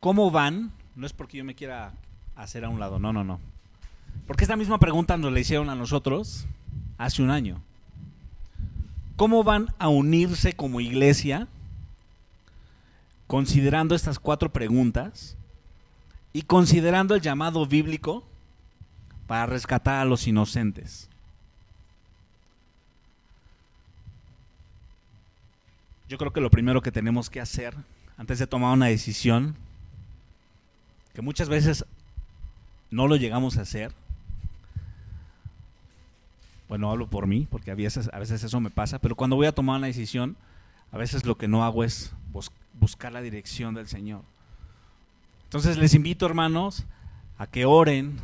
¿Cómo 0.00 0.30
van? 0.30 0.72
No 0.96 1.06
es 1.06 1.12
porque 1.12 1.38
yo 1.38 1.44
me 1.44 1.54
quiera 1.54 1.92
hacer 2.38 2.64
a 2.64 2.68
un 2.68 2.80
lado. 2.80 2.98
No, 2.98 3.12
no, 3.12 3.24
no. 3.24 3.40
Porque 4.26 4.44
esta 4.44 4.56
misma 4.56 4.78
pregunta 4.78 5.16
nos 5.16 5.32
la 5.32 5.40
hicieron 5.40 5.68
a 5.68 5.74
nosotros 5.74 6.46
hace 6.96 7.22
un 7.22 7.30
año. 7.30 7.60
¿Cómo 9.16 9.42
van 9.42 9.74
a 9.78 9.88
unirse 9.88 10.54
como 10.54 10.80
iglesia 10.80 11.48
considerando 13.26 13.94
estas 13.94 14.18
cuatro 14.18 14.50
preguntas 14.50 15.36
y 16.32 16.42
considerando 16.42 17.14
el 17.14 17.20
llamado 17.20 17.66
bíblico 17.66 18.24
para 19.26 19.46
rescatar 19.46 20.00
a 20.00 20.04
los 20.04 20.26
inocentes? 20.26 21.08
Yo 26.08 26.16
creo 26.16 26.32
que 26.32 26.40
lo 26.40 26.50
primero 26.50 26.80
que 26.80 26.92
tenemos 26.92 27.28
que 27.28 27.40
hacer 27.40 27.74
antes 28.16 28.38
de 28.38 28.46
tomar 28.46 28.72
una 28.72 28.86
decisión, 28.86 29.56
que 31.12 31.22
muchas 31.22 31.48
veces 31.48 31.84
no 32.90 33.08
lo 33.08 33.16
llegamos 33.16 33.58
a 33.58 33.62
hacer. 33.62 33.92
Bueno, 36.68 36.90
hablo 36.90 37.06
por 37.08 37.26
mí, 37.26 37.46
porque 37.50 37.70
a 37.70 37.74
veces, 37.74 38.10
a 38.12 38.18
veces 38.18 38.44
eso 38.44 38.60
me 38.60 38.70
pasa, 38.70 38.98
pero 38.98 39.16
cuando 39.16 39.36
voy 39.36 39.46
a 39.46 39.52
tomar 39.52 39.78
una 39.78 39.86
decisión, 39.86 40.36
a 40.92 40.98
veces 40.98 41.24
lo 41.24 41.36
que 41.36 41.48
no 41.48 41.64
hago 41.64 41.84
es 41.84 42.12
buscar 42.74 43.12
la 43.12 43.22
dirección 43.22 43.74
del 43.74 43.88
Señor. 43.88 44.22
Entonces 45.44 45.78
les 45.78 45.94
invito, 45.94 46.26
hermanos, 46.26 46.84
a 47.38 47.46
que 47.46 47.64
oren, 47.64 48.18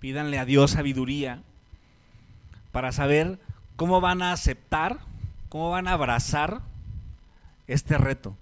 pídanle 0.00 0.38
a 0.38 0.44
Dios 0.44 0.72
sabiduría 0.72 1.42
para 2.72 2.92
saber 2.92 3.38
cómo 3.76 4.00
van 4.00 4.22
a 4.22 4.32
aceptar, 4.32 4.98
cómo 5.48 5.70
van 5.70 5.86
a 5.86 5.92
abrazar 5.92 6.62
este 7.66 7.98
reto 7.98 8.36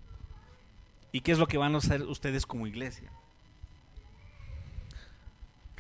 y 1.13 1.21
qué 1.23 1.33
es 1.33 1.39
lo 1.39 1.49
que 1.49 1.59
van 1.59 1.75
a 1.75 1.79
hacer 1.79 2.03
ustedes 2.03 2.47
como 2.47 2.67
iglesia. 2.67 3.11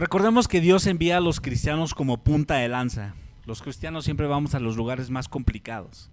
Recordemos 0.01 0.49
que 0.49 0.63
Dios 0.63 0.87
envía 0.87 1.19
a 1.19 1.21
los 1.21 1.43
cristianos 1.43 1.93
como 1.93 2.17
punta 2.17 2.55
de 2.55 2.71
lanza. 2.71 3.13
Los 3.45 3.61
cristianos 3.61 4.07
siempre 4.07 4.27
vamos 4.27 4.55
a 4.55 4.59
los 4.59 4.79
lugares 4.79 5.11
más 5.11 5.29
complicados. 5.29 6.09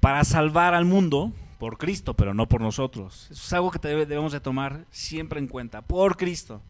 Para 0.00 0.24
salvar 0.24 0.74
al 0.74 0.84
mundo 0.84 1.32
por 1.60 1.78
Cristo, 1.78 2.14
pero 2.14 2.34
no 2.34 2.48
por 2.48 2.60
nosotros. 2.60 3.28
Eso 3.30 3.40
es 3.40 3.52
algo 3.52 3.70
que 3.70 3.78
debemos 3.86 4.32
de 4.32 4.40
tomar 4.40 4.84
siempre 4.90 5.38
en 5.38 5.46
cuenta. 5.46 5.80
Por 5.80 6.16
Cristo. 6.16 6.60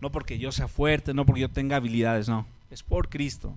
No 0.00 0.10
porque 0.10 0.36
yo 0.36 0.50
sea 0.50 0.66
fuerte, 0.66 1.14
no 1.14 1.24
porque 1.24 1.42
yo 1.42 1.48
tenga 1.48 1.76
habilidades, 1.76 2.28
no. 2.28 2.44
Es 2.68 2.82
por 2.82 3.08
Cristo. 3.08 3.54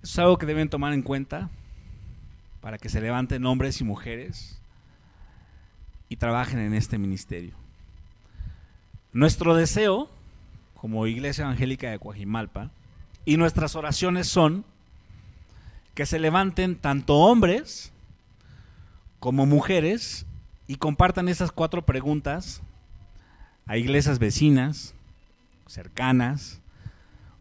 Eso 0.00 0.12
es 0.12 0.18
algo 0.20 0.38
que 0.38 0.46
deben 0.46 0.68
tomar 0.68 0.92
en 0.92 1.02
cuenta 1.02 1.50
para 2.60 2.78
que 2.78 2.88
se 2.88 3.00
levanten 3.00 3.46
hombres 3.46 3.80
y 3.80 3.84
mujeres 3.84 4.60
y 6.08 6.14
trabajen 6.14 6.60
en 6.60 6.72
este 6.72 6.98
ministerio. 6.98 7.63
Nuestro 9.14 9.54
deseo, 9.54 10.10
como 10.74 11.06
Iglesia 11.06 11.44
Evangélica 11.44 11.88
de 11.88 12.00
Coajimalpa, 12.00 12.72
y 13.24 13.36
nuestras 13.36 13.76
oraciones 13.76 14.26
son 14.26 14.64
que 15.94 16.04
se 16.04 16.18
levanten 16.18 16.74
tanto 16.74 17.14
hombres 17.14 17.92
como 19.20 19.46
mujeres 19.46 20.26
y 20.66 20.76
compartan 20.76 21.28
esas 21.28 21.52
cuatro 21.52 21.86
preguntas 21.86 22.60
a 23.66 23.76
iglesias 23.76 24.18
vecinas, 24.18 24.94
cercanas, 25.68 26.60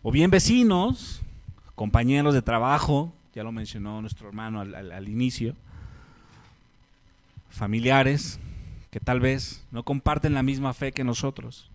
o 0.03 0.11
bien 0.11 0.29
vecinos, 0.29 1.23
compañeros 1.73 2.35
de 2.35 2.43
trabajo, 2.43 3.11
ya 3.33 3.41
lo 3.41 3.51
mencionó 3.51 3.99
nuestro 3.99 4.27
hermano 4.27 4.61
al, 4.61 4.75
al 4.75 5.09
inicio, 5.09 5.55
familiares, 7.49 8.39
que 8.93 8.99
tal 8.99 9.19
vez 9.19 9.65
no 9.71 9.81
comparten 9.81 10.35
la 10.35 10.43
misma 10.43 10.71
fe 10.71 10.91
que 10.91 11.03
nosotros. 11.03 11.67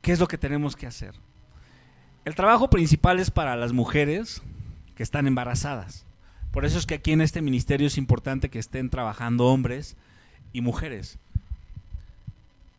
¿Qué 0.00 0.12
es 0.12 0.18
lo 0.18 0.28
que 0.28 0.38
tenemos 0.38 0.76
que 0.76 0.86
hacer? 0.86 1.14
El 2.24 2.36
trabajo 2.36 2.70
principal 2.70 3.20
es 3.20 3.30
para 3.30 3.54
las 3.54 3.74
mujeres 3.74 4.40
que 4.96 5.02
están 5.02 5.26
embarazadas, 5.26 6.06
Por 6.52 6.64
eso 6.64 6.78
es 6.78 6.86
que 6.86 6.94
aquí 6.94 7.12
en 7.12 7.20
este 7.20 7.42
ministerio 7.42 7.86
es 7.86 7.98
importante 7.98 8.48
que 8.48 8.58
estén 8.58 8.88
trabajando 8.88 9.44
hombres 9.48 9.94
y 10.54 10.62
mujeres. 10.62 11.18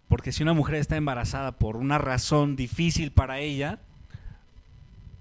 Porque 0.08 0.32
si 0.32 0.42
una 0.42 0.54
mujer 0.54 0.76
está 0.76 0.98
embarazada 0.98 1.52
por 1.52 1.78
una 1.78 2.00
razón 2.00 2.56
difícil 2.56 3.12
para 3.12 3.38
ella, 3.38 3.78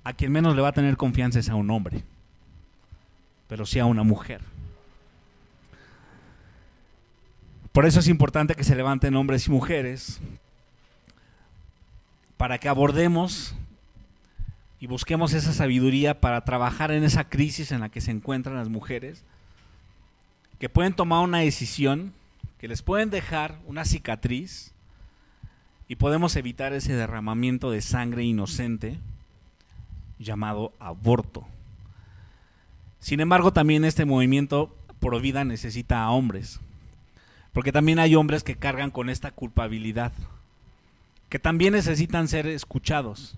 a 0.05 0.15
quien 0.15 0.33
menos 0.33 0.57
le 0.57 0.63
va 0.63 0.69
a 0.69 0.73
tener 0.73 0.97
confianza 0.97 1.39
es 1.39 1.51
a 1.51 1.55
un 1.55 1.71
hombre, 1.71 2.03
pero 3.47 3.67
sí 3.67 3.79
a 3.79 3.85
una 3.85 4.05
mujer. 4.05 4.54
Por 7.75 7.87
eso 7.87 7.99
es 7.99 8.07
importante 8.07 8.55
que 8.55 8.63
se 8.63 8.77
levanten 8.77 9.17
hombres 9.17 9.49
y 9.49 9.51
mujeres 9.51 10.21
para 12.37 12.59
que 12.59 12.69
abordemos 12.69 13.57
y 14.79 14.87
busquemos 14.87 15.33
esa 15.33 15.53
sabiduría 15.53 16.21
para 16.21 16.45
trabajar 16.45 16.93
en 16.93 17.03
esa 17.03 17.29
crisis 17.29 17.73
en 17.73 17.81
la 17.81 17.89
que 17.89 18.01
se 18.01 18.13
encuentran 18.13 18.55
las 18.55 18.69
mujeres, 18.69 19.25
que 20.61 20.69
pueden 20.69 20.95
tomar 20.95 21.25
una 21.25 21.41
decisión, 21.41 22.13
que 22.59 22.69
les 22.69 22.81
pueden 22.81 23.11
dejar 23.11 23.59
una 23.67 23.85
cicatriz 23.85 24.71
y 25.89 25.97
podemos 25.97 26.37
evitar 26.37 26.75
ese 26.75 26.95
derramamiento 26.95 27.73
de 27.73 27.83
sangre 27.83 28.23
inocente 28.23 29.01
llamado 30.21 30.73
aborto. 30.79 31.45
Sin 33.01 33.19
embargo, 33.19 33.53
también 33.53 33.85
este 33.85 34.05
movimiento 34.05 34.73
pro 35.01 35.19
vida 35.19 35.43
necesita 35.43 36.05
a 36.05 36.11
hombres 36.13 36.61
porque 37.55 37.73
también 37.73 38.01
hay 38.01 38.17
hombres 38.17 38.43
que 38.43 38.57
cargan 38.57 38.91
con 38.91 39.09
esta 39.09 39.31
culpabilidad, 39.31 40.13
que 41.31 41.39
también 41.39 41.73
necesitan 41.73 42.29
ser 42.29 42.49
escuchados. 42.49 43.37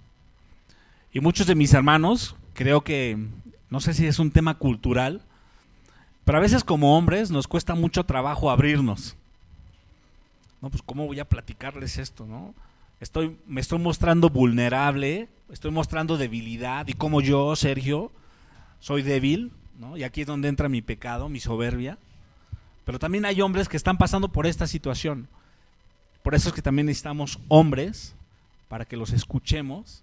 Y 1.12 1.20
muchos 1.20 1.46
de 1.46 1.54
mis 1.54 1.74
hermanos, 1.74 2.34
creo 2.54 2.80
que, 2.80 3.18
no 3.70 3.78
sé 3.80 3.92
si 3.92 4.06
es 4.06 4.18
un 4.18 4.30
tema 4.30 4.54
cultural, 4.54 5.20
pero 6.24 6.38
a 6.38 6.40
veces 6.40 6.64
como 6.64 6.96
hombres 6.96 7.30
nos 7.30 7.46
cuesta 7.46 7.74
mucho 7.74 8.04
trabajo 8.04 8.50
abrirnos. 8.50 9.16
No, 10.62 10.70
pues 10.70 10.82
cómo 10.82 11.06
voy 11.06 11.20
a 11.20 11.28
platicarles 11.28 11.98
esto, 11.98 12.26
¿no? 12.26 12.54
Estoy, 13.00 13.36
me 13.46 13.60
estoy 13.60 13.78
mostrando 13.78 14.30
vulnerable, 14.30 15.28
estoy 15.52 15.70
mostrando 15.70 16.16
debilidad 16.16 16.88
y 16.88 16.94
como 16.94 17.20
yo, 17.20 17.54
Sergio, 17.54 18.10
soy 18.80 19.02
débil, 19.02 19.52
¿no? 19.78 19.98
Y 19.98 20.04
aquí 20.04 20.22
es 20.22 20.26
donde 20.26 20.48
entra 20.48 20.70
mi 20.70 20.80
pecado, 20.80 21.28
mi 21.28 21.38
soberbia. 21.38 21.98
Pero 22.86 23.00
también 23.00 23.26
hay 23.26 23.42
hombres 23.42 23.68
que 23.68 23.76
están 23.76 23.98
pasando 23.98 24.28
por 24.28 24.46
esta 24.46 24.66
situación. 24.66 25.28
Por 26.22 26.34
eso 26.34 26.48
es 26.48 26.54
que 26.54 26.62
también 26.62 26.86
necesitamos 26.86 27.38
hombres 27.48 28.14
para 28.68 28.84
que 28.84 28.96
los 28.96 29.12
escuchemos 29.12 30.02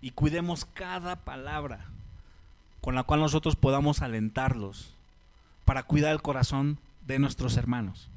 y 0.00 0.12
cuidemos 0.12 0.64
cada 0.64 1.16
palabra 1.16 1.86
con 2.80 2.94
la 2.94 3.02
cual 3.02 3.20
nosotros 3.20 3.56
podamos 3.56 4.00
alentarlos 4.00 4.94
para 5.64 5.82
cuidar 5.82 6.12
el 6.12 6.22
corazón 6.22 6.78
de 7.06 7.18
nuestros 7.18 7.56
hermanos, 7.56 8.08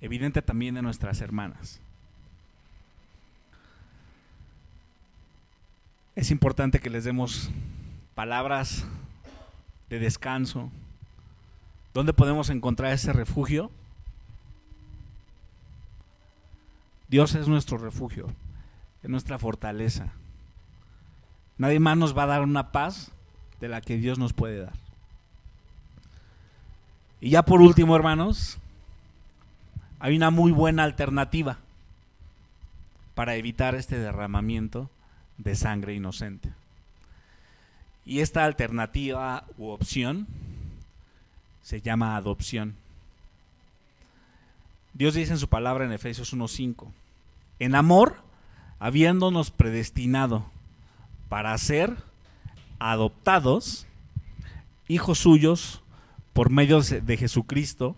evidente 0.00 0.40
también 0.40 0.74
de 0.74 0.82
nuestras 0.82 1.20
hermanas. 1.20 1.78
Es 6.16 6.30
importante 6.30 6.80
que 6.80 6.90
les 6.90 7.04
demos 7.04 7.50
palabras 8.14 8.86
de 9.90 9.98
descanso, 9.98 10.70
¿Dónde 11.92 12.12
podemos 12.12 12.50
encontrar 12.50 12.92
ese 12.92 13.12
refugio? 13.12 13.70
Dios 17.08 17.34
es 17.34 17.48
nuestro 17.48 17.78
refugio, 17.78 18.28
es 19.02 19.10
nuestra 19.10 19.38
fortaleza. 19.38 20.12
Nadie 21.58 21.80
más 21.80 21.96
nos 21.96 22.16
va 22.16 22.22
a 22.22 22.26
dar 22.26 22.42
una 22.42 22.70
paz 22.70 23.10
de 23.60 23.68
la 23.68 23.80
que 23.80 23.96
Dios 23.96 24.18
nos 24.18 24.32
puede 24.32 24.60
dar. 24.60 24.72
Y 27.20 27.30
ya 27.30 27.42
por 27.42 27.60
último, 27.60 27.96
hermanos, 27.96 28.58
hay 29.98 30.16
una 30.16 30.30
muy 30.30 30.52
buena 30.52 30.84
alternativa 30.84 31.58
para 33.14 33.34
evitar 33.34 33.74
este 33.74 33.98
derramamiento 33.98 34.88
de 35.36 35.56
sangre 35.56 35.94
inocente. 35.94 36.50
Y 38.06 38.20
esta 38.20 38.44
alternativa 38.44 39.44
u 39.58 39.68
opción 39.68 40.26
se 41.62 41.80
llama 41.80 42.16
adopción. 42.16 42.74
Dios 44.94 45.14
dice 45.14 45.32
en 45.32 45.38
su 45.38 45.48
palabra 45.48 45.84
en 45.84 45.92
Efesios 45.92 46.34
1.5, 46.34 46.88
en 47.58 47.74
amor, 47.74 48.16
habiéndonos 48.78 49.50
predestinado 49.50 50.44
para 51.28 51.56
ser 51.58 51.96
adoptados, 52.78 53.86
hijos 54.88 55.18
suyos, 55.18 55.82
por 56.32 56.50
medio 56.50 56.80
de 56.80 57.16
Jesucristo, 57.16 57.96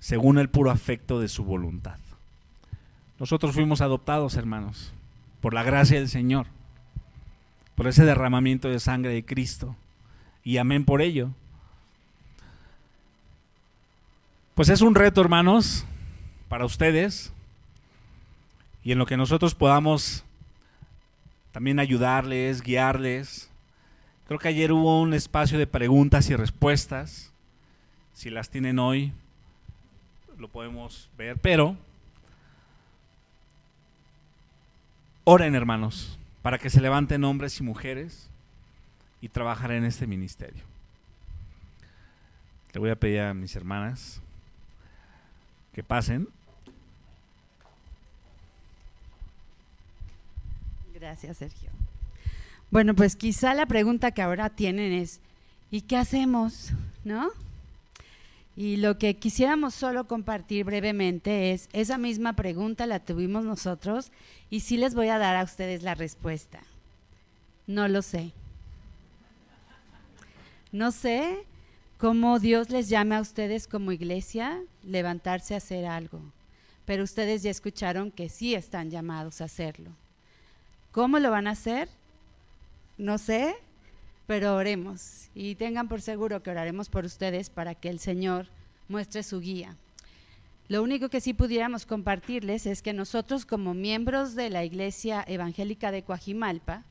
según 0.00 0.38
el 0.38 0.48
puro 0.48 0.70
afecto 0.70 1.20
de 1.20 1.28
su 1.28 1.44
voluntad. 1.44 1.96
Nosotros 3.18 3.54
fuimos 3.54 3.80
adoptados, 3.80 4.34
hermanos, 4.34 4.92
por 5.40 5.54
la 5.54 5.62
gracia 5.62 5.98
del 5.98 6.08
Señor, 6.08 6.46
por 7.76 7.86
ese 7.86 8.04
derramamiento 8.04 8.68
de 8.68 8.80
sangre 8.80 9.12
de 9.12 9.24
Cristo. 9.24 9.76
Y 10.42 10.56
amén 10.56 10.84
por 10.84 11.02
ello. 11.02 11.30
Pues 14.54 14.68
es 14.68 14.82
un 14.82 14.94
reto, 14.94 15.22
hermanos, 15.22 15.86
para 16.50 16.66
ustedes 16.66 17.32
y 18.84 18.92
en 18.92 18.98
lo 18.98 19.06
que 19.06 19.16
nosotros 19.16 19.54
podamos 19.54 20.24
también 21.52 21.78
ayudarles, 21.78 22.60
guiarles. 22.60 23.50
Creo 24.26 24.38
que 24.38 24.48
ayer 24.48 24.70
hubo 24.70 25.00
un 25.00 25.14
espacio 25.14 25.58
de 25.58 25.66
preguntas 25.66 26.28
y 26.28 26.36
respuestas. 26.36 27.32
Si 28.12 28.28
las 28.28 28.50
tienen 28.50 28.78
hoy, 28.78 29.14
lo 30.36 30.48
podemos 30.48 31.08
ver, 31.16 31.38
pero 31.38 31.74
oren, 35.24 35.54
hermanos, 35.54 36.18
para 36.42 36.58
que 36.58 36.68
se 36.68 36.82
levanten 36.82 37.24
hombres 37.24 37.58
y 37.58 37.62
mujeres 37.62 38.28
y 39.22 39.30
trabajar 39.30 39.72
en 39.72 39.84
este 39.84 40.06
ministerio. 40.06 40.62
Le 42.74 42.80
voy 42.80 42.90
a 42.90 42.96
pedir 42.96 43.20
a 43.20 43.32
mis 43.32 43.56
hermanas 43.56 44.21
que 45.72 45.82
pasen. 45.82 46.28
Gracias, 50.94 51.38
Sergio. 51.38 51.70
Bueno, 52.70 52.94
pues 52.94 53.16
quizá 53.16 53.54
la 53.54 53.66
pregunta 53.66 54.12
que 54.12 54.22
ahora 54.22 54.50
tienen 54.50 54.92
es, 54.92 55.20
¿y 55.70 55.82
qué 55.82 55.96
hacemos? 55.96 56.72
¿No? 57.04 57.30
Y 58.56 58.76
lo 58.76 58.98
que 58.98 59.16
quisiéramos 59.16 59.74
solo 59.74 60.06
compartir 60.06 60.64
brevemente 60.64 61.52
es, 61.52 61.68
esa 61.72 61.98
misma 61.98 62.34
pregunta 62.34 62.86
la 62.86 63.00
tuvimos 63.00 63.44
nosotros 63.44 64.12
y 64.50 64.60
sí 64.60 64.76
les 64.76 64.94
voy 64.94 65.08
a 65.08 65.18
dar 65.18 65.36
a 65.36 65.44
ustedes 65.44 65.82
la 65.82 65.94
respuesta. 65.94 66.60
No 67.66 67.88
lo 67.88 68.02
sé. 68.02 68.32
No 70.70 70.92
sé 70.92 71.44
cómo 72.02 72.40
Dios 72.40 72.68
les 72.68 72.88
llame 72.88 73.14
a 73.14 73.20
ustedes 73.20 73.68
como 73.68 73.92
iglesia 73.92 74.60
levantarse 74.82 75.54
a 75.54 75.58
hacer 75.58 75.86
algo. 75.86 76.20
Pero 76.84 77.04
ustedes 77.04 77.44
ya 77.44 77.50
escucharon 77.52 78.10
que 78.10 78.28
sí 78.28 78.56
están 78.56 78.90
llamados 78.90 79.40
a 79.40 79.44
hacerlo. 79.44 79.92
¿Cómo 80.90 81.20
lo 81.20 81.30
van 81.30 81.46
a 81.46 81.52
hacer? 81.52 81.88
No 82.98 83.18
sé, 83.18 83.54
pero 84.26 84.56
oremos 84.56 85.28
y 85.36 85.54
tengan 85.54 85.86
por 85.86 86.02
seguro 86.02 86.42
que 86.42 86.50
oraremos 86.50 86.88
por 86.88 87.04
ustedes 87.04 87.50
para 87.50 87.76
que 87.76 87.88
el 87.88 88.00
Señor 88.00 88.48
muestre 88.88 89.22
su 89.22 89.38
guía. 89.38 89.76
Lo 90.66 90.82
único 90.82 91.08
que 91.08 91.20
sí 91.20 91.34
pudiéramos 91.34 91.86
compartirles 91.86 92.66
es 92.66 92.82
que 92.82 92.92
nosotros 92.92 93.46
como 93.46 93.74
miembros 93.74 94.34
de 94.34 94.50
la 94.50 94.64
Iglesia 94.64 95.24
Evangélica 95.28 95.92
de 95.92 96.02
Coajimalpa 96.02 96.82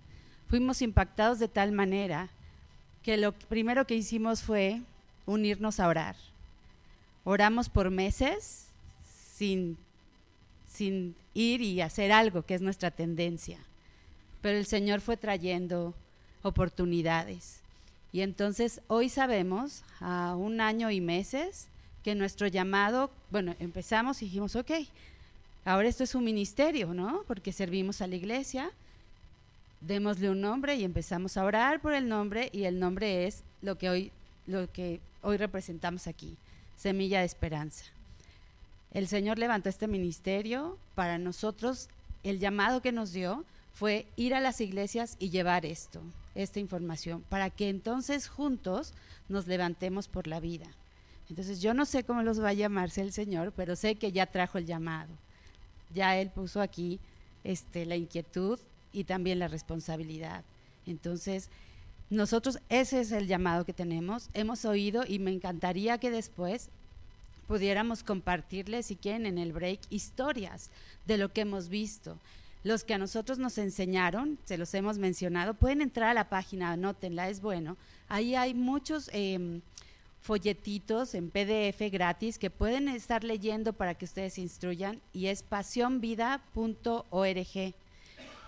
fuimos 0.47 0.81
impactados 0.81 1.37
de 1.37 1.49
tal 1.49 1.73
manera 1.73 2.29
que 3.03 3.17
lo 3.17 3.33
primero 3.33 3.85
que 3.85 3.95
hicimos 3.95 4.41
fue 4.41 4.81
unirnos 5.25 5.79
a 5.79 5.87
orar. 5.87 6.15
Oramos 7.23 7.69
por 7.69 7.91
meses 7.91 8.67
sin, 9.05 9.77
sin 10.67 11.15
ir 11.33 11.61
y 11.61 11.81
hacer 11.81 12.11
algo, 12.11 12.43
que 12.43 12.55
es 12.55 12.61
nuestra 12.61 12.91
tendencia. 12.91 13.59
Pero 14.41 14.57
el 14.57 14.65
Señor 14.65 15.01
fue 15.01 15.17
trayendo 15.17 15.93
oportunidades. 16.41 17.61
Y 18.11 18.21
entonces 18.21 18.81
hoy 18.87 19.09
sabemos, 19.09 19.83
a 19.99 20.35
un 20.35 20.59
año 20.59 20.91
y 20.91 20.99
meses, 20.99 21.67
que 22.03 22.15
nuestro 22.15 22.47
llamado, 22.47 23.11
bueno, 23.29 23.55
empezamos 23.59 24.21
y 24.21 24.25
dijimos, 24.25 24.55
ok, 24.55 24.71
ahora 25.65 25.87
esto 25.87 26.03
es 26.03 26.15
un 26.15 26.23
ministerio, 26.23 26.93
¿no? 26.93 27.23
Porque 27.27 27.53
servimos 27.53 28.01
a 28.01 28.07
la 28.07 28.15
iglesia, 28.15 28.71
démosle 29.81 30.29
un 30.29 30.41
nombre 30.41 30.75
y 30.75 30.83
empezamos 30.83 31.37
a 31.37 31.45
orar 31.45 31.79
por 31.79 31.93
el 31.93 32.09
nombre 32.09 32.49
y 32.51 32.63
el 32.63 32.79
nombre 32.79 33.27
es 33.27 33.43
lo 33.61 33.77
que 33.77 33.89
hoy, 33.89 34.11
lo 34.47 34.71
que 34.71 34.99
hoy 35.21 35.37
representamos 35.37 36.07
aquí, 36.07 36.35
Semilla 36.75 37.19
de 37.19 37.25
Esperanza. 37.25 37.85
El 38.93 39.07
Señor 39.07 39.39
levantó 39.39 39.69
este 39.69 39.87
ministerio 39.87 40.77
para 40.95 41.17
nosotros. 41.17 41.89
El 42.23 42.39
llamado 42.39 42.81
que 42.81 42.91
nos 42.91 43.13
dio 43.13 43.45
fue 43.73 44.05
ir 44.15 44.33
a 44.33 44.41
las 44.41 44.61
iglesias 44.61 45.15
y 45.19 45.29
llevar 45.29 45.65
esto. 45.65 46.01
esta 46.33 46.59
información 46.61 47.23
para 47.27 47.49
que 47.49 47.67
entonces 47.67 48.29
juntos 48.29 48.93
nos 49.27 49.47
levantemos 49.47 50.07
por 50.07 50.27
la 50.27 50.39
vida. 50.39 50.67
Entonces 51.29 51.61
yo 51.61 51.73
no 51.73 51.85
sé 51.85 52.03
cómo 52.03 52.23
los 52.23 52.41
va 52.41 52.49
a 52.49 52.53
llamarse 52.53 53.01
el 53.01 53.11
Señor, 53.11 53.51
pero 53.55 53.75
sé 53.75 53.95
que 53.95 54.13
ya 54.13 54.25
trajo 54.25 54.57
el 54.57 54.65
llamado. 54.65 55.09
Ya 55.93 56.17
Él 56.17 56.29
puso 56.29 56.61
aquí 56.61 56.99
este, 57.43 57.85
la 57.85 57.97
inquietud 57.97 58.59
y 58.93 59.03
también 59.03 59.39
la 59.39 59.47
responsabilidad. 59.47 60.43
Entonces, 60.85 61.49
nosotros 62.11 62.59
ese 62.67 62.99
es 62.99 63.13
el 63.13 63.25
llamado 63.25 63.63
que 63.65 63.71
tenemos. 63.71 64.29
Hemos 64.33 64.65
oído 64.65 65.03
y 65.07 65.17
me 65.17 65.31
encantaría 65.31 65.97
que 65.97 66.11
después 66.11 66.69
pudiéramos 67.47 68.03
compartirles, 68.03 68.87
si 68.87 68.97
quieren, 68.97 69.25
en 69.25 69.37
el 69.37 69.53
break, 69.53 69.79
historias 69.89 70.69
de 71.07 71.17
lo 71.17 71.31
que 71.31 71.41
hemos 71.41 71.69
visto. 71.69 72.17
Los 72.65 72.83
que 72.83 72.93
a 72.95 72.97
nosotros 72.97 73.39
nos 73.39 73.57
enseñaron, 73.57 74.37
se 74.43 74.57
los 74.57 74.73
hemos 74.73 74.97
mencionado, 74.97 75.53
pueden 75.53 75.81
entrar 75.81 76.09
a 76.09 76.13
la 76.13 76.27
página, 76.27 76.73
anótenla, 76.73 77.29
es 77.29 77.41
bueno. 77.41 77.77
Ahí 78.09 78.35
hay 78.35 78.53
muchos 78.53 79.09
em, 79.13 79.61
folletitos 80.21 81.15
en 81.15 81.29
PDF 81.29 81.79
gratis 81.91 82.37
que 82.37 82.49
pueden 82.49 82.89
estar 82.89 83.23
leyendo 83.23 83.71
para 83.71 83.95
que 83.95 84.03
ustedes 84.03 84.33
se 84.33 84.41
instruyan 84.41 84.99
y 85.13 85.27
es 85.27 85.43
pasionvida.org. 85.43 86.43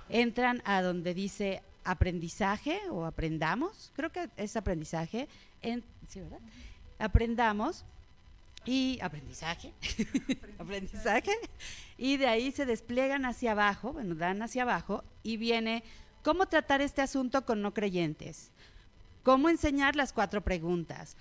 Entran 0.09 0.61
a 0.65 0.81
donde 0.81 1.13
dice 1.13 1.61
aprendizaje 1.83 2.79
o 2.89 3.05
aprendamos, 3.05 3.91
creo 3.95 4.11
que 4.11 4.29
es 4.37 4.55
aprendizaje, 4.55 5.27
en, 5.61 5.83
¿sí, 6.07 6.19
verdad? 6.21 6.39
Aprendamos 6.99 7.85
y 8.65 8.99
aprendizaje, 9.01 9.73
aprendizaje, 10.59 11.33
y 11.97 12.17
de 12.17 12.27
ahí 12.27 12.51
se 12.51 12.65
despliegan 12.65 13.25
hacia 13.25 13.51
abajo, 13.51 13.93
bueno, 13.93 14.15
dan 14.15 14.41
hacia 14.41 14.63
abajo 14.63 15.03
y 15.21 15.37
viene 15.37 15.83
cómo 16.23 16.45
tratar 16.45 16.81
este 16.81 17.01
asunto 17.01 17.45
con 17.45 17.61
no 17.61 17.73
creyentes, 17.73 18.49
cómo 19.23 19.49
enseñar 19.49 19.95
las 19.95 20.13
cuatro 20.13 20.41
preguntas, 20.41 21.17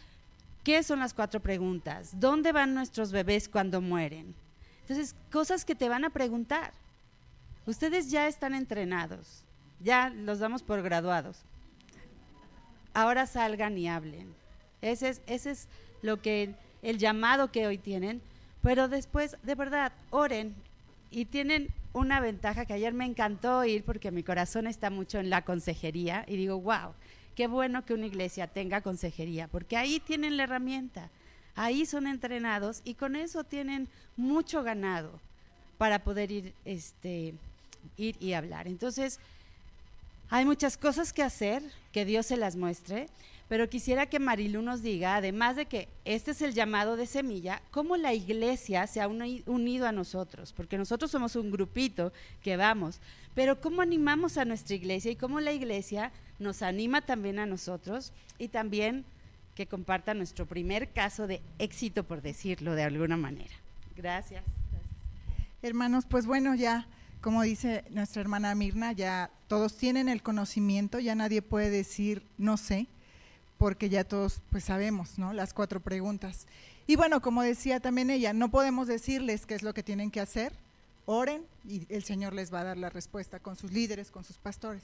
qué 0.62 0.82
son 0.82 1.00
las 1.00 1.14
cuatro 1.14 1.40
preguntas, 1.40 2.20
dónde 2.20 2.52
van 2.52 2.74
nuestros 2.74 3.10
bebés 3.12 3.48
cuando 3.48 3.80
mueren. 3.80 4.34
Entonces, 4.82 5.14
cosas 5.30 5.64
que 5.64 5.74
te 5.74 5.88
van 5.88 6.04
a 6.04 6.10
preguntar. 6.10 6.72
Ustedes 7.66 8.10
ya 8.10 8.26
están 8.26 8.54
entrenados, 8.54 9.44
ya 9.82 10.10
los 10.10 10.38
damos 10.38 10.62
por 10.62 10.82
graduados. 10.82 11.38
Ahora 12.94 13.26
salgan 13.26 13.78
y 13.78 13.88
hablen. 13.88 14.34
Ese 14.80 15.08
es, 15.08 15.22
ese 15.26 15.52
es 15.52 15.68
lo 16.02 16.20
que 16.20 16.54
el 16.82 16.98
llamado 16.98 17.50
que 17.50 17.66
hoy 17.66 17.78
tienen, 17.78 18.20
pero 18.62 18.88
después, 18.88 19.36
de 19.42 19.54
verdad, 19.54 19.92
oren 20.10 20.54
y 21.10 21.26
tienen 21.26 21.68
una 21.92 22.20
ventaja 22.20 22.64
que 22.64 22.72
ayer 22.72 22.92
me 22.92 23.04
encantó 23.04 23.64
ir 23.64 23.84
porque 23.84 24.10
mi 24.10 24.22
corazón 24.22 24.66
está 24.66 24.90
mucho 24.90 25.18
en 25.18 25.30
la 25.30 25.42
consejería 25.42 26.24
y 26.26 26.36
digo, 26.36 26.60
wow, 26.60 26.92
qué 27.34 27.46
bueno 27.46 27.84
que 27.84 27.94
una 27.94 28.06
iglesia 28.06 28.46
tenga 28.46 28.80
consejería, 28.80 29.48
porque 29.48 29.76
ahí 29.76 30.00
tienen 30.00 30.36
la 30.36 30.44
herramienta, 30.44 31.10
ahí 31.54 31.86
son 31.86 32.06
entrenados 32.06 32.80
y 32.84 32.94
con 32.94 33.16
eso 33.16 33.44
tienen 33.44 33.88
mucho 34.16 34.62
ganado 34.62 35.20
para 35.78 36.00
poder 36.00 36.30
ir, 36.30 36.54
este, 36.64 37.34
ir 37.96 38.16
y 38.20 38.32
hablar. 38.32 38.68
Entonces, 38.68 39.20
hay 40.32 40.46
muchas 40.46 40.78
cosas 40.78 41.12
que 41.12 41.22
hacer, 41.22 41.62
que 41.92 42.06
Dios 42.06 42.24
se 42.24 42.38
las 42.38 42.56
muestre, 42.56 43.06
pero 43.48 43.68
quisiera 43.68 44.06
que 44.06 44.18
Marilu 44.18 44.62
nos 44.62 44.80
diga, 44.80 45.16
además 45.16 45.56
de 45.56 45.66
que 45.66 45.88
este 46.06 46.30
es 46.30 46.40
el 46.40 46.54
llamado 46.54 46.96
de 46.96 47.04
semilla, 47.04 47.60
cómo 47.70 47.98
la 47.98 48.14
iglesia 48.14 48.86
se 48.86 49.02
ha 49.02 49.08
unido 49.08 49.86
a 49.86 49.92
nosotros, 49.92 50.54
porque 50.54 50.78
nosotros 50.78 51.10
somos 51.10 51.36
un 51.36 51.50
grupito 51.50 52.14
que 52.42 52.56
vamos, 52.56 52.98
pero 53.34 53.60
cómo 53.60 53.82
animamos 53.82 54.38
a 54.38 54.46
nuestra 54.46 54.74
iglesia 54.74 55.10
y 55.10 55.16
cómo 55.16 55.38
la 55.38 55.52
iglesia 55.52 56.12
nos 56.38 56.62
anima 56.62 57.02
también 57.02 57.38
a 57.38 57.44
nosotros 57.44 58.14
y 58.38 58.48
también 58.48 59.04
que 59.54 59.66
comparta 59.66 60.14
nuestro 60.14 60.46
primer 60.46 60.88
caso 60.92 61.26
de 61.26 61.42
éxito, 61.58 62.04
por 62.04 62.22
decirlo 62.22 62.74
de 62.74 62.84
alguna 62.84 63.18
manera. 63.18 63.52
Gracias. 63.94 64.42
Hermanos, 65.60 66.06
pues 66.08 66.24
bueno, 66.24 66.54
ya 66.54 66.86
como 67.22 67.42
dice 67.42 67.84
nuestra 67.90 68.20
hermana 68.20 68.54
Mirna, 68.54 68.92
ya 68.92 69.30
todos 69.48 69.76
tienen 69.76 70.08
el 70.08 70.22
conocimiento, 70.22 70.98
ya 70.98 71.14
nadie 71.14 71.40
puede 71.40 71.70
decir 71.70 72.22
no 72.36 72.56
sé 72.56 72.86
porque 73.58 73.88
ya 73.88 74.02
todos 74.02 74.40
pues 74.50 74.64
sabemos, 74.64 75.18
¿no? 75.18 75.32
Las 75.32 75.54
cuatro 75.54 75.78
preguntas. 75.78 76.48
Y 76.88 76.96
bueno, 76.96 77.22
como 77.22 77.42
decía 77.42 77.78
también 77.78 78.10
ella, 78.10 78.32
no 78.32 78.50
podemos 78.50 78.88
decirles 78.88 79.46
qué 79.46 79.54
es 79.54 79.62
lo 79.62 79.72
que 79.72 79.84
tienen 79.84 80.10
que 80.10 80.18
hacer. 80.18 80.52
Oren 81.06 81.44
y 81.68 81.86
el 81.88 82.02
Señor 82.02 82.32
les 82.32 82.52
va 82.52 82.62
a 82.62 82.64
dar 82.64 82.76
la 82.76 82.90
respuesta 82.90 83.38
con 83.38 83.54
sus 83.54 83.70
líderes, 83.70 84.10
con 84.10 84.24
sus 84.24 84.36
pastores. 84.36 84.82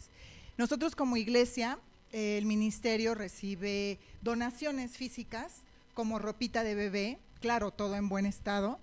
Nosotros 0.57 0.95
como 0.95 1.16
iglesia, 1.16 1.76
el 2.12 2.47
ministerio 2.47 3.16
recibe 3.16 3.99
donaciones 4.22 4.97
físicas 4.97 5.55
como 5.93 6.20
ropita 6.20 6.62
de 6.62 6.76
bebé, 6.76 7.18
claro, 7.41 7.72
todo 7.72 7.97
en 7.97 8.09
buen 8.09 8.26
estado, 8.26 8.78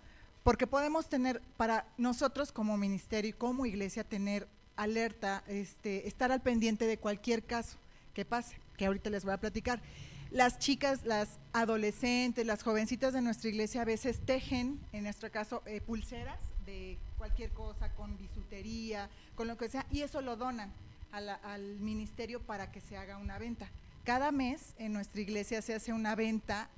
porque 0.45 0.67
podemos 0.67 1.09
tener 1.09 1.41
para 1.57 1.87
nosotros 1.97 2.51
como 2.51 2.77
ministerio 2.77 3.31
y 3.31 3.33
como 3.33 3.65
iglesia 3.65 4.03
tener 4.03 4.47
alerta, 4.75 5.43
este, 5.47 6.07
estar 6.07 6.31
al 6.31 6.39
pendiente 6.39 6.85
de 6.85 6.99
cualquier 6.99 7.43
caso 7.43 7.77
que 8.13 8.25
pase 8.25 8.55
que 8.77 8.85
ahorita 8.85 9.09
les 9.09 9.25
voy 9.25 9.33
a 9.33 9.37
platicar. 9.37 9.81
Las 10.29 10.59
chicas, 10.59 11.03
las 11.03 11.39
adolescentes, 11.51 12.45
las 12.45 12.61
jovencitas 12.61 13.11
de 13.13 13.23
nuestra 13.23 13.49
iglesia 13.49 13.81
a 13.81 13.85
veces 13.85 14.19
tejen, 14.23 14.79
en 14.93 15.05
nuestro 15.05 15.31
caso, 15.31 15.63
eh, 15.65 15.81
pulseras 15.81 16.39
de 16.67 16.99
cualquier 17.17 17.49
cosa, 17.49 17.89
con 17.95 18.15
bisutería, 18.15 19.09
con 19.33 19.47
lo 19.47 19.57
que 19.57 19.67
sea, 19.67 19.87
y 19.91 20.01
eso 20.01 20.21
lo 20.21 20.35
donan 20.35 20.71
al 21.11 21.79
ministerio 21.79 22.39
para 22.39 22.71
que 22.71 22.81
se 22.81 22.97
haga 22.97 23.17
una 23.17 23.39
venta. 23.39 23.67
Cada 24.03 24.31
mes 24.31 24.75
en 24.77 24.93
nuestra 24.93 25.21
iglesia 25.21 25.63
se 25.63 25.73
hace 25.73 25.91
una 25.91 26.13
venta 26.13 26.69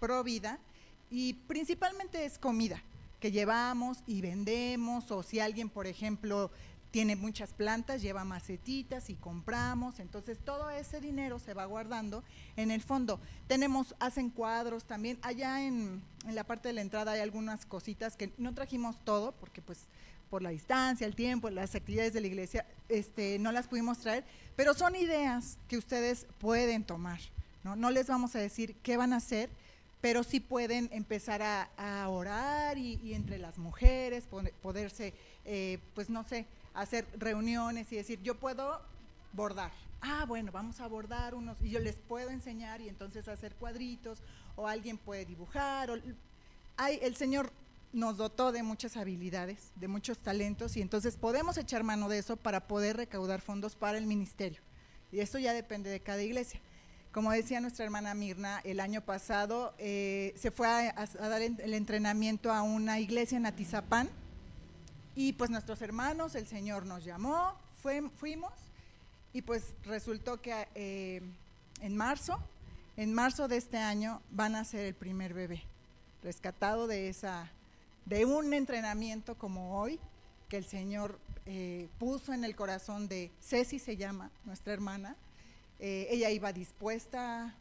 pro 0.00 0.22
vida 0.22 0.58
y 1.10 1.32
principalmente 1.32 2.26
es 2.26 2.38
comida 2.38 2.82
que 3.20 3.30
llevamos 3.30 3.98
y 4.06 4.20
vendemos 4.22 5.10
o 5.10 5.22
si 5.22 5.38
alguien, 5.38 5.68
por 5.68 5.86
ejemplo, 5.86 6.50
tiene 6.90 7.14
muchas 7.14 7.52
plantas, 7.52 8.02
lleva 8.02 8.24
macetitas 8.24 9.10
y 9.10 9.14
compramos, 9.14 10.00
entonces 10.00 10.38
todo 10.38 10.70
ese 10.70 11.00
dinero 11.00 11.38
se 11.38 11.54
va 11.54 11.64
guardando 11.64 12.24
en 12.56 12.70
el 12.70 12.82
fondo. 12.82 13.20
Tenemos, 13.46 13.94
hacen 14.00 14.30
cuadros 14.30 14.84
también, 14.84 15.18
allá 15.22 15.62
en, 15.62 16.02
la 16.32 16.44
parte 16.44 16.68
de 16.68 16.74
la 16.74 16.80
entrada 16.80 17.12
hay 17.12 17.20
algunas 17.20 17.64
cositas 17.64 18.16
que 18.16 18.32
no 18.38 18.54
trajimos 18.54 18.96
todo, 19.04 19.32
porque 19.32 19.62
pues 19.62 19.86
por 20.28 20.42
la 20.42 20.50
distancia, 20.50 21.06
el 21.06 21.14
tiempo, 21.14 21.50
las 21.50 21.74
actividades 21.74 22.12
de 22.12 22.20
la 22.20 22.26
iglesia, 22.26 22.66
este, 22.88 23.38
no 23.38 23.52
las 23.52 23.66
pudimos 23.66 23.98
traer, 23.98 24.24
pero 24.56 24.74
son 24.74 24.94
ideas 24.96 25.58
que 25.68 25.76
ustedes 25.76 26.26
pueden 26.38 26.84
tomar, 26.84 27.20
¿no? 27.64 27.76
No 27.76 27.90
les 27.90 28.06
vamos 28.06 28.34
a 28.36 28.38
decir 28.38 28.76
qué 28.82 28.96
van 28.96 29.12
a 29.12 29.16
hacer, 29.16 29.50
pero 30.00 30.22
sí 30.22 30.40
pueden 30.40 30.88
empezar 30.92 31.42
a, 31.42 32.08
orar 32.08 32.78
y, 32.78 33.14
entre 33.14 33.38
las 33.38 33.58
mujeres, 33.58 34.26
poderse, 34.62 35.14
eh, 35.44 35.78
pues 35.94 36.08
no 36.08 36.24
sé, 36.24 36.46
hacer 36.74 37.06
reuniones 37.18 37.92
y 37.92 37.96
decir, 37.96 38.20
yo 38.22 38.34
puedo 38.34 38.80
bordar. 39.32 39.70
Ah, 40.00 40.24
bueno, 40.26 40.50
vamos 40.50 40.80
a 40.80 40.86
bordar 40.86 41.34
unos, 41.34 41.58
y 41.60 41.70
yo 41.70 41.78
les 41.78 41.96
puedo 41.96 42.30
enseñar 42.30 42.80
y 42.80 42.88
entonces 42.88 43.28
hacer 43.28 43.54
cuadritos, 43.54 44.18
o 44.56 44.66
alguien 44.66 44.96
puede 44.96 45.26
dibujar. 45.26 45.90
O, 45.90 45.98
hay, 46.76 46.98
el 47.02 47.16
Señor 47.16 47.52
nos 47.92 48.16
dotó 48.16 48.52
de 48.52 48.62
muchas 48.62 48.96
habilidades, 48.96 49.72
de 49.76 49.88
muchos 49.88 50.18
talentos, 50.18 50.76
y 50.76 50.80
entonces 50.80 51.16
podemos 51.16 51.58
echar 51.58 51.82
mano 51.82 52.08
de 52.08 52.18
eso 52.18 52.36
para 52.36 52.66
poder 52.66 52.96
recaudar 52.96 53.42
fondos 53.42 53.76
para 53.76 53.98
el 53.98 54.06
ministerio. 54.06 54.60
Y 55.12 55.20
eso 55.20 55.38
ya 55.38 55.52
depende 55.52 55.90
de 55.90 56.00
cada 56.00 56.22
iglesia. 56.22 56.60
Como 57.12 57.32
decía 57.32 57.60
nuestra 57.60 57.84
hermana 57.84 58.14
Mirna, 58.14 58.60
el 58.62 58.78
año 58.78 59.00
pasado 59.00 59.74
eh, 59.78 60.32
se 60.36 60.50
fue 60.50 60.68
a, 60.68 61.06
dar 61.06 61.42
el 61.42 61.74
entrenamiento 61.74 62.52
a 62.52 62.62
una 62.62 63.00
iglesia 63.00 63.36
en 63.36 63.46
Atizapán, 63.46 64.08
y 65.16 65.32
pues 65.32 65.50
nuestros 65.50 65.82
hermanos, 65.82 66.34
el 66.34 66.46
Señor 66.46 66.86
nos 66.86 67.04
llamó, 67.04 67.52
fuimos 68.16 68.52
y 69.32 69.42
pues 69.42 69.74
resultó 69.84 70.40
que 70.40 70.68
eh, 70.74 71.20
en 71.80 71.96
marzo, 71.96 72.38
en 72.96 73.12
marzo 73.12 73.48
de 73.48 73.56
este 73.56 73.78
año 73.78 74.22
van 74.30 74.54
a 74.54 74.64
ser 74.64 74.86
el 74.86 74.94
primer 74.94 75.34
bebé, 75.34 75.62
rescatado 76.22 76.86
de 76.86 77.08
esa, 77.08 77.50
de 78.06 78.24
un 78.24 78.52
entrenamiento 78.54 79.34
como 79.36 79.80
hoy, 79.80 79.98
que 80.48 80.56
el 80.56 80.64
Señor 80.64 81.18
eh, 81.46 81.88
puso 81.98 82.32
en 82.32 82.44
el 82.44 82.54
corazón 82.56 83.08
de 83.08 83.30
Ceci, 83.40 83.78
se 83.78 83.96
llama 83.96 84.30
nuestra 84.44 84.72
hermana. 84.72 85.16
Eh, 85.80 86.08
ella 86.10 86.30
iba 86.30 86.52
dispuesta 86.52 87.54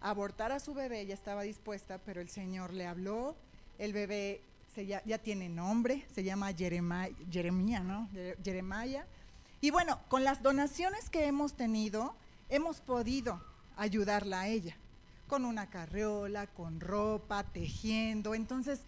a 0.00 0.10
abortar 0.10 0.52
a 0.52 0.60
su 0.60 0.74
bebé, 0.74 1.00
ella 1.00 1.14
estaba 1.14 1.42
dispuesta, 1.42 1.98
pero 1.98 2.20
el 2.20 2.28
Señor 2.28 2.72
le 2.72 2.86
habló, 2.86 3.34
el 3.78 3.92
bebé 3.92 4.40
ya, 4.82 5.18
tiene 5.18 5.48
nombre, 5.48 6.04
se 6.14 6.24
llama 6.24 6.52
Jeremía, 6.52 7.80
¿no? 7.80 8.08
Jeremiah. 8.42 9.04
Y 9.60 9.70
bueno, 9.70 10.00
con 10.08 10.24
las 10.24 10.42
donaciones 10.42 11.10
que 11.10 11.26
hemos 11.26 11.54
tenido, 11.54 12.14
hemos 12.48 12.80
podido 12.80 13.40
ayudarla 13.76 14.42
a 14.42 14.48
ella, 14.48 14.76
con 15.28 15.44
una 15.44 15.70
carriola, 15.70 16.46
con 16.48 16.80
ropa, 16.80 17.44
tejiendo. 17.44 18.34
Entonces, 18.34 18.80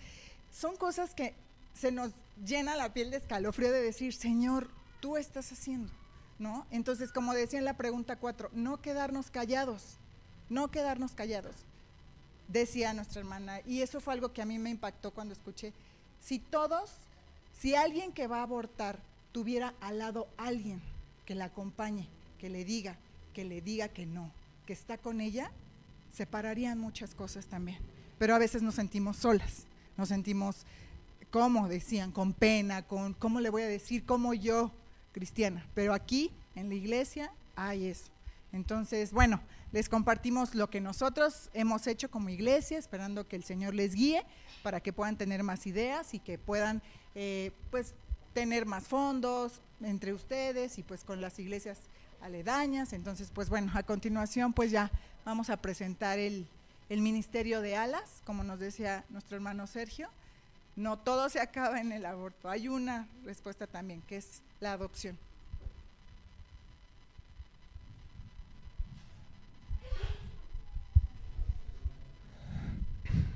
son 0.52 0.76
cosas 0.76 1.14
que 1.14 1.34
se 1.74 1.92
nos 1.92 2.12
llena 2.44 2.76
la 2.76 2.92
piel 2.92 3.10
de 3.10 3.18
escalofrío 3.18 3.70
de 3.70 3.82
decir, 3.82 4.12
Señor, 4.12 4.68
tú 5.00 5.16
estás 5.16 5.52
haciendo, 5.52 5.92
¿no? 6.38 6.66
Entonces, 6.70 7.12
como 7.12 7.34
decía 7.34 7.58
en 7.58 7.64
la 7.64 7.76
pregunta 7.76 8.16
4, 8.16 8.50
no 8.52 8.80
quedarnos 8.80 9.30
callados, 9.30 9.96
no 10.48 10.70
quedarnos 10.70 11.12
callados, 11.12 11.54
decía 12.48 12.92
nuestra 12.92 13.20
hermana, 13.20 13.60
y 13.66 13.82
eso 13.82 14.00
fue 14.00 14.14
algo 14.14 14.32
que 14.32 14.42
a 14.42 14.46
mí 14.46 14.58
me 14.58 14.70
impactó 14.70 15.10
cuando 15.10 15.34
escuché, 15.34 15.72
si 16.20 16.38
todos, 16.38 16.90
si 17.60 17.74
alguien 17.74 18.12
que 18.12 18.26
va 18.26 18.38
a 18.38 18.42
abortar 18.42 18.98
tuviera 19.32 19.74
al 19.80 19.98
lado 19.98 20.28
alguien 20.36 20.80
que 21.24 21.34
la 21.34 21.46
acompañe, 21.46 22.08
que 22.38 22.48
le 22.48 22.64
diga, 22.64 22.96
que 23.34 23.44
le 23.44 23.60
diga 23.60 23.88
que 23.88 24.06
no, 24.06 24.30
que 24.66 24.72
está 24.72 24.98
con 24.98 25.20
ella, 25.20 25.50
separarían 26.12 26.78
muchas 26.78 27.14
cosas 27.14 27.46
también. 27.46 27.78
Pero 28.18 28.34
a 28.34 28.38
veces 28.38 28.62
nos 28.62 28.76
sentimos 28.76 29.18
solas, 29.18 29.64
nos 29.96 30.08
sentimos, 30.08 30.64
como 31.30 31.68
decían, 31.68 32.12
con 32.12 32.32
pena, 32.32 32.82
con 32.82 33.12
cómo 33.14 33.40
le 33.40 33.50
voy 33.50 33.62
a 33.62 33.68
decir, 33.68 34.04
cómo 34.06 34.32
yo, 34.32 34.70
cristiana. 35.16 35.66
Pero 35.72 35.94
aquí, 35.94 36.30
en 36.54 36.68
la 36.68 36.74
iglesia, 36.74 37.32
hay 37.54 37.86
eso. 37.86 38.10
Entonces, 38.52 39.12
bueno, 39.12 39.40
les 39.72 39.88
compartimos 39.88 40.54
lo 40.54 40.68
que 40.68 40.82
nosotros 40.82 41.48
hemos 41.54 41.86
hecho 41.86 42.10
como 42.10 42.28
iglesia, 42.28 42.76
esperando 42.76 43.26
que 43.26 43.36
el 43.36 43.42
Señor 43.42 43.72
les 43.72 43.94
guíe 43.94 44.26
para 44.62 44.80
que 44.80 44.92
puedan 44.92 45.16
tener 45.16 45.42
más 45.42 45.66
ideas 45.66 46.12
y 46.12 46.18
que 46.18 46.36
puedan, 46.36 46.82
eh, 47.14 47.50
pues, 47.70 47.94
tener 48.34 48.66
más 48.66 48.86
fondos 48.86 49.62
entre 49.80 50.12
ustedes 50.12 50.76
y 50.76 50.82
pues 50.82 51.02
con 51.02 51.22
las 51.22 51.38
iglesias 51.38 51.78
aledañas. 52.20 52.92
Entonces, 52.92 53.30
pues 53.32 53.48
bueno, 53.48 53.72
a 53.74 53.82
continuación 53.84 54.52
pues 54.52 54.70
ya 54.70 54.90
vamos 55.24 55.48
a 55.48 55.56
presentar 55.56 56.18
el, 56.18 56.46
el 56.90 57.00
ministerio 57.00 57.62
de 57.62 57.76
alas, 57.76 58.20
como 58.24 58.44
nos 58.44 58.58
decía 58.58 59.06
nuestro 59.08 59.36
hermano 59.36 59.66
Sergio. 59.66 60.10
No 60.76 60.98
todo 60.98 61.30
se 61.30 61.40
acaba 61.40 61.80
en 61.80 61.92
el 61.92 62.04
aborto, 62.04 62.50
hay 62.50 62.68
una 62.68 63.08
respuesta 63.24 63.66
también, 63.66 64.02
que 64.02 64.18
es 64.18 64.42
la 64.60 64.72
adopción. 64.72 65.18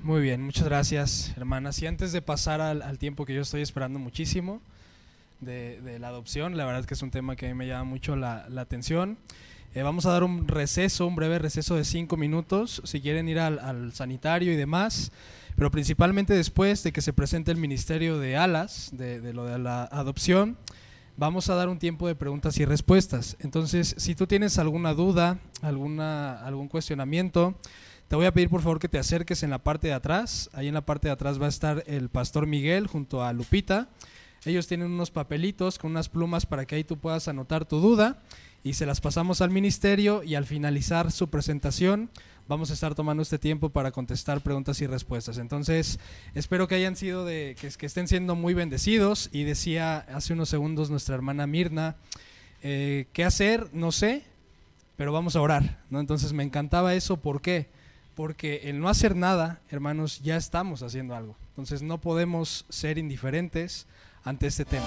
Muy 0.03 0.21
bien, 0.21 0.41
muchas 0.41 0.65
gracias, 0.65 1.31
hermanas. 1.37 1.79
Y 1.81 1.85
antes 1.85 2.11
de 2.11 2.23
pasar 2.23 2.59
al, 2.59 2.97
tiempo 2.97 3.25
que 3.25 3.35
yo 3.35 3.41
estoy 3.41 3.61
esperando 3.61 3.99
muchísimo 3.99 4.59
de, 5.41 5.97
la 5.99 6.07
adopción, 6.07 6.57
la 6.57 6.65
verdad 6.65 6.81
es 6.81 6.87
que 6.87 6.95
es 6.95 7.01
un 7.03 7.11
tema 7.11 7.35
que 7.35 7.45
a 7.45 7.49
mí 7.49 7.55
me 7.55 7.67
llama 7.67 7.83
mucho 7.83 8.15
la, 8.15 8.47
atención. 8.57 9.17
Eh, 9.75 9.83
vamos 9.83 10.07
a 10.07 10.11
dar 10.11 10.23
un 10.23 10.47
receso, 10.47 11.05
un 11.05 11.15
breve 11.15 11.37
receso 11.37 11.75
de 11.75 11.85
cinco 11.85 12.17
minutos, 12.17 12.81
si 12.83 12.99
quieren 12.99 13.29
ir 13.29 13.39
al, 13.39 13.93
sanitario 13.93 14.51
y 14.51 14.55
demás, 14.55 15.11
pero 15.55 15.69
principalmente 15.69 16.33
después 16.33 16.81
de 16.81 16.91
que 16.91 17.01
se 17.01 17.13
presente 17.13 17.51
el 17.51 17.57
Ministerio 17.57 18.17
de 18.17 18.37
Alas, 18.37 18.89
de 18.93 19.33
lo 19.33 19.45
de 19.45 19.59
la 19.59 19.83
adopción, 19.83 20.57
vamos 21.21 21.51
a 21.51 21.55
dar 21.55 21.69
un 21.69 21.77
tiempo 21.77 22.07
de 22.07 22.15
preguntas 22.15 22.57
y 22.57 22.65
respuestas. 22.65 23.37
Entonces, 23.41 23.93
si 23.99 24.15
tú 24.15 24.25
tienes 24.25 24.57
alguna 24.57 24.95
duda, 24.95 25.37
alguna, 25.61 26.43
algún 26.43 26.67
cuestionamiento, 26.67 27.53
te 28.07 28.15
voy 28.15 28.25
a 28.25 28.33
pedir 28.33 28.49
por 28.49 28.63
favor 28.63 28.79
que 28.79 28.89
te 28.89 28.97
acerques 28.97 29.43
en 29.43 29.51
la 29.51 29.59
parte 29.59 29.87
de 29.87 29.93
atrás. 29.93 30.49
Ahí 30.51 30.67
en 30.67 30.73
la 30.73 30.81
parte 30.81 31.09
de 31.09 31.11
atrás 31.11 31.39
va 31.39 31.45
a 31.45 31.49
estar 31.49 31.83
el 31.85 32.09
pastor 32.09 32.47
Miguel 32.47 32.87
junto 32.87 33.23
a 33.23 33.33
Lupita. 33.33 33.87
Ellos 34.45 34.65
tienen 34.65 34.89
unos 34.89 35.11
papelitos 35.11 35.77
con 35.77 35.91
unas 35.91 36.09
plumas 36.09 36.47
para 36.47 36.65
que 36.65 36.73
ahí 36.73 36.83
tú 36.83 36.97
puedas 36.97 37.27
anotar 37.27 37.65
tu 37.65 37.79
duda 37.79 38.17
y 38.63 38.73
se 38.73 38.87
las 38.87 38.99
pasamos 38.99 39.41
al 39.41 39.51
ministerio 39.51 40.23
y 40.23 40.33
al 40.33 40.47
finalizar 40.47 41.11
su 41.11 41.29
presentación 41.29 42.09
vamos 42.51 42.69
a 42.69 42.73
estar 42.73 42.95
tomando 42.95 43.23
este 43.23 43.39
tiempo 43.39 43.69
para 43.69 43.91
contestar 43.91 44.41
preguntas 44.41 44.81
y 44.81 44.85
respuestas. 44.85 45.37
Entonces, 45.37 45.99
espero 46.35 46.67
que 46.67 46.75
hayan 46.75 46.97
sido 46.97 47.23
de 47.23 47.55
que, 47.57 47.69
que 47.69 47.85
estén 47.85 48.09
siendo 48.09 48.35
muy 48.35 48.53
bendecidos 48.53 49.29
y 49.31 49.43
decía 49.45 49.99
hace 50.13 50.33
unos 50.33 50.49
segundos 50.49 50.89
nuestra 50.89 51.15
hermana 51.15 51.47
Mirna, 51.47 51.95
eh, 52.61 53.07
¿qué 53.13 53.23
hacer? 53.23 53.69
No 53.71 53.93
sé, 53.93 54.23
pero 54.97 55.13
vamos 55.13 55.37
a 55.37 55.41
orar, 55.41 55.79
¿no? 55.89 56.01
Entonces 56.01 56.33
me 56.33 56.43
encantaba 56.43 56.93
eso, 56.93 57.15
¿por 57.15 57.41
qué? 57.41 57.69
Porque 58.15 58.63
el 58.65 58.81
no 58.81 58.89
hacer 58.89 59.15
nada, 59.15 59.61
hermanos, 59.69 60.19
ya 60.19 60.35
estamos 60.35 60.83
haciendo 60.83 61.15
algo. 61.15 61.37
Entonces 61.51 61.81
no 61.81 62.01
podemos 62.01 62.65
ser 62.67 62.97
indiferentes 62.97 63.87
ante 64.25 64.47
este 64.47 64.65
tema. 64.65 64.85